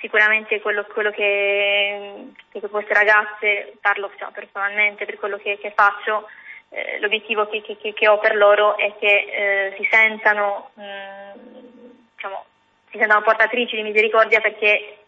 sicuramente 0.00 0.62
quello, 0.62 0.84
quello 0.84 1.10
che, 1.10 2.32
che, 2.50 2.60
queste 2.60 2.94
ragazze, 2.94 3.74
parlo 3.82 4.08
diciamo, 4.08 4.30
personalmente 4.32 5.04
per 5.04 5.18
quello 5.18 5.36
che, 5.36 5.58
che 5.58 5.72
faccio, 5.76 6.26
eh, 6.70 6.98
l'obiettivo 7.00 7.48
che, 7.48 7.62
che, 7.62 8.08
ho 8.08 8.18
per 8.18 8.36
loro 8.36 8.76
è 8.76 8.92
che 8.98 9.06
eh, 9.06 9.74
si 9.78 9.88
sentano, 9.90 10.70
mh, 10.74 10.82
mm, 10.82 11.90
diciamo, 12.14 12.44
si 12.90 12.98
sentano 12.98 13.22
portatrici 13.22 13.76
di 13.76 13.82
misericordia 13.82 14.40
perché 14.40 14.98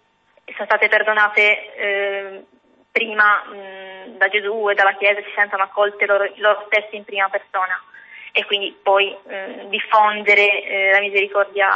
sono 0.55 0.65
state 0.65 0.89
perdonate 0.89 1.75
eh, 1.75 2.45
prima 2.91 3.45
mh, 3.45 3.57
mm, 3.57 4.17
da 4.17 4.29
Gesù 4.29 4.69
e 4.71 4.75
dalla 4.75 4.97
Chiesa, 4.97 5.21
si 5.21 5.33
sentono 5.35 5.63
accolte 5.63 6.07
loro, 6.07 6.31
loro 6.37 6.65
stessi 6.67 6.97
in 6.97 7.05
prima 7.05 7.29
persona 7.29 7.83
e 8.33 8.45
quindi 8.45 8.77
poi 8.83 9.17
eh, 9.27 9.67
diffondere 9.69 10.63
eh, 10.63 10.91
la 10.93 11.01
misericordia 11.01 11.71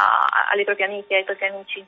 alle 0.49 0.63
proprie 0.63 0.85
amiche 0.85 1.13
e 1.13 1.17
ai 1.17 1.23
propri 1.23 1.47
amici. 1.47 1.85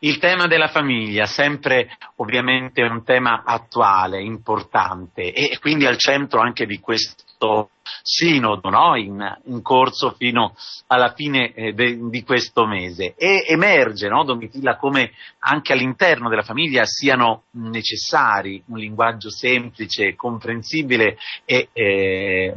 Il 0.00 0.18
tema 0.18 0.46
della 0.46 0.68
famiglia, 0.68 1.26
sempre 1.26 1.96
ovviamente 2.16 2.82
un 2.82 3.02
tema 3.04 3.42
attuale, 3.44 4.22
importante 4.22 5.32
e 5.32 5.58
quindi 5.58 5.86
al 5.86 5.98
centro 5.98 6.40
anche 6.40 6.66
di 6.66 6.78
questo 6.80 7.70
sinodo 8.02 8.68
no? 8.70 8.96
in, 8.96 9.38
in, 9.46 9.62
corso 9.62 10.14
fino 10.16 10.54
alla 10.86 11.12
fine 11.12 11.52
eh, 11.52 11.72
de, 11.72 11.98
di 12.08 12.22
questo 12.22 12.66
mese 12.66 13.14
e 13.16 13.44
emerge 13.46 14.08
no, 14.08 14.24
Domitilla 14.24 14.76
come 14.76 15.12
anche 15.40 15.72
all'interno 15.72 16.28
della 16.28 16.42
famiglia 16.42 16.84
siano 16.84 17.44
necessari 17.52 18.62
un 18.66 18.78
linguaggio 18.78 19.30
semplice, 19.30 20.14
comprensibile 20.14 21.16
e 21.44 21.68
eh, 21.72 22.54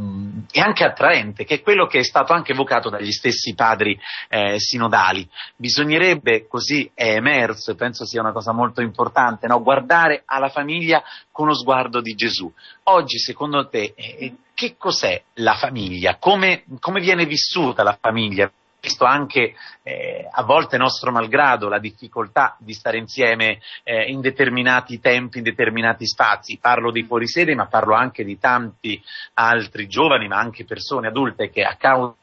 e 0.51 0.59
anche 0.59 0.83
attraente, 0.83 1.43
che 1.43 1.55
è 1.55 1.61
quello 1.61 1.85
che 1.85 1.99
è 1.99 2.03
stato 2.03 2.33
anche 2.33 2.53
evocato 2.53 2.89
dagli 2.89 3.11
stessi 3.11 3.53
padri 3.53 3.99
eh, 4.27 4.59
sinodali. 4.59 5.27
Bisognerebbe, 5.55 6.47
così 6.47 6.89
è 6.93 7.13
emerso, 7.13 7.71
e 7.71 7.75
penso 7.75 8.05
sia 8.05 8.21
una 8.21 8.31
cosa 8.31 8.51
molto 8.51 8.81
importante, 8.81 9.47
no? 9.47 9.61
guardare 9.61 10.23
alla 10.25 10.49
famiglia 10.49 11.03
con 11.39 11.47
lo 11.47 11.55
sguardo 11.55 12.01
di 12.01 12.15
Gesù. 12.15 12.51
Oggi, 12.83 13.17
secondo 13.17 13.69
te, 13.69 13.93
eh, 13.95 14.33
che 14.53 14.75
cos'è 14.77 15.23
la 15.35 15.53
famiglia? 15.53 16.17
Come, 16.17 16.65
come 16.81 16.99
viene 16.99 17.25
vissuta 17.25 17.81
la 17.81 17.97
famiglia? 17.97 18.51
visto 18.81 19.03
anche 19.03 19.55
eh, 19.83 20.25
a 20.31 20.41
volte 20.43 20.77
nostro 20.77 21.11
malgrado 21.11 21.67
la 21.67 21.79
difficoltà 21.79 22.55
di 22.59 22.71
stare 22.71 22.97
insieme 22.97 23.59
eh, 23.83 24.03
in 24.09 24.21
determinati 24.21 25.01
tempi, 25.01 25.39
in 25.39 25.43
determinati 25.43 26.07
spazi. 26.07 26.59
Parlo 26.61 26.89
di 26.89 27.03
fuorisede, 27.03 27.55
ma 27.55 27.67
parlo 27.67 27.93
anche 27.93 28.23
di 28.23 28.39
tanti 28.39 29.01
altri 29.33 29.87
giovani, 29.87 30.29
ma 30.29 30.37
anche 30.37 30.63
persone 30.63 31.07
adulte 31.07 31.49
che 31.49 31.63
a 31.63 31.75
causa 31.75 32.15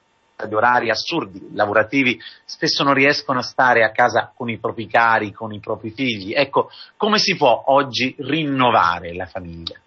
di 0.44 0.54
orari 0.54 0.90
assurdi, 0.90 1.48
lavorativi, 1.54 2.18
spesso 2.44 2.84
non 2.84 2.92
riescono 2.92 3.38
a 3.38 3.42
stare 3.42 3.84
a 3.84 3.90
casa 3.90 4.32
con 4.34 4.50
i 4.50 4.58
propri 4.58 4.86
cari, 4.86 5.32
con 5.32 5.52
i 5.52 5.60
propri 5.60 5.90
figli. 5.90 6.34
Ecco, 6.34 6.70
come 6.96 7.18
si 7.18 7.36
può 7.36 7.62
oggi 7.66 8.14
rinnovare 8.18 9.14
la 9.14 9.26
famiglia? 9.26 9.80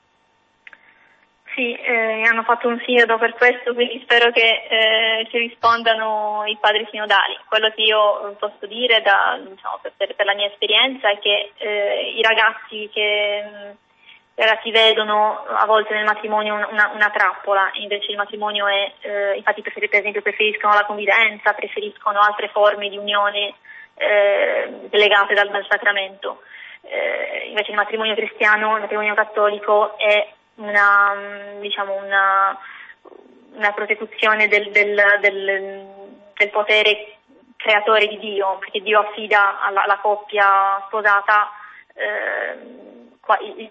Sì, 1.54 1.74
eh, 1.74 2.24
hanno 2.24 2.44
fatto 2.44 2.68
un 2.68 2.80
sinodo 2.86 3.18
per 3.18 3.34
questo, 3.34 3.74
quindi 3.74 4.00
spero 4.04 4.32
che 4.32 4.48
eh, 4.70 5.28
ci 5.30 5.38
rispondano 5.40 6.44
i 6.46 6.58
padri 6.60 6.88
sinodali. 6.90 7.38
Quello 7.48 7.70
che 7.76 7.82
io 7.82 8.36
posso 8.40 8.66
dire 8.66 9.02
da, 9.02 9.38
diciamo, 9.38 9.80
per, 9.82 9.94
per, 10.16 10.26
la 10.26 10.36
mia 10.36 10.48
esperienza 10.48 11.10
è 11.10 11.20
che 11.20 11.52
eh, 11.58 12.14
i 12.16 12.22
ragazzi 12.22 12.90
che 12.94 13.76
i 14.40 14.42
ragazzi 14.42 14.72
vedono 14.72 15.44
a 15.50 15.66
volte 15.66 15.94
nel 15.94 16.06
matrimonio 16.06 16.56
una, 16.56 16.92
una 16.94 17.10
trappola, 17.10 17.72
invece 17.74 18.12
il 18.12 18.18
matrimonio 18.18 18.68
è, 18.68 18.94
eh, 19.02 19.36
infatti 19.36 19.62
per 19.62 19.74
esempio 19.90 20.22
preferiscono 20.22 20.74
la 20.74 20.86
convivenza, 20.86 21.52
preferiscono 21.52 22.22
altre 22.22 22.48
forme 22.48 22.88
di 22.88 22.96
unione 22.96 23.56
eh, 23.96 24.88
legate 24.92 25.34
dal, 25.34 25.50
dal 25.50 25.66
sacramento. 25.70 26.44
Eh, 26.84 27.48
invece 27.50 27.72
il 27.72 27.76
matrimonio 27.76 28.16
cristiano, 28.16 28.76
il 28.76 28.82
matrimonio 28.84 29.14
cattolico 29.14 29.98
è 29.98 30.26
una, 30.56 31.14
mm, 31.16 31.60
diciamo 31.60 31.96
una, 31.96 32.58
una 33.56 33.74
prosecuzione 33.74 34.48
del, 34.48 34.72
del, 34.72 34.96
del, 35.20 35.86
del, 36.34 36.50
potere 36.50 37.18
creatore 37.58 38.08
di 38.08 38.18
Dio, 38.20 38.56
perché 38.60 38.80
Dio 38.80 39.02
affida 39.02 39.60
alla, 39.60 39.84
alla 39.84 39.98
coppia 39.98 40.82
sposata 40.88 41.52
eh, 41.94 42.88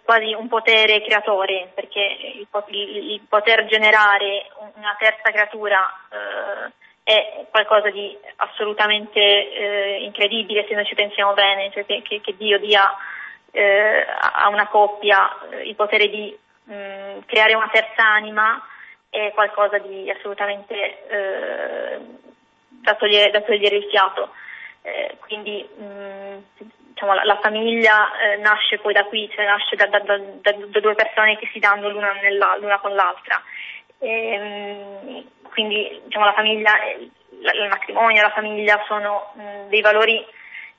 quasi 0.02 0.32
un 0.34 0.48
potere 0.48 1.02
creatore, 1.02 1.70
perché 1.74 2.00
il, 2.34 2.46
il, 2.68 3.10
il, 3.12 3.20
poter 3.28 3.66
generare 3.66 4.46
una 4.74 4.94
terza 4.98 5.30
creatura 5.30 5.84
eh, 6.10 6.72
è 7.02 7.46
qualcosa 7.50 7.90
di 7.90 8.16
assolutamente 8.36 9.18
eh, 9.18 10.04
incredibile 10.04 10.66
se 10.68 10.74
noi 10.74 10.84
ci 10.84 10.94
pensiamo 10.94 11.32
bene, 11.32 11.70
cioè 11.72 11.84
che, 11.86 12.02
che, 12.02 12.36
Dio 12.36 12.58
dia 12.58 12.94
eh, 13.50 14.06
a 14.20 14.48
una 14.48 14.68
coppia 14.68 15.36
eh, 15.50 15.68
il 15.68 15.74
potere 15.74 16.08
di 16.08 16.38
mh, 16.64 16.74
mm, 16.74 17.18
creare 17.26 17.54
una 17.54 17.70
terza 17.72 18.04
anima 18.04 18.62
è 19.10 19.32
qualcosa 19.32 19.78
di 19.78 20.10
assolutamente 20.10 21.08
eh, 21.08 21.98
da, 22.68 22.94
togliere, 22.94 23.30
da, 23.30 23.40
togliere, 23.40 23.76
il 23.76 23.88
fiato. 23.88 24.30
Eh, 24.82 25.16
quindi 25.20 25.66
mh, 25.76 25.84
mm, 25.84 26.38
diciamo, 26.98 27.14
la, 27.14 27.22
la, 27.24 27.38
famiglia 27.40 28.10
eh, 28.18 28.36
nasce 28.38 28.78
poi 28.78 28.92
da 28.92 29.04
qui, 29.04 29.30
cioè 29.32 29.44
nasce 29.44 29.76
da, 29.76 29.86
da, 29.86 30.00
da, 30.00 30.80
due 30.80 30.94
persone 30.94 31.38
che 31.38 31.48
si 31.52 31.60
danno 31.60 31.88
l'una, 31.88 32.12
nella, 32.20 32.56
l'una 32.60 32.78
con 32.78 32.94
l'altra. 32.94 33.40
E, 33.98 34.38
mh, 34.38 35.10
mm, 35.10 35.18
quindi 35.50 36.00
diciamo, 36.04 36.24
la 36.24 36.32
famiglia, 36.32 36.72
il 37.30 37.68
matrimonio, 37.68 38.22
la 38.22 38.32
famiglia 38.32 38.82
sono 38.86 39.32
dei 39.68 39.80
valori 39.80 40.24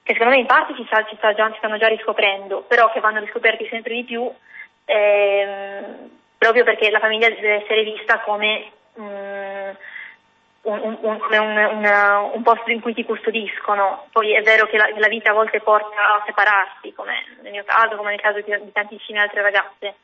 che 0.03 0.13
secondo 0.13 0.33
me 0.33 0.39
in 0.39 0.47
parte 0.47 0.73
si, 0.75 0.83
sta, 0.87 1.05
si, 1.07 1.15
sta 1.15 1.33
già, 1.33 1.49
si 1.51 1.57
stanno 1.57 1.77
già 1.77 1.87
riscoprendo, 1.87 2.63
però 2.67 2.91
che 2.91 2.99
vanno 2.99 3.19
riscoperti 3.19 3.67
sempre 3.69 3.93
di 3.93 4.03
più 4.03 4.29
ehm, 4.85 6.09
proprio 6.37 6.63
perché 6.63 6.89
la 6.89 6.99
famiglia 6.99 7.29
deve 7.29 7.63
essere 7.63 7.83
vista 7.83 8.19
come 8.21 8.71
um, 8.95 9.75
un, 10.61 10.97
un, 11.01 11.19
un, 12.33 12.43
posto 12.43 12.71
in 12.71 12.81
cui 12.81 12.93
ti 12.93 13.05
custodiscono. 13.05 14.07
Poi 14.11 14.33
è 14.33 14.41
vero 14.41 14.65
che 14.67 14.77
la, 14.77 14.89
la, 14.95 15.07
vita 15.07 15.31
a 15.31 15.33
volte 15.33 15.61
porta 15.61 16.15
a 16.15 16.23
separarsi, 16.25 16.93
come 16.93 17.13
nel 17.41 17.51
mio 17.51 17.63
caso, 17.65 17.95
come 17.95 18.11
nel 18.11 18.21
caso 18.21 18.41
di, 18.41 18.55
di 18.63 18.71
tantissime 18.71 19.19
altre 19.19 19.41
ragazze, 19.41 19.95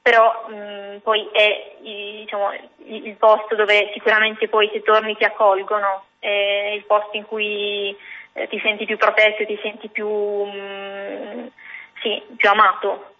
però 0.00 0.46
um, 0.48 1.00
poi 1.02 1.28
è 1.32 1.76
diciamo, 1.80 2.52
il, 2.86 3.16
posto 3.16 3.54
dove 3.54 3.90
sicuramente 3.92 4.48
poi 4.48 4.68
se 4.72 4.82
torni 4.82 5.16
ti 5.16 5.24
accolgono, 5.24 6.04
è 6.18 6.72
il 6.74 6.84
posto 6.84 7.16
in 7.16 7.26
cui 7.26 7.96
eh, 8.32 8.48
ti 8.48 8.58
senti 8.60 8.86
più 8.86 8.96
protetto, 8.96 9.44
ti 9.44 9.58
senti 9.62 9.88
più, 9.88 10.08
um, 10.08 11.50
sì, 12.00 12.22
più 12.36 12.48
amato 12.48 13.16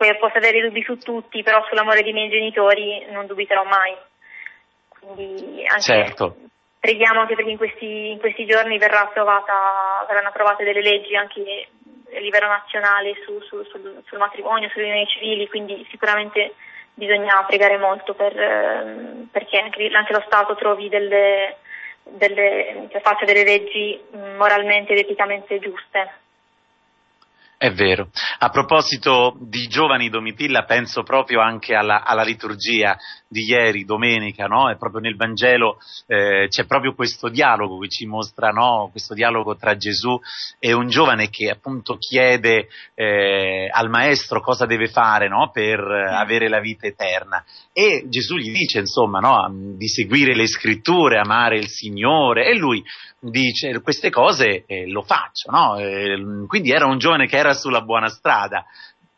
poi 0.00 0.16
posso 0.16 0.38
avere 0.38 0.62
dubbi 0.62 0.82
su 0.82 0.96
tutti, 0.96 1.42
però 1.42 1.62
sull'amore 1.68 2.02
dei 2.02 2.14
miei 2.14 2.30
genitori 2.30 3.04
non 3.10 3.26
dubiterò 3.26 3.64
mai. 3.64 3.94
Quindi 5.00 5.64
anche 5.66 5.82
certo. 5.82 6.36
preghiamo 6.78 7.20
anche 7.20 7.34
perché 7.34 7.50
in 7.50 7.56
questi, 7.56 8.10
in 8.10 8.18
questi 8.18 8.46
giorni 8.46 8.78
verrà 8.78 9.02
approvata, 9.02 10.04
verranno 10.06 10.28
approvate 10.28 10.64
delle 10.64 10.82
leggi 10.82 11.16
anche 11.16 11.68
a 12.14 12.18
livello 12.18 12.46
nazionale 12.46 13.14
su, 13.24 13.40
su, 13.42 13.62
sul, 13.64 14.02
sul, 14.04 14.18
matrimonio, 14.18 14.68
sulle 14.70 14.84
unioni 14.84 15.06
civili, 15.06 15.48
quindi 15.48 15.86
sicuramente 15.90 16.54
bisogna 16.94 17.42
pregare 17.44 17.78
molto 17.78 18.14
per, 18.14 18.38
ehm, 18.38 19.28
perché 19.30 19.58
anche, 19.58 19.88
anche, 19.92 20.12
lo 20.12 20.22
Stato 20.26 20.54
trovi 20.56 20.88
delle, 20.88 21.56
delle, 22.02 22.88
cioè 22.90 23.00
faccia 23.00 23.24
delle 23.24 23.44
leggi 23.44 24.00
moralmente 24.36 24.92
ed 24.92 24.98
eticamente 24.98 25.58
giuste. 25.58 26.12
È 27.62 27.70
vero. 27.72 28.08
A 28.38 28.48
proposito 28.48 29.36
di 29.38 29.66
giovani 29.66 30.08
Domitilla, 30.08 30.64
penso 30.64 31.02
proprio 31.02 31.42
anche 31.42 31.74
alla, 31.74 32.04
alla 32.04 32.22
liturgia 32.22 32.96
di 33.28 33.42
ieri, 33.42 33.84
domenica, 33.84 34.46
no? 34.46 34.70
E 34.70 34.78
proprio 34.78 35.02
nel 35.02 35.14
Vangelo 35.14 35.76
eh, 36.06 36.46
c'è 36.48 36.64
proprio 36.64 36.94
questo 36.94 37.28
dialogo 37.28 37.76
che 37.80 37.90
ci 37.90 38.06
mostra, 38.06 38.48
no? 38.48 38.88
Questo 38.90 39.12
dialogo 39.12 39.56
tra 39.56 39.76
Gesù 39.76 40.18
e 40.58 40.72
un 40.72 40.88
giovane 40.88 41.28
che 41.28 41.50
appunto 41.50 41.98
chiede 41.98 42.68
eh, 42.94 43.68
al 43.70 43.90
maestro 43.90 44.40
cosa 44.40 44.64
deve 44.64 44.88
fare, 44.88 45.28
no? 45.28 45.50
Per 45.52 45.80
mm. 45.80 46.14
avere 46.14 46.48
la 46.48 46.60
vita 46.60 46.86
eterna. 46.86 47.44
E 47.74 48.06
Gesù 48.08 48.36
gli 48.36 48.52
dice, 48.52 48.78
insomma, 48.78 49.18
no? 49.18 49.76
Di 49.76 49.86
seguire 49.86 50.34
le 50.34 50.46
scritture, 50.46 51.18
amare 51.18 51.58
il 51.58 51.68
Signore. 51.68 52.46
E 52.46 52.56
lui 52.56 52.82
dice, 53.20 53.78
queste 53.82 54.08
cose 54.08 54.64
eh, 54.66 54.88
lo 54.88 55.02
faccio, 55.02 55.50
no? 55.50 55.76
Eh, 55.76 56.46
quindi 56.46 56.70
era 56.70 56.86
un 56.86 56.96
giovane 56.96 57.26
che 57.26 57.36
era 57.36 57.49
era 57.50 57.54
sulla 57.54 57.82
buona 57.82 58.08
strada. 58.08 58.64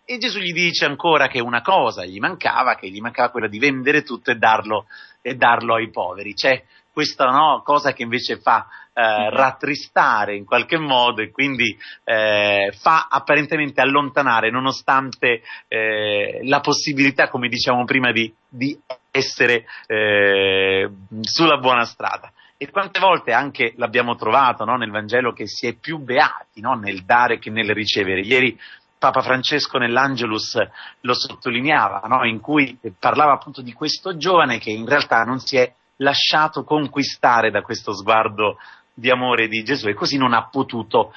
E 0.04 0.18
Gesù 0.18 0.40
gli 0.40 0.52
dice 0.52 0.84
ancora 0.84 1.28
che 1.28 1.40
una 1.40 1.62
cosa 1.62 2.04
gli 2.04 2.18
mancava, 2.18 2.74
che 2.74 2.90
gli 2.90 3.00
mancava 3.00 3.30
quella 3.30 3.48
di 3.48 3.58
vendere 3.58 4.02
tutto 4.02 4.30
e 4.30 4.36
darlo, 4.36 4.86
e 5.20 5.36
darlo 5.36 5.74
ai 5.74 5.90
poveri. 5.90 6.34
C'è 6.34 6.62
questa 6.92 7.26
no, 7.26 7.62
cosa 7.64 7.92
che 7.92 8.02
invece 8.02 8.38
fa 8.38 8.66
eh, 8.92 9.30
rattristare 9.30 10.36
in 10.36 10.44
qualche 10.44 10.76
modo 10.76 11.22
e 11.22 11.30
quindi 11.30 11.76
eh, 12.04 12.74
fa 12.78 13.06
apparentemente 13.08 13.80
allontanare, 13.80 14.50
nonostante 14.50 15.42
eh, 15.68 16.40
la 16.42 16.60
possibilità, 16.60 17.28
come 17.28 17.48
diciamo 17.48 17.84
prima, 17.84 18.12
di, 18.12 18.32
di 18.48 18.78
essere 19.10 19.64
eh, 19.86 20.90
sulla 21.22 21.56
buona 21.58 21.84
strada. 21.84 22.32
E 22.62 22.70
quante 22.70 23.00
volte 23.00 23.32
anche 23.32 23.72
l'abbiamo 23.76 24.14
trovato 24.14 24.64
no, 24.64 24.76
nel 24.76 24.92
Vangelo 24.92 25.32
che 25.32 25.48
si 25.48 25.66
è 25.66 25.74
più 25.74 25.98
beati 25.98 26.60
no, 26.60 26.74
nel 26.74 27.02
dare 27.02 27.40
che 27.40 27.50
nel 27.50 27.74
ricevere. 27.74 28.20
Ieri 28.20 28.56
Papa 28.96 29.20
Francesco 29.20 29.78
nell'Angelus 29.78 30.56
lo 31.00 31.12
sottolineava, 31.12 32.02
no, 32.06 32.24
in 32.24 32.38
cui 32.38 32.78
parlava 32.96 33.32
appunto 33.32 33.62
di 33.62 33.72
questo 33.72 34.16
giovane 34.16 34.58
che 34.58 34.70
in 34.70 34.86
realtà 34.86 35.24
non 35.24 35.40
si 35.40 35.56
è 35.56 35.74
lasciato 35.96 36.62
conquistare 36.62 37.50
da 37.50 37.62
questo 37.62 37.92
sguardo 37.92 38.58
di 38.94 39.10
amore 39.10 39.48
di 39.48 39.64
Gesù 39.64 39.88
e 39.88 39.94
così 39.94 40.16
non 40.16 40.32
ha 40.32 40.46
potuto 40.46 41.12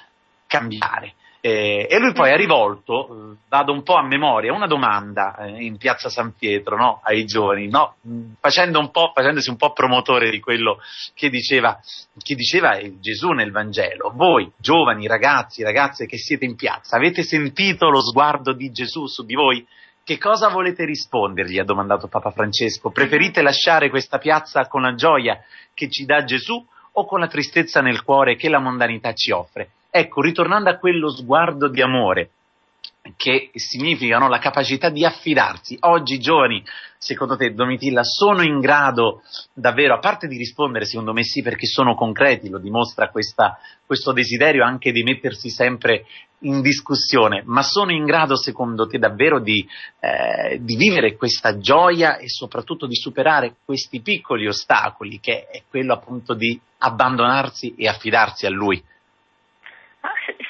cambiare. 0.48 1.14
Eh, 1.46 1.86
e 1.88 2.00
lui 2.00 2.12
poi 2.12 2.32
ha 2.32 2.36
rivolto, 2.36 3.06
eh, 3.06 3.36
vado 3.50 3.72
un 3.72 3.84
po' 3.84 3.98
a 3.98 4.04
memoria, 4.04 4.52
una 4.52 4.66
domanda 4.66 5.36
eh, 5.36 5.64
in 5.64 5.78
piazza 5.78 6.10
San 6.10 6.34
Pietro 6.34 6.76
no? 6.76 7.02
ai 7.04 7.26
giovani, 7.26 7.68
no? 7.68 7.98
Facendo 8.40 8.80
un 8.80 8.90
facendosi 9.14 9.52
un 9.52 9.56
po' 9.56 9.72
promotore 9.72 10.32
di 10.32 10.40
quello 10.40 10.80
che 11.14 11.30
diceva, 11.30 11.80
che 12.18 12.34
diceva 12.34 12.80
Gesù 13.00 13.30
nel 13.30 13.52
Vangelo. 13.52 14.12
Voi, 14.16 14.52
giovani, 14.58 15.06
ragazzi, 15.06 15.62
ragazze 15.62 16.08
che 16.08 16.18
siete 16.18 16.46
in 16.46 16.56
piazza, 16.56 16.96
avete 16.96 17.22
sentito 17.22 17.92
lo 17.92 18.02
sguardo 18.02 18.52
di 18.52 18.72
Gesù 18.72 19.06
su 19.06 19.24
di 19.24 19.36
voi? 19.36 19.64
Che 20.04 20.18
cosa 20.18 20.50
volete 20.50 20.84
rispondergli? 20.84 21.60
ha 21.60 21.64
domandato 21.64 22.08
Papa 22.08 22.32
Francesco. 22.32 22.90
Preferite 22.90 23.44
lasciare 23.44 23.92
questa 23.92 24.18
piazza 24.18 24.66
con 24.66 24.82
la 24.82 24.96
gioia 24.96 25.40
che 25.76 25.92
ci 25.92 26.06
dà 26.06 26.24
Gesù 26.24 26.66
o 26.94 27.06
con 27.06 27.20
la 27.20 27.28
tristezza 27.28 27.82
nel 27.82 28.02
cuore 28.02 28.36
che 28.36 28.50
la 28.50 28.60
mondanità 28.60 29.14
ci 29.14 29.30
offre? 29.30 29.70
Ecco, 29.98 30.20
ritornando 30.20 30.70
a 30.70 30.76
quello 30.76 31.10
sguardo 31.10 31.70
di 31.70 31.82
amore 31.82 32.32
che 33.16 33.52
significano 33.54 34.28
la 34.28 34.40
capacità 34.40 34.90
di 34.90 35.06
affidarsi. 35.06 35.78
Oggi 35.80 36.16
i 36.16 36.20
giovani, 36.20 36.62
secondo 36.98 37.38
te, 37.38 37.54
Domitilla, 37.54 38.04
sono 38.04 38.42
in 38.42 38.60
grado 38.60 39.22
davvero, 39.54 39.94
a 39.94 40.00
parte 40.00 40.28
di 40.28 40.36
rispondere, 40.36 40.84
secondo 40.84 41.14
me 41.14 41.24
sì, 41.24 41.42
perché 41.42 41.66
sono 41.66 41.96
concreti, 41.96 42.50
lo 42.50 42.60
dimostra 42.60 43.10
questa, 43.10 43.58
questo 43.86 44.12
desiderio 44.12 44.66
anche 44.66 44.92
di 44.92 45.02
mettersi 45.02 45.50
sempre 45.50 46.06
in 46.40 46.60
discussione, 46.60 47.44
ma 47.46 47.62
sono 47.62 47.94
in 47.94 48.04
grado, 48.04 48.36
secondo 48.36 48.88
te, 48.88 48.98
davvero 48.98 49.40
di, 49.40 49.66
eh, 50.02 50.60
di 50.60 50.76
vivere 50.76 51.16
questa 51.16 51.58
gioia 51.58 52.18
e 52.18 52.28
soprattutto 52.28 52.86
di 52.86 52.96
superare 52.96 53.56
questi 53.64 54.02
piccoli 54.02 54.46
ostacoli, 54.46 55.22
che 55.22 55.46
è 55.46 55.64
quello 55.70 55.94
appunto 55.94 56.34
di 56.34 56.60
abbandonarsi 56.80 57.76
e 57.78 57.88
affidarsi 57.88 58.46
a 58.46 58.50
lui? 58.50 58.84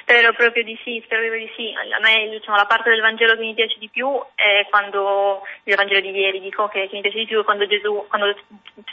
Spero 0.06 0.34
proprio 0.34 0.64
di 0.64 0.80
sì, 0.84 1.02
spero 1.04 1.22
proprio 1.22 1.48
di 1.48 1.52
sì. 1.56 1.74
A 1.74 2.00
me 2.00 2.30
diciamo, 2.30 2.56
la 2.56 2.68
parte 2.68 2.92
del 2.92 3.02
Vangelo 3.02 3.34
che 3.34 3.40
mi 3.40 3.56
piace 3.56 3.80
di 3.80 3.90
più 3.90 4.08
è 4.36 4.68
quando, 4.70 5.42
il 5.64 5.76
Vangelo 5.76 6.00
di 6.00 6.12
ieri 6.12 6.40
dico 6.40 6.68
che, 6.68 6.88
che 6.88 6.96
mi 6.96 7.02
piace 7.02 7.18
di 7.18 7.26
più 7.26 7.42
è 7.42 7.44
quando 7.44 7.66
Gesù, 7.66 8.06
quando 8.08 8.38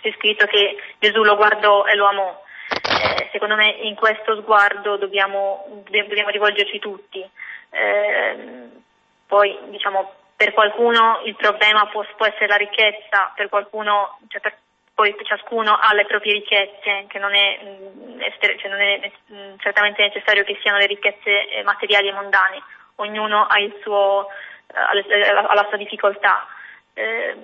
c'è 0.00 0.10
scritto 0.16 0.46
che 0.46 0.74
Gesù 0.98 1.22
lo 1.22 1.36
guardò 1.36 1.84
e 1.84 1.94
lo 1.96 2.06
amò. 2.06 2.42
Eh, 2.70 3.28
secondo 3.30 3.56
me 3.56 3.68
in 3.82 3.94
questo 3.94 4.40
sguardo 4.40 4.96
dobbiamo, 4.96 5.84
dobbiamo 5.84 6.30
rivolgerci 6.30 6.78
tutti. 6.78 7.20
Eh, 7.20 8.68
poi 9.26 9.58
diciamo 9.68 10.14
per 10.34 10.54
qualcuno 10.54 11.20
il 11.26 11.36
problema 11.36 11.86
può, 11.88 12.02
può, 12.16 12.24
essere 12.24 12.46
la 12.46 12.56
ricchezza, 12.56 13.32
per 13.36 13.50
qualcuno, 13.50 14.18
cioè 14.28 14.40
per, 14.40 14.56
poi 15.02 15.16
ciascuno 15.24 15.76
ha 15.76 15.92
le 15.94 16.06
proprie 16.06 16.34
ricchezze, 16.34 17.06
che 17.08 17.18
non 17.18 17.34
è, 17.34 17.58
mm, 17.64 18.20
cioè 18.38 18.70
non 18.70 18.80
è 18.80 19.10
mm, 19.32 19.58
certamente 19.58 20.00
necessario 20.02 20.44
che 20.44 20.56
siano 20.62 20.78
le 20.78 20.86
ricchezze 20.86 21.48
eh, 21.48 21.62
materiali 21.64 22.06
e 22.06 22.12
mondane, 22.12 22.62
ognuno 22.96 23.46
ha, 23.46 23.56
suo, 23.82 24.28
eh, 24.72 25.28
ha 25.28 25.54
la 25.54 25.66
sua 25.68 25.76
difficoltà. 25.76 26.46
Eh, 26.94 27.36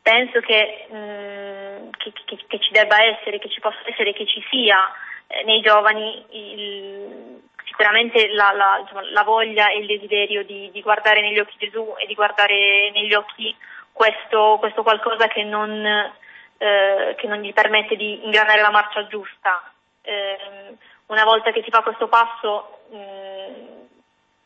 penso 0.00 0.38
che, 0.40 0.86
mh, 0.88 0.96
mm, 0.96 1.90
che, 1.98 2.12
che, 2.24 2.38
che, 2.46 2.60
ci 2.60 2.70
debba 2.70 3.02
essere, 3.02 3.40
che 3.40 3.48
ci 3.48 3.58
possa 3.58 3.80
essere, 3.86 4.12
che 4.12 4.26
ci 4.26 4.40
sia 4.48 4.78
eh, 5.26 5.42
nei 5.42 5.60
giovani 5.62 6.24
il, 6.30 7.42
sicuramente 7.64 8.28
la, 8.28 8.52
la, 8.52 8.78
insomma, 8.80 9.02
la, 9.10 9.24
voglia 9.24 9.70
e 9.70 9.78
il 9.78 9.86
desiderio 9.86 10.44
di, 10.44 10.70
di, 10.70 10.82
guardare 10.82 11.20
negli 11.20 11.40
occhi 11.40 11.56
Gesù 11.58 11.94
e 11.98 12.06
di 12.06 12.14
guardare 12.14 12.92
negli 12.92 13.14
occhi 13.14 13.56
questo, 13.92 14.56
questo 14.60 14.82
qualcosa 14.84 15.26
che 15.26 15.42
non 15.42 16.18
eh, 16.62 17.14
che 17.16 17.26
non 17.26 17.38
gli 17.38 17.54
permette 17.54 17.96
di 17.96 18.22
ingranare 18.22 18.60
la 18.60 18.70
marcia 18.70 19.06
giusta. 19.06 19.72
Eh, 20.02 20.76
una 21.06 21.24
volta 21.24 21.52
che 21.52 21.62
si 21.62 21.70
fa 21.70 21.80
questo 21.80 22.06
passo 22.06 22.80
mh, 22.90 22.96
mm, 22.96 23.80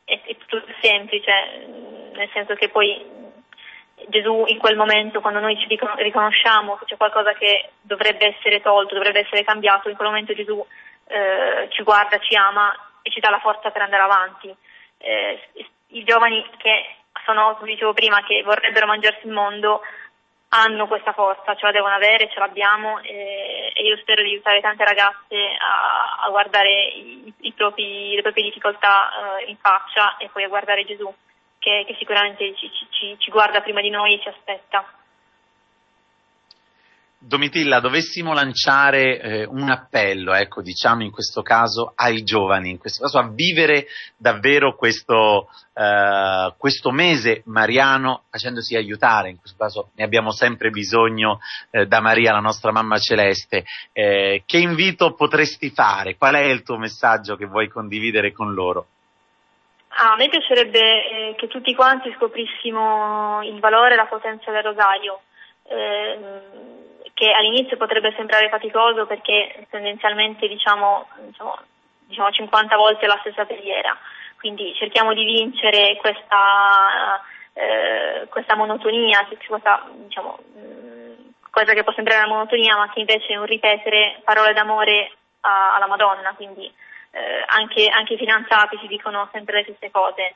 è, 0.05 0.21
è, 0.23 0.37
tutto 0.37 0.62
semplice, 0.81 1.33
nel 2.12 2.31
senso 2.33 2.55
che 2.55 2.69
poi 2.69 3.05
Gesù 4.07 4.45
in 4.47 4.59
quel 4.59 4.77
momento, 4.77 5.21
quando 5.21 5.41
noi 5.41 5.59
ci 5.59 5.67
riconosciamo 5.67 6.77
che 6.77 6.85
c'è 6.85 6.97
qualcosa 6.97 7.33
che 7.33 7.71
dovrebbe 7.81 8.37
essere 8.37 8.61
tolto, 8.61 8.95
dovrebbe 8.95 9.21
essere 9.21 9.43
cambiato, 9.43 9.89
in 9.89 9.97
quel 9.97 10.09
momento 10.09 10.35
Gesù 10.35 10.65
eh, 11.07 11.67
ci 11.71 11.83
guarda, 11.83 12.19
ci 12.19 12.37
ama 12.37 12.73
e 13.03 13.11
ci 13.11 13.19
dà 13.19 13.31
la 13.31 13.41
forza 13.41 13.73
per 13.73 13.83
andare 13.83 14.03
avanti. 14.05 14.55
Eh, 14.99 15.49
I 15.89 16.05
giovani 16.05 16.49
che 16.59 16.95
sono, 17.25 17.57
come 17.57 17.73
dicevo 17.73 17.93
prima, 17.93 18.23
che 18.23 18.43
vorrebbero 18.45 18.87
mangiarsi 18.87 19.27
il 19.27 19.33
mondo, 19.33 19.81
hanno 20.55 20.87
questa 20.87 21.13
forza, 21.13 21.57
ce 21.57 21.67
la 21.67 21.73
devono 21.73 21.95
avere, 21.95 22.31
ce 22.31 22.39
l'abbiamo 22.39 23.01
e, 23.01 23.73
e 23.75 23.83
io 23.83 23.97
spero 23.99 24.23
di 24.23 24.31
aiutare 24.31 24.61
tante 24.61 24.85
ragazze 24.85 25.37
a, 25.37 26.27
a 26.27 26.31
guardare 26.31 26.85
i, 26.95 27.33
i 27.41 27.53
propri, 27.53 28.15
le 28.15 28.23
proprie 28.23 28.45
difficoltà 28.45 29.11
uh, 29.11 29.51
in 29.51 29.57
faccia 29.57 30.17
e 30.19 30.29
poi 30.33 30.45
a 30.45 30.49
guardare 30.49 30.85
Gesù 30.85 31.13
che, 31.59 31.85
che 31.87 31.97
sicuramente 31.99 32.55
ci, 32.55 32.71
ci, 32.91 33.17
ci 33.19 33.31
guarda 33.31 33.63
prima 33.63 33.81
di 33.81 33.91
noi 33.91 34.15
e 34.15 34.21
ci 34.21 34.29
aspetta. 34.29 34.85
Domitilla, 37.27 37.81
dovessimo 37.81 38.35
lanciare 38.35 39.18
eh, 39.18 39.45
un 39.47 39.70
appello, 39.70 40.35
ecco, 40.35 40.61
diciamo 40.61 41.03
in 41.05 41.11
questo 41.11 41.41
caso 41.41 41.95
ai 41.95 42.22
giovani, 42.22 42.68
in 42.68 42.79
questo 42.79 43.03
caso 43.05 43.18
a 43.18 43.31
vivere 43.33 43.87
davvero 44.14 44.77
questo, 44.77 45.49
eh, 45.72 46.53
questo 46.59 46.91
mese 46.91 47.41
mariano 47.47 48.25
facendosi 48.29 48.77
aiutare, 48.77 49.31
in 49.31 49.39
questo 49.39 49.57
caso 49.59 49.89
ne 49.95 50.05
abbiamo 50.05 50.33
sempre 50.33 50.68
bisogno 50.68 51.41
eh, 51.70 51.87
da 51.87 52.03
Maria, 52.03 52.33
la 52.33 52.41
nostra 52.41 52.72
mamma 52.72 52.99
celeste. 52.99 53.64
Eh, 53.93 54.43
che 54.45 54.59
invito 54.59 55.14
potresti 55.14 55.70
fare? 55.70 56.18
Qual 56.18 56.35
è 56.35 56.43
il 56.43 56.62
tuo 56.62 56.77
messaggio 56.77 57.37
che 57.37 57.47
vuoi 57.47 57.68
condividere 57.68 58.33
con 58.33 58.53
loro? 58.53 58.87
Ah, 59.97 60.12
a 60.12 60.16
me 60.16 60.29
piacerebbe 60.29 60.79
eh, 60.79 61.35
che 61.39 61.49
tutti 61.49 61.75
quanti 61.75 62.12
scoprissimo 62.16 63.41
il 63.45 63.59
valore 63.61 63.95
e 63.95 63.97
la 63.97 64.07
potenza 64.07 64.51
del 64.51 64.62
rosario. 64.62 65.20
Eh, 65.66 66.84
che 67.15 67.31
all'inizio 67.31 67.77
potrebbe 67.77 68.12
sembrare 68.17 68.49
faticoso 68.49 69.07
perché 69.07 69.67
tendenzialmente 69.71 70.49
diciamo, 70.49 71.09
diciamo, 71.27 71.59
diciamo 72.07 72.31
50 72.31 72.77
volte 72.77 73.07
la 73.07 73.19
stessa 73.21 73.45
preghiera, 73.45 73.97
quindi 74.39 74.75
cerchiamo 74.75 75.15
di 75.15 75.25
vincere 75.25 75.97
questa, 75.97 77.23
eh, 77.55 78.27
questa 78.29 78.57
monotonia, 78.57 79.27
questa 79.47 79.89
diciamo, 79.93 80.39
mm, 80.59 81.12
cosa 81.51 81.73
che 81.73 81.85
può 81.85 81.93
sembrare 81.93 82.25
una 82.25 82.35
monotonia 82.35 82.77
ma 82.77 82.91
che 82.91 83.01
invece 83.01 83.29
è 83.29 83.37
un 83.37 83.47
ripetere 83.47 84.21
parole 84.25 84.53
d'amore 84.53 85.12
a, 85.43 85.77
alla 85.77 85.87
Madonna, 85.87 86.35
quindi 86.35 86.67
eh, 87.12 87.45
anche, 87.47 87.89
anche 87.89 88.15
i 88.15 88.19
fidanzati 88.19 88.77
si 88.81 88.89
dicono 88.89 89.29
sempre 89.33 89.59
le 89.59 89.62
stesse 89.62 89.93
cose 89.93 90.35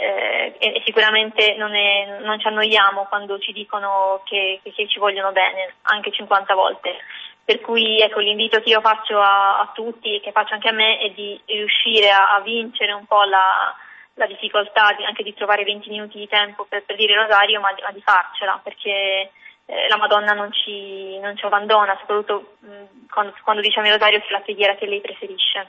eh, 0.00 0.56
e, 0.58 0.82
sicuramente 0.84 1.54
non, 1.56 1.74
è, 1.74 2.20
non, 2.22 2.40
ci 2.40 2.46
annoiamo 2.46 3.04
quando 3.04 3.38
ci 3.38 3.52
dicono 3.52 4.22
che, 4.24 4.60
che, 4.62 4.88
ci 4.88 4.98
vogliono 4.98 5.30
bene, 5.30 5.74
anche 5.82 6.10
50 6.10 6.54
volte. 6.54 6.96
Per 7.44 7.60
cui 7.60 8.00
ecco, 8.00 8.20
l'invito 8.20 8.60
che 8.60 8.70
io 8.70 8.80
faccio 8.80 9.18
a, 9.20 9.58
a 9.58 9.70
tutti 9.74 10.16
e 10.16 10.20
che 10.20 10.32
faccio 10.32 10.54
anche 10.54 10.68
a 10.68 10.72
me 10.72 10.98
è 10.98 11.10
di 11.10 11.38
riuscire 11.44 12.08
a, 12.10 12.34
a 12.34 12.40
vincere 12.40 12.92
un 12.92 13.04
po' 13.04 13.24
la, 13.24 13.74
la 14.14 14.26
difficoltà 14.26 14.94
di, 14.96 15.04
anche 15.04 15.22
di 15.22 15.34
trovare 15.34 15.64
20 15.64 15.90
minuti 15.90 16.18
di 16.18 16.28
tempo 16.28 16.64
per, 16.66 16.82
per 16.84 16.96
dire 16.96 17.14
rosario, 17.14 17.60
ma, 17.60 17.68
ma, 17.82 17.92
di 17.92 18.00
farcela, 18.00 18.58
perché 18.62 19.32
eh, 19.66 19.88
la 19.88 19.98
Madonna 19.98 20.32
non 20.32 20.50
ci, 20.52 21.18
non 21.18 21.36
ci 21.36 21.44
abbandona, 21.44 21.94
soprattutto 22.00 22.56
mh, 22.60 23.06
quando, 23.10 23.34
quando 23.44 23.60
diciamo 23.60 23.86
il 23.86 23.92
rosario 23.92 24.20
che 24.20 24.28
è 24.28 24.32
la 24.32 24.40
preghiera 24.40 24.76
che 24.76 24.86
lei 24.86 25.00
preferisce. 25.02 25.68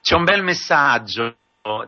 C'è 0.00 0.14
un 0.14 0.22
bel 0.22 0.44
messaggio 0.44 1.38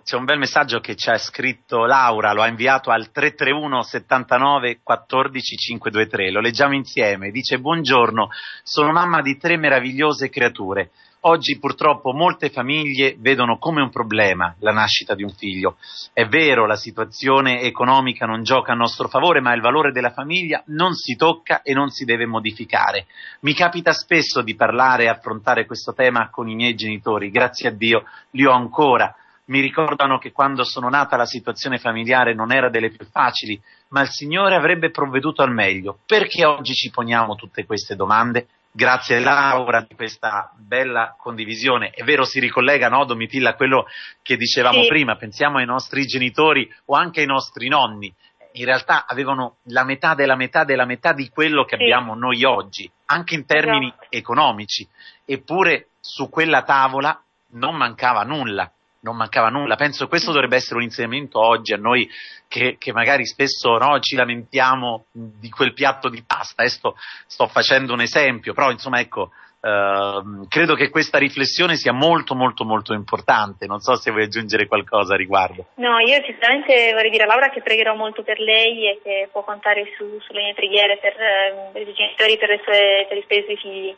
c'è 0.02 0.16
un 0.16 0.24
bel 0.24 0.38
messaggio 0.38 0.80
che 0.80 0.96
ci 0.96 1.08
ha 1.08 1.18
scritto 1.18 1.86
Laura, 1.86 2.32
lo 2.32 2.42
ha 2.42 2.48
inviato 2.48 2.90
al 2.90 3.12
331 3.12 3.82
79 3.82 4.80
14 4.82 5.56
523, 5.56 6.30
lo 6.32 6.40
leggiamo 6.40 6.74
insieme, 6.74 7.30
dice 7.30 7.60
buongiorno, 7.60 8.28
sono 8.64 8.90
mamma 8.90 9.22
di 9.22 9.36
tre 9.36 9.56
meravigliose 9.56 10.30
creature. 10.30 10.90
Oggi 11.22 11.58
purtroppo 11.58 12.12
molte 12.12 12.50
famiglie 12.50 13.16
vedono 13.18 13.58
come 13.58 13.80
un 13.80 13.90
problema 13.90 14.54
la 14.60 14.72
nascita 14.72 15.14
di 15.14 15.22
un 15.22 15.30
figlio. 15.30 15.76
È 16.12 16.26
vero, 16.26 16.66
la 16.66 16.76
situazione 16.76 17.60
economica 17.60 18.26
non 18.26 18.42
gioca 18.42 18.72
a 18.72 18.76
nostro 18.76 19.08
favore, 19.08 19.40
ma 19.40 19.54
il 19.54 19.60
valore 19.60 19.92
della 19.92 20.12
famiglia 20.12 20.62
non 20.66 20.94
si 20.94 21.14
tocca 21.14 21.62
e 21.62 21.72
non 21.72 21.90
si 21.90 22.04
deve 22.04 22.26
modificare. 22.26 23.06
Mi 23.40 23.54
capita 23.54 23.92
spesso 23.92 24.42
di 24.42 24.54
parlare 24.56 25.04
e 25.04 25.08
affrontare 25.08 25.66
questo 25.66 25.92
tema 25.92 26.30
con 26.30 26.48
i 26.48 26.54
miei 26.54 26.74
genitori, 26.74 27.30
grazie 27.30 27.68
a 27.68 27.72
Dio 27.72 28.04
li 28.30 28.44
ho 28.44 28.52
ancora 28.52 29.14
mi 29.48 29.60
ricordano 29.60 30.18
che 30.18 30.32
quando 30.32 30.64
sono 30.64 30.88
nata 30.88 31.16
la 31.16 31.26
situazione 31.26 31.78
familiare 31.78 32.34
non 32.34 32.52
era 32.52 32.68
delle 32.68 32.90
più 32.90 33.06
facili, 33.06 33.60
ma 33.88 34.02
il 34.02 34.08
Signore 34.08 34.54
avrebbe 34.54 34.90
provveduto 34.90 35.42
al 35.42 35.52
meglio. 35.52 35.98
Perché 36.06 36.44
oggi 36.44 36.74
ci 36.74 36.90
poniamo 36.90 37.34
tutte 37.34 37.64
queste 37.64 37.96
domande? 37.96 38.48
Grazie 38.70 39.18
Laura 39.20 39.84
di 39.88 39.94
questa 39.94 40.52
bella 40.54 41.16
condivisione. 41.18 41.90
È 41.90 42.04
vero, 42.04 42.24
si 42.24 42.38
ricollega, 42.38 42.88
no, 42.88 43.04
Domitilla, 43.04 43.50
a 43.50 43.54
quello 43.54 43.86
che 44.22 44.36
dicevamo 44.36 44.82
sì. 44.82 44.88
prima. 44.88 45.16
Pensiamo 45.16 45.58
ai 45.58 45.66
nostri 45.66 46.04
genitori 46.04 46.70
o 46.86 46.94
anche 46.94 47.20
ai 47.20 47.26
nostri 47.26 47.68
nonni. 47.68 48.12
In 48.52 48.64
realtà 48.66 49.06
avevano 49.06 49.56
la 49.64 49.84
metà 49.84 50.14
della 50.14 50.36
metà 50.36 50.64
della 50.64 50.84
metà 50.84 51.12
di 51.12 51.28
quello 51.30 51.64
che 51.64 51.76
sì. 51.76 51.84
abbiamo 51.84 52.14
noi 52.14 52.44
oggi, 52.44 52.90
anche 53.06 53.34
in 53.34 53.46
termini 53.46 53.86
esatto. 53.86 54.06
economici. 54.10 54.86
Eppure 55.24 55.88
su 56.00 56.28
quella 56.28 56.62
tavola 56.62 57.18
non 57.52 57.74
mancava 57.76 58.22
nulla 58.24 58.70
non 59.08 59.16
mancava 59.16 59.48
nulla. 59.48 59.76
Penso 59.76 60.04
che 60.04 60.10
questo 60.10 60.32
dovrebbe 60.32 60.56
essere 60.56 60.76
un 60.76 60.82
insegnamento 60.82 61.40
oggi 61.40 61.72
a 61.72 61.78
noi 61.78 62.08
che, 62.46 62.76
che 62.78 62.92
magari 62.92 63.24
spesso 63.26 63.76
no, 63.78 63.98
ci 64.00 64.16
lamentiamo 64.16 65.06
di 65.12 65.48
quel 65.50 65.72
piatto 65.72 66.08
di 66.08 66.22
pasta. 66.26 66.62
Eh, 66.62 66.68
sto, 66.68 67.46
facendo 67.48 67.94
un 67.94 68.02
esempio, 68.02 68.52
però 68.52 68.70
insomma 68.70 69.00
ecco, 69.00 69.30
eh, 69.60 70.46
credo 70.48 70.74
che 70.74 70.90
questa 70.90 71.18
riflessione 71.18 71.76
sia 71.76 71.92
molto 71.92 72.34
molto 72.34 72.64
molto 72.64 72.92
importante. 72.92 73.66
Non 73.66 73.80
so 73.80 73.94
se 73.96 74.10
vuoi 74.10 74.24
aggiungere 74.24 74.66
qualcosa 74.66 75.14
a 75.14 75.16
riguardo. 75.16 75.66
No, 75.76 75.98
io 76.00 76.22
sicuramente 76.24 76.92
vorrei 76.92 77.10
dire 77.10 77.24
a 77.24 77.26
Laura 77.26 77.48
che 77.48 77.62
pregherò 77.62 77.94
molto 77.94 78.22
per 78.22 78.38
lei 78.38 78.90
e 78.90 79.00
che 79.02 79.28
può 79.32 79.42
contare 79.42 79.84
su, 79.96 80.18
sulle 80.20 80.42
mie 80.42 80.54
preghiere 80.54 80.98
per, 80.98 81.12
eh, 81.18 81.70
per 81.72 81.82
i 81.82 81.94
genitori, 81.94 82.36
per, 82.36 82.48
le 82.50 82.60
sue, 82.62 83.06
per 83.08 83.16
i 83.16 83.24
suoi 83.26 83.56
figli. 83.56 83.94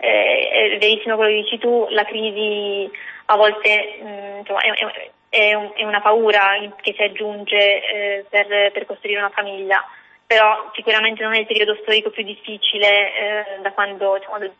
Eh, 0.00 0.74
è 0.74 0.78
verissimo 0.78 1.16
quello 1.16 1.30
che 1.30 1.42
dici 1.42 1.58
tu, 1.58 1.86
la 1.90 2.04
crisi 2.04 2.88
a 3.30 3.36
volte 3.36 3.98
mh, 4.00 4.06
mm, 4.06 4.38
insomma, 4.38 4.60
è, 4.60 4.70
è, 4.70 5.10
è, 5.28 5.54
un, 5.54 5.70
è 5.74 5.84
una 5.84 6.00
paura 6.00 6.56
che 6.80 6.94
si 6.96 7.02
aggiunge 7.02 7.56
eh, 7.56 8.24
per, 8.28 8.72
per, 8.72 8.86
costruire 8.86 9.18
una 9.18 9.30
famiglia, 9.30 9.84
però 10.26 10.70
sicuramente 10.74 11.22
non 11.22 11.34
è 11.34 11.38
il 11.38 11.46
periodo 11.46 11.76
storico 11.82 12.10
più 12.10 12.24
difficile 12.24 12.86
eh, 12.86 13.44
da 13.60 13.72
quando, 13.72 14.16
diciamo, 14.16 14.38
de, 14.38 14.52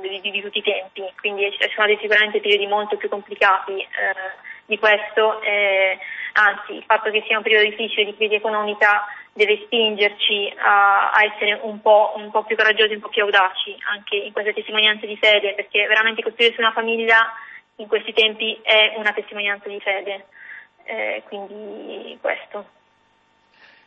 di, 0.00 0.30
di, 0.30 0.40
tutti 0.40 0.58
i 0.58 0.62
tempi, 0.62 1.04
quindi 1.20 1.50
ci 1.52 1.70
sono 1.74 1.86
sicuramente 2.00 2.40
periodi 2.40 2.66
molto 2.66 2.96
più 2.96 3.08
complicati 3.08 3.78
eh, 3.80 4.48
di 4.64 4.78
questo, 4.78 5.40
anzi 6.32 6.74
il 6.74 6.84
fatto 6.86 7.10
che 7.10 7.24
sia 7.26 7.36
un 7.36 7.42
periodo 7.42 7.68
difficile 7.68 8.04
di 8.04 8.14
crisi 8.14 8.34
economica 8.34 9.04
deve 9.32 9.60
spingerci 9.64 10.52
a, 10.58 11.10
a 11.10 11.24
essere 11.24 11.58
un 11.62 11.80
po', 11.80 12.14
un 12.16 12.30
po' 12.30 12.44
più 12.44 12.56
coraggiosi, 12.56 12.94
un 12.94 13.00
po' 13.00 13.08
più 13.08 13.22
audaci 13.22 13.76
anche 13.92 14.16
in 14.16 14.32
queste 14.32 14.54
testimonianze 14.54 15.06
di 15.06 15.16
fede, 15.16 15.54
perché 15.54 15.86
veramente 15.86 16.22
costruirsi 16.22 16.60
una 16.60 16.72
famiglia 16.72 17.30
in 17.80 17.88
questi 17.88 18.12
tempi 18.12 18.58
è 18.62 18.94
una 18.96 19.12
testimonianza 19.12 19.68
di 19.68 19.80
fede, 19.80 20.26
eh, 20.84 21.22
quindi 21.26 22.16
questo. 22.20 22.78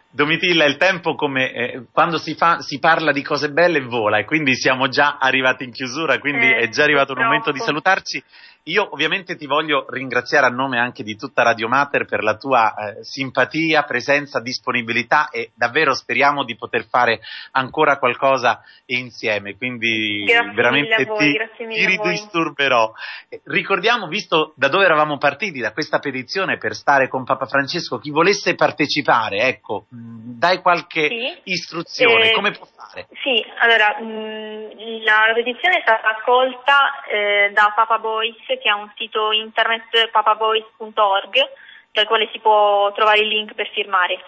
Domitilla, 0.10 0.66
il 0.66 0.78
tempo 0.78 1.16
come 1.16 1.52
eh, 1.52 1.84
quando 1.92 2.18
si, 2.20 2.36
fa, 2.36 2.60
si, 2.60 2.78
parla 2.78 3.12
di 3.12 3.24
cose 3.24 3.50
belle 3.50 3.82
vola 3.82 4.20
e 4.20 4.26
quindi 4.26 4.56
siamo 4.56 4.88
già 4.88 5.18
arrivati 5.20 5.64
in 5.64 5.72
chiusura, 5.72 6.20
quindi 6.20 6.52
eh, 6.52 6.58
è 6.58 6.70
già 6.70 6.84
arrivato 6.84 7.14
il 7.14 7.20
momento 7.20 7.52
di 7.52 7.60
salutarci. 7.60 8.24
Io 8.68 8.88
ovviamente 8.94 9.36
ti 9.36 9.46
voglio 9.46 9.86
ringraziare 9.90 10.46
a 10.46 10.50
nome 10.50 10.80
anche 10.80 11.04
di 11.04 11.18
tutta 11.18 11.44
Radio 11.44 11.68
Mater 11.68 12.06
per 12.06 12.24
la 12.24 12.38
tua 12.38 12.74
eh, 12.74 13.04
simpatia, 13.04 13.84
presenza, 13.84 14.40
disponibilità 14.40 15.28
e 15.30 15.52
davvero 15.54 15.94
speriamo 15.94 16.46
di 16.46 16.56
poter 16.56 16.86
fare 16.86 17.20
ancora 17.52 17.98
qualcosa 17.98 18.62
insieme. 18.86 19.58
Quindi 19.58 20.24
grazie 20.26 20.54
veramente 20.54 21.04
voi, 21.04 21.38
ti, 21.58 21.66
ti 21.68 21.86
ridisturberò. 21.86 22.90
Eh, 23.28 23.42
ricordiamo, 23.48 24.08
visto 24.08 24.54
da 24.56 24.70
dove 24.70 24.86
eravamo 24.86 25.18
partiti, 25.18 25.60
da 25.60 25.74
questa 25.74 26.00
petizione 26.00 26.58
per 26.58 26.74
stare 26.74 27.10
con 27.10 27.26
Papa 27.26 27.48
Francesco, 27.48 28.00
chi 28.00 28.12
volesse 28.12 28.56
partecipare, 28.56 29.40
ecco, 29.40 29.88
dai 29.90 30.62
qualche 30.62 31.10
sì. 31.10 31.52
istruzione, 31.52 32.30
eh, 32.30 32.34
come 32.34 32.52
può 32.52 32.66
fare? 32.66 33.08
Sì, 33.22 33.44
allora, 33.60 34.00
mh, 34.00 35.04
la, 35.04 35.28
la, 35.28 35.34
petizione 35.34 35.80
è 35.80 35.82
stata 35.82 36.16
accolta 36.16 37.04
eh, 37.12 37.52
da 37.52 37.74
Papa 37.76 37.98
Boyce 37.98 38.53
che 38.60 38.70
ha 38.70 38.76
un 38.76 38.92
sito 38.96 39.32
internet 39.32 40.12
papavoice.org 40.12 41.50
dal 41.94 42.06
quale 42.08 42.28
si 42.32 42.40
può 42.40 42.92
trovare 42.92 43.20
il 43.20 43.28
link 43.28 43.54
per 43.54 43.70
firmare. 43.70 44.20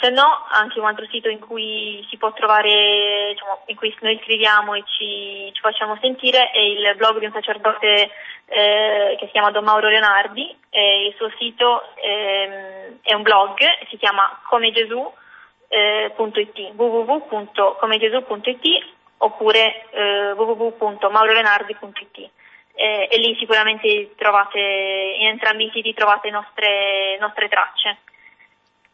Se 0.00 0.10
no, 0.10 0.46
anche 0.52 0.78
un 0.78 0.86
altro 0.86 1.04
sito 1.10 1.28
in 1.28 1.40
cui 1.40 2.06
si 2.08 2.16
può 2.16 2.32
trovare, 2.32 3.30
diciamo, 3.32 3.62
in 3.66 3.74
cui 3.74 3.92
noi 4.00 4.16
scriviamo 4.22 4.74
e 4.74 4.84
ci, 4.86 5.50
ci, 5.52 5.60
facciamo 5.60 5.98
sentire 6.00 6.52
è 6.52 6.60
il 6.60 6.94
blog 6.96 7.18
di 7.18 7.24
un 7.24 7.32
sacerdote 7.32 8.08
eh, 8.46 9.16
che 9.18 9.26
si 9.26 9.32
chiama 9.32 9.50
Don 9.50 9.64
Mauro 9.64 9.88
Leonardi. 9.88 10.56
il 10.70 11.12
suo 11.16 11.28
sito 11.36 11.82
eh, 11.96 12.98
è 13.02 13.14
un 13.14 13.22
blog, 13.22 13.58
si 13.88 13.96
chiama 13.96 14.40
comegesù.it, 14.44 15.12
www.comegesù.it 16.76 18.86
oppure 19.18 19.86
eh, 19.90 20.30
www.maurolenardi.it 20.32 22.30
eh, 22.78 23.08
e 23.10 23.18
lì 23.18 23.34
sicuramente 23.40 24.14
trovate, 24.16 24.60
in 25.18 25.26
entrambi 25.26 25.64
i 25.64 25.70
siti 25.74 25.92
trovate 25.94 26.30
nostre, 26.30 27.18
nostre 27.18 27.48
tracce. 27.48 27.98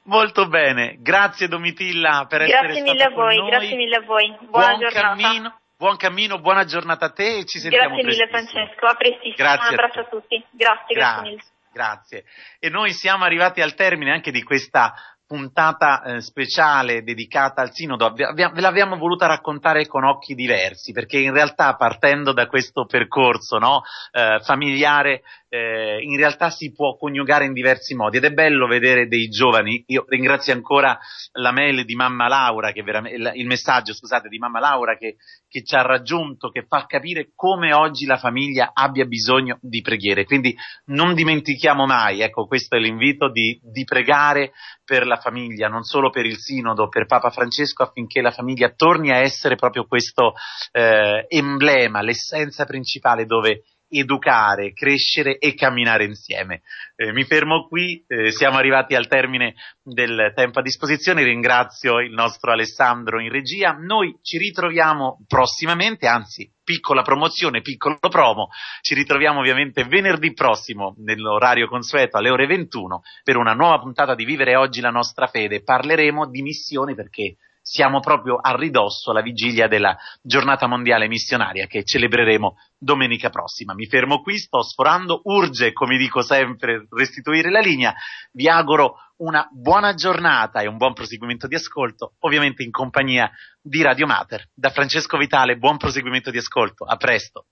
Molto 0.04 0.48
bene, 0.48 0.96
grazie 1.00 1.48
Domitilla 1.48 2.24
per 2.26 2.46
grazie 2.46 2.68
essere 2.68 2.82
mille 2.82 3.04
a 3.04 3.10
voi, 3.10 3.36
Grazie 3.46 3.76
mille 3.76 3.96
a 3.96 4.00
voi, 4.00 4.34
buona 4.40 4.66
buon 4.68 4.78
giornata. 4.80 5.16
Cammino, 5.16 5.58
buon 5.76 5.96
cammino, 5.96 6.38
buona 6.40 6.64
giornata 6.64 7.06
a 7.06 7.12
te 7.12 7.38
e 7.38 7.44
ci 7.44 7.58
sentiamo 7.58 7.96
Grazie 7.96 8.04
mille 8.04 8.28
Francesco, 8.28 8.86
a 8.86 8.94
prestissimo, 8.94 9.34
grazie 9.36 9.68
un 9.68 9.74
abbraccio 9.74 9.98
a, 9.98 10.02
a 10.02 10.06
tutti, 10.06 10.44
grazie, 10.50 10.94
grazie, 10.94 10.94
grazie 10.94 11.30
mille. 11.30 11.42
Grazie. 11.74 12.24
E 12.60 12.70
noi 12.70 12.92
siamo 12.92 13.24
arrivati 13.24 13.60
al 13.60 13.74
termine 13.74 14.12
anche 14.12 14.30
di 14.30 14.42
questa 14.44 14.94
puntata 15.34 16.02
eh, 16.04 16.20
speciale 16.20 17.02
dedicata 17.02 17.60
al 17.60 17.72
sinodo, 17.72 18.12
ve 18.12 18.50
l'abbiamo 18.60 18.96
voluta 18.96 19.26
raccontare 19.26 19.84
con 19.88 20.04
occhi 20.04 20.36
diversi, 20.36 20.92
perché 20.92 21.18
in 21.18 21.32
realtà 21.32 21.74
partendo 21.74 22.32
da 22.32 22.46
questo 22.46 22.84
percorso 22.86 23.58
no, 23.58 23.82
eh, 24.12 24.38
familiare 24.44 25.22
eh, 25.54 26.02
in 26.02 26.16
realtà 26.16 26.50
si 26.50 26.72
può 26.72 26.96
coniugare 26.96 27.44
in 27.44 27.52
diversi 27.52 27.94
modi. 27.94 28.16
Ed 28.16 28.24
è 28.24 28.32
bello 28.32 28.66
vedere 28.66 29.06
dei 29.06 29.28
giovani, 29.28 29.84
io 29.86 30.04
ringrazio 30.08 30.52
ancora 30.52 30.98
la 31.32 31.52
mail 31.52 31.84
di 31.84 31.94
mamma 31.94 32.26
Laura, 32.26 32.72
che 32.72 32.82
il 32.82 33.46
messaggio 33.46 33.94
scusate, 33.94 34.28
di 34.28 34.38
mamma 34.38 34.58
Laura 34.58 34.96
che, 34.96 35.14
che 35.48 35.62
ci 35.62 35.76
ha 35.76 35.82
raggiunto, 35.82 36.50
che 36.50 36.66
fa 36.66 36.86
capire 36.86 37.30
come 37.36 37.72
oggi 37.72 38.04
la 38.04 38.16
famiglia 38.16 38.72
abbia 38.74 39.04
bisogno 39.04 39.58
di 39.60 39.80
preghiere, 39.80 40.24
quindi 40.24 40.56
non 40.86 41.14
dimentichiamo 41.14 41.86
mai, 41.86 42.20
ecco 42.20 42.46
questo 42.46 42.74
è 42.74 42.80
l'invito 42.80 43.30
di, 43.30 43.60
di 43.62 43.84
pregare 43.84 44.52
per 44.84 45.06
la 45.06 45.16
famiglia, 45.16 45.68
non 45.68 45.84
solo 45.84 46.10
per 46.10 46.26
il 46.26 46.36
sinodo, 46.36 46.88
per 46.88 47.06
Papa 47.06 47.30
Francesco 47.30 47.84
affinché 47.84 48.20
la 48.20 48.32
famiglia 48.32 48.72
torni 48.74 49.12
a 49.12 49.18
essere 49.18 49.54
proprio 49.54 49.86
questo 49.86 50.32
eh, 50.72 51.26
emblema, 51.28 52.02
l'essenza 52.02 52.64
principale 52.64 53.24
dove 53.24 53.62
educare, 53.88 54.72
crescere 54.72 55.38
e 55.38 55.54
camminare 55.54 56.04
insieme. 56.04 56.62
Eh, 56.96 57.12
mi 57.12 57.24
fermo 57.24 57.66
qui, 57.68 58.04
eh, 58.06 58.30
siamo 58.30 58.56
arrivati 58.56 58.94
al 58.94 59.06
termine 59.06 59.54
del 59.82 60.32
tempo 60.34 60.58
a 60.58 60.62
disposizione, 60.62 61.22
ringrazio 61.22 62.00
il 62.00 62.12
nostro 62.12 62.52
Alessandro 62.52 63.20
in 63.20 63.30
regia, 63.30 63.72
noi 63.72 64.18
ci 64.22 64.38
ritroviamo 64.38 65.24
prossimamente, 65.26 66.06
anzi 66.06 66.50
piccola 66.64 67.02
promozione, 67.02 67.60
piccolo 67.60 67.98
promo, 68.08 68.48
ci 68.80 68.94
ritroviamo 68.94 69.40
ovviamente 69.40 69.84
venerdì 69.84 70.32
prossimo 70.32 70.94
nell'orario 70.98 71.68
consueto 71.68 72.16
alle 72.16 72.30
ore 72.30 72.46
21 72.46 73.02
per 73.22 73.36
una 73.36 73.52
nuova 73.52 73.78
puntata 73.78 74.14
di 74.14 74.24
Vivere 74.24 74.56
oggi 74.56 74.80
la 74.80 74.90
nostra 74.90 75.26
fede, 75.26 75.62
parleremo 75.62 76.28
di 76.28 76.42
missioni 76.42 76.94
perché 76.94 77.36
siamo 77.66 78.00
proprio 78.00 78.36
a 78.36 78.54
ridosso 78.54 79.10
alla 79.10 79.22
vigilia 79.22 79.68
della 79.68 79.96
giornata 80.20 80.66
mondiale 80.66 81.08
missionaria 81.08 81.66
che 81.66 81.82
celebreremo 81.82 82.56
domenica 82.76 83.30
prossima. 83.30 83.72
Mi 83.72 83.86
fermo 83.86 84.20
qui, 84.20 84.36
sto 84.36 84.62
sforando, 84.62 85.22
urge, 85.24 85.72
come 85.72 85.96
dico 85.96 86.20
sempre, 86.20 86.86
restituire 86.90 87.50
la 87.50 87.60
linea. 87.60 87.94
Vi 88.32 88.50
auguro 88.50 88.96
una 89.16 89.48
buona 89.50 89.94
giornata 89.94 90.60
e 90.60 90.68
un 90.68 90.76
buon 90.76 90.92
proseguimento 90.92 91.46
di 91.46 91.54
ascolto, 91.54 92.16
ovviamente 92.18 92.62
in 92.62 92.70
compagnia 92.70 93.30
di 93.62 93.80
Radio 93.80 94.06
Mater. 94.06 94.50
Da 94.52 94.68
Francesco 94.68 95.16
Vitale, 95.16 95.56
buon 95.56 95.78
proseguimento 95.78 96.30
di 96.30 96.36
ascolto. 96.36 96.84
A 96.84 96.96
presto. 96.96 97.46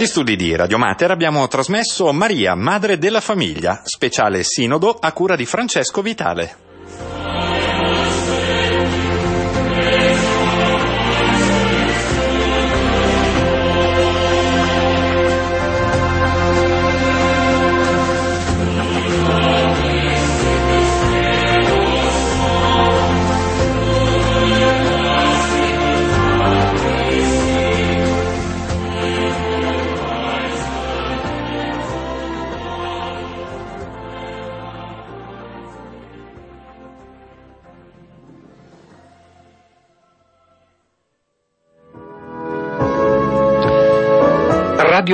Dagli 0.00 0.08
studi 0.08 0.34
di 0.34 0.56
Radio 0.56 0.78
Mater 0.78 1.10
abbiamo 1.10 1.46
trasmesso 1.46 2.10
Maria, 2.14 2.54
Madre 2.54 2.96
della 2.96 3.20
Famiglia, 3.20 3.82
speciale 3.84 4.42
sinodo 4.44 4.96
a 4.98 5.12
cura 5.12 5.36
di 5.36 5.44
Francesco 5.44 6.00
Vitale. 6.00 6.69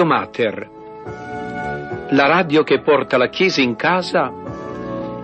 Mater, 0.06 0.70
la 2.10 2.26
radio 2.26 2.62
che 2.62 2.80
porta 2.80 3.16
la 3.16 3.28
Chiesa 3.28 3.60
in 3.60 3.74
casa 3.74 4.32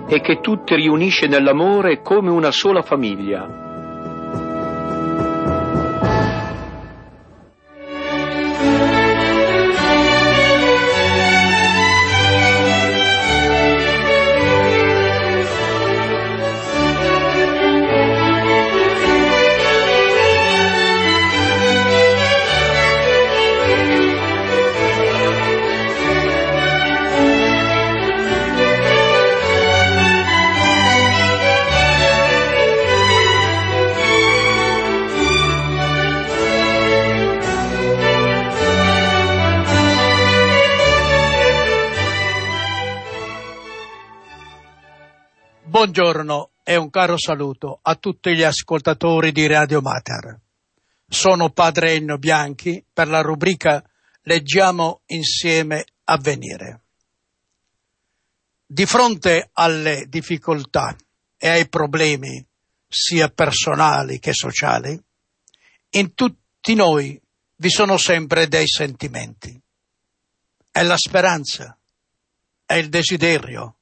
e 0.09 0.21
che 0.21 0.41
tutti 0.41 0.75
riunisce 0.75 1.29
nell'amore 1.29 2.03
come 2.03 2.31
una 2.31 2.51
sola 2.51 2.83
famiglia. 2.83 3.62
Buongiorno 45.93 46.53
e 46.63 46.77
un 46.77 46.89
caro 46.89 47.19
saluto 47.19 47.79
a 47.83 47.97
tutti 47.97 48.35
gli 48.35 48.43
ascoltatori 48.43 49.31
di 49.31 49.47
Radio 49.47 49.83
Mater. 49.83 50.41
Sono 51.07 51.51
padre 51.51 51.93
Enno 51.93 52.17
Bianchi 52.17 52.83
per 52.91 53.09
la 53.09 53.21
rubrica 53.21 53.85
Leggiamo 54.23 55.03
insieme 55.09 55.85
avvenire. 56.05 56.81
Di 58.65 58.87
fronte 58.87 59.51
alle 59.53 60.07
difficoltà 60.09 60.97
e 61.37 61.49
ai 61.51 61.69
problemi, 61.69 62.43
sia 62.89 63.29
personali 63.29 64.19
che 64.19 64.33
sociali, 64.33 64.99
in 65.91 66.15
tutti 66.15 66.75
noi 66.75 67.21
vi 67.57 67.69
sono 67.69 67.99
sempre 67.99 68.49
dei 68.49 68.67
sentimenti. 68.67 69.61
È 70.71 70.83
la 70.83 70.97
speranza, 70.97 71.77
è 72.65 72.77
il 72.77 72.89
desiderio, 72.89 73.77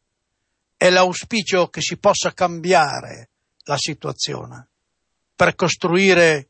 è 0.80 0.88
l'auspicio 0.88 1.68
che 1.68 1.82
si 1.82 1.98
possa 1.98 2.32
cambiare 2.32 3.28
la 3.64 3.76
situazione 3.76 4.68
per 5.36 5.54
costruire 5.54 6.48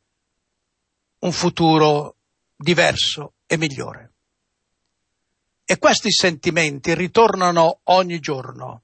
un 1.18 1.32
futuro 1.32 2.14
diverso 2.54 3.32
e 3.46 3.56
migliore. 3.56 4.12
E 5.64 5.78
questi 5.78 6.12
sentimenti 6.12 6.94
ritornano 6.94 7.80
ogni 7.82 8.20
giorno 8.20 8.82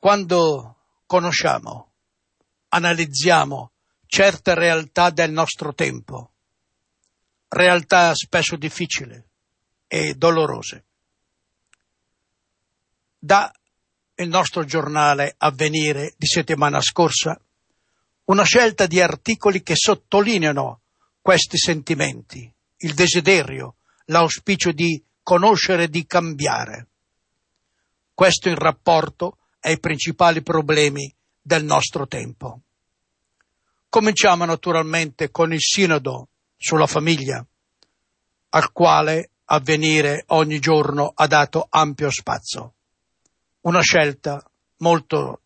quando 0.00 0.78
conosciamo, 1.06 1.92
analizziamo 2.70 3.70
certe 4.06 4.54
realtà 4.56 5.10
del 5.10 5.30
nostro 5.30 5.74
tempo, 5.74 6.32
realtà 7.46 8.12
spesso 8.16 8.56
difficili 8.56 9.22
e 9.86 10.14
dolorose. 10.14 10.84
Da 13.16 13.52
il 14.20 14.28
nostro 14.28 14.64
giornale 14.64 15.34
Avvenire 15.38 16.14
di 16.16 16.26
settimana 16.26 16.80
scorsa, 16.80 17.40
una 18.24 18.44
scelta 18.44 18.86
di 18.86 19.00
articoli 19.00 19.62
che 19.62 19.74
sottolineano 19.74 20.80
questi 21.22 21.56
sentimenti, 21.56 22.52
il 22.78 22.94
desiderio, 22.94 23.76
l'auspicio 24.06 24.72
di 24.72 25.02
conoscere 25.22 25.84
e 25.84 25.88
di 25.88 26.04
cambiare. 26.06 26.88
Questo 28.12 28.48
in 28.48 28.56
rapporto 28.56 29.38
ai 29.60 29.80
principali 29.80 30.42
problemi 30.42 31.12
del 31.40 31.64
nostro 31.64 32.06
tempo. 32.06 32.60
Cominciamo 33.88 34.44
naturalmente 34.44 35.30
con 35.30 35.52
il 35.52 35.60
sinodo 35.60 36.28
sulla 36.56 36.86
famiglia, 36.86 37.44
al 38.50 38.72
quale 38.72 39.30
avvenire 39.46 40.24
ogni 40.28 40.58
giorno 40.58 41.10
ha 41.14 41.26
dato 41.26 41.66
ampio 41.70 42.10
spazio 42.10 42.74
una 43.62 43.80
scelta 43.80 44.42
molto 44.78 45.42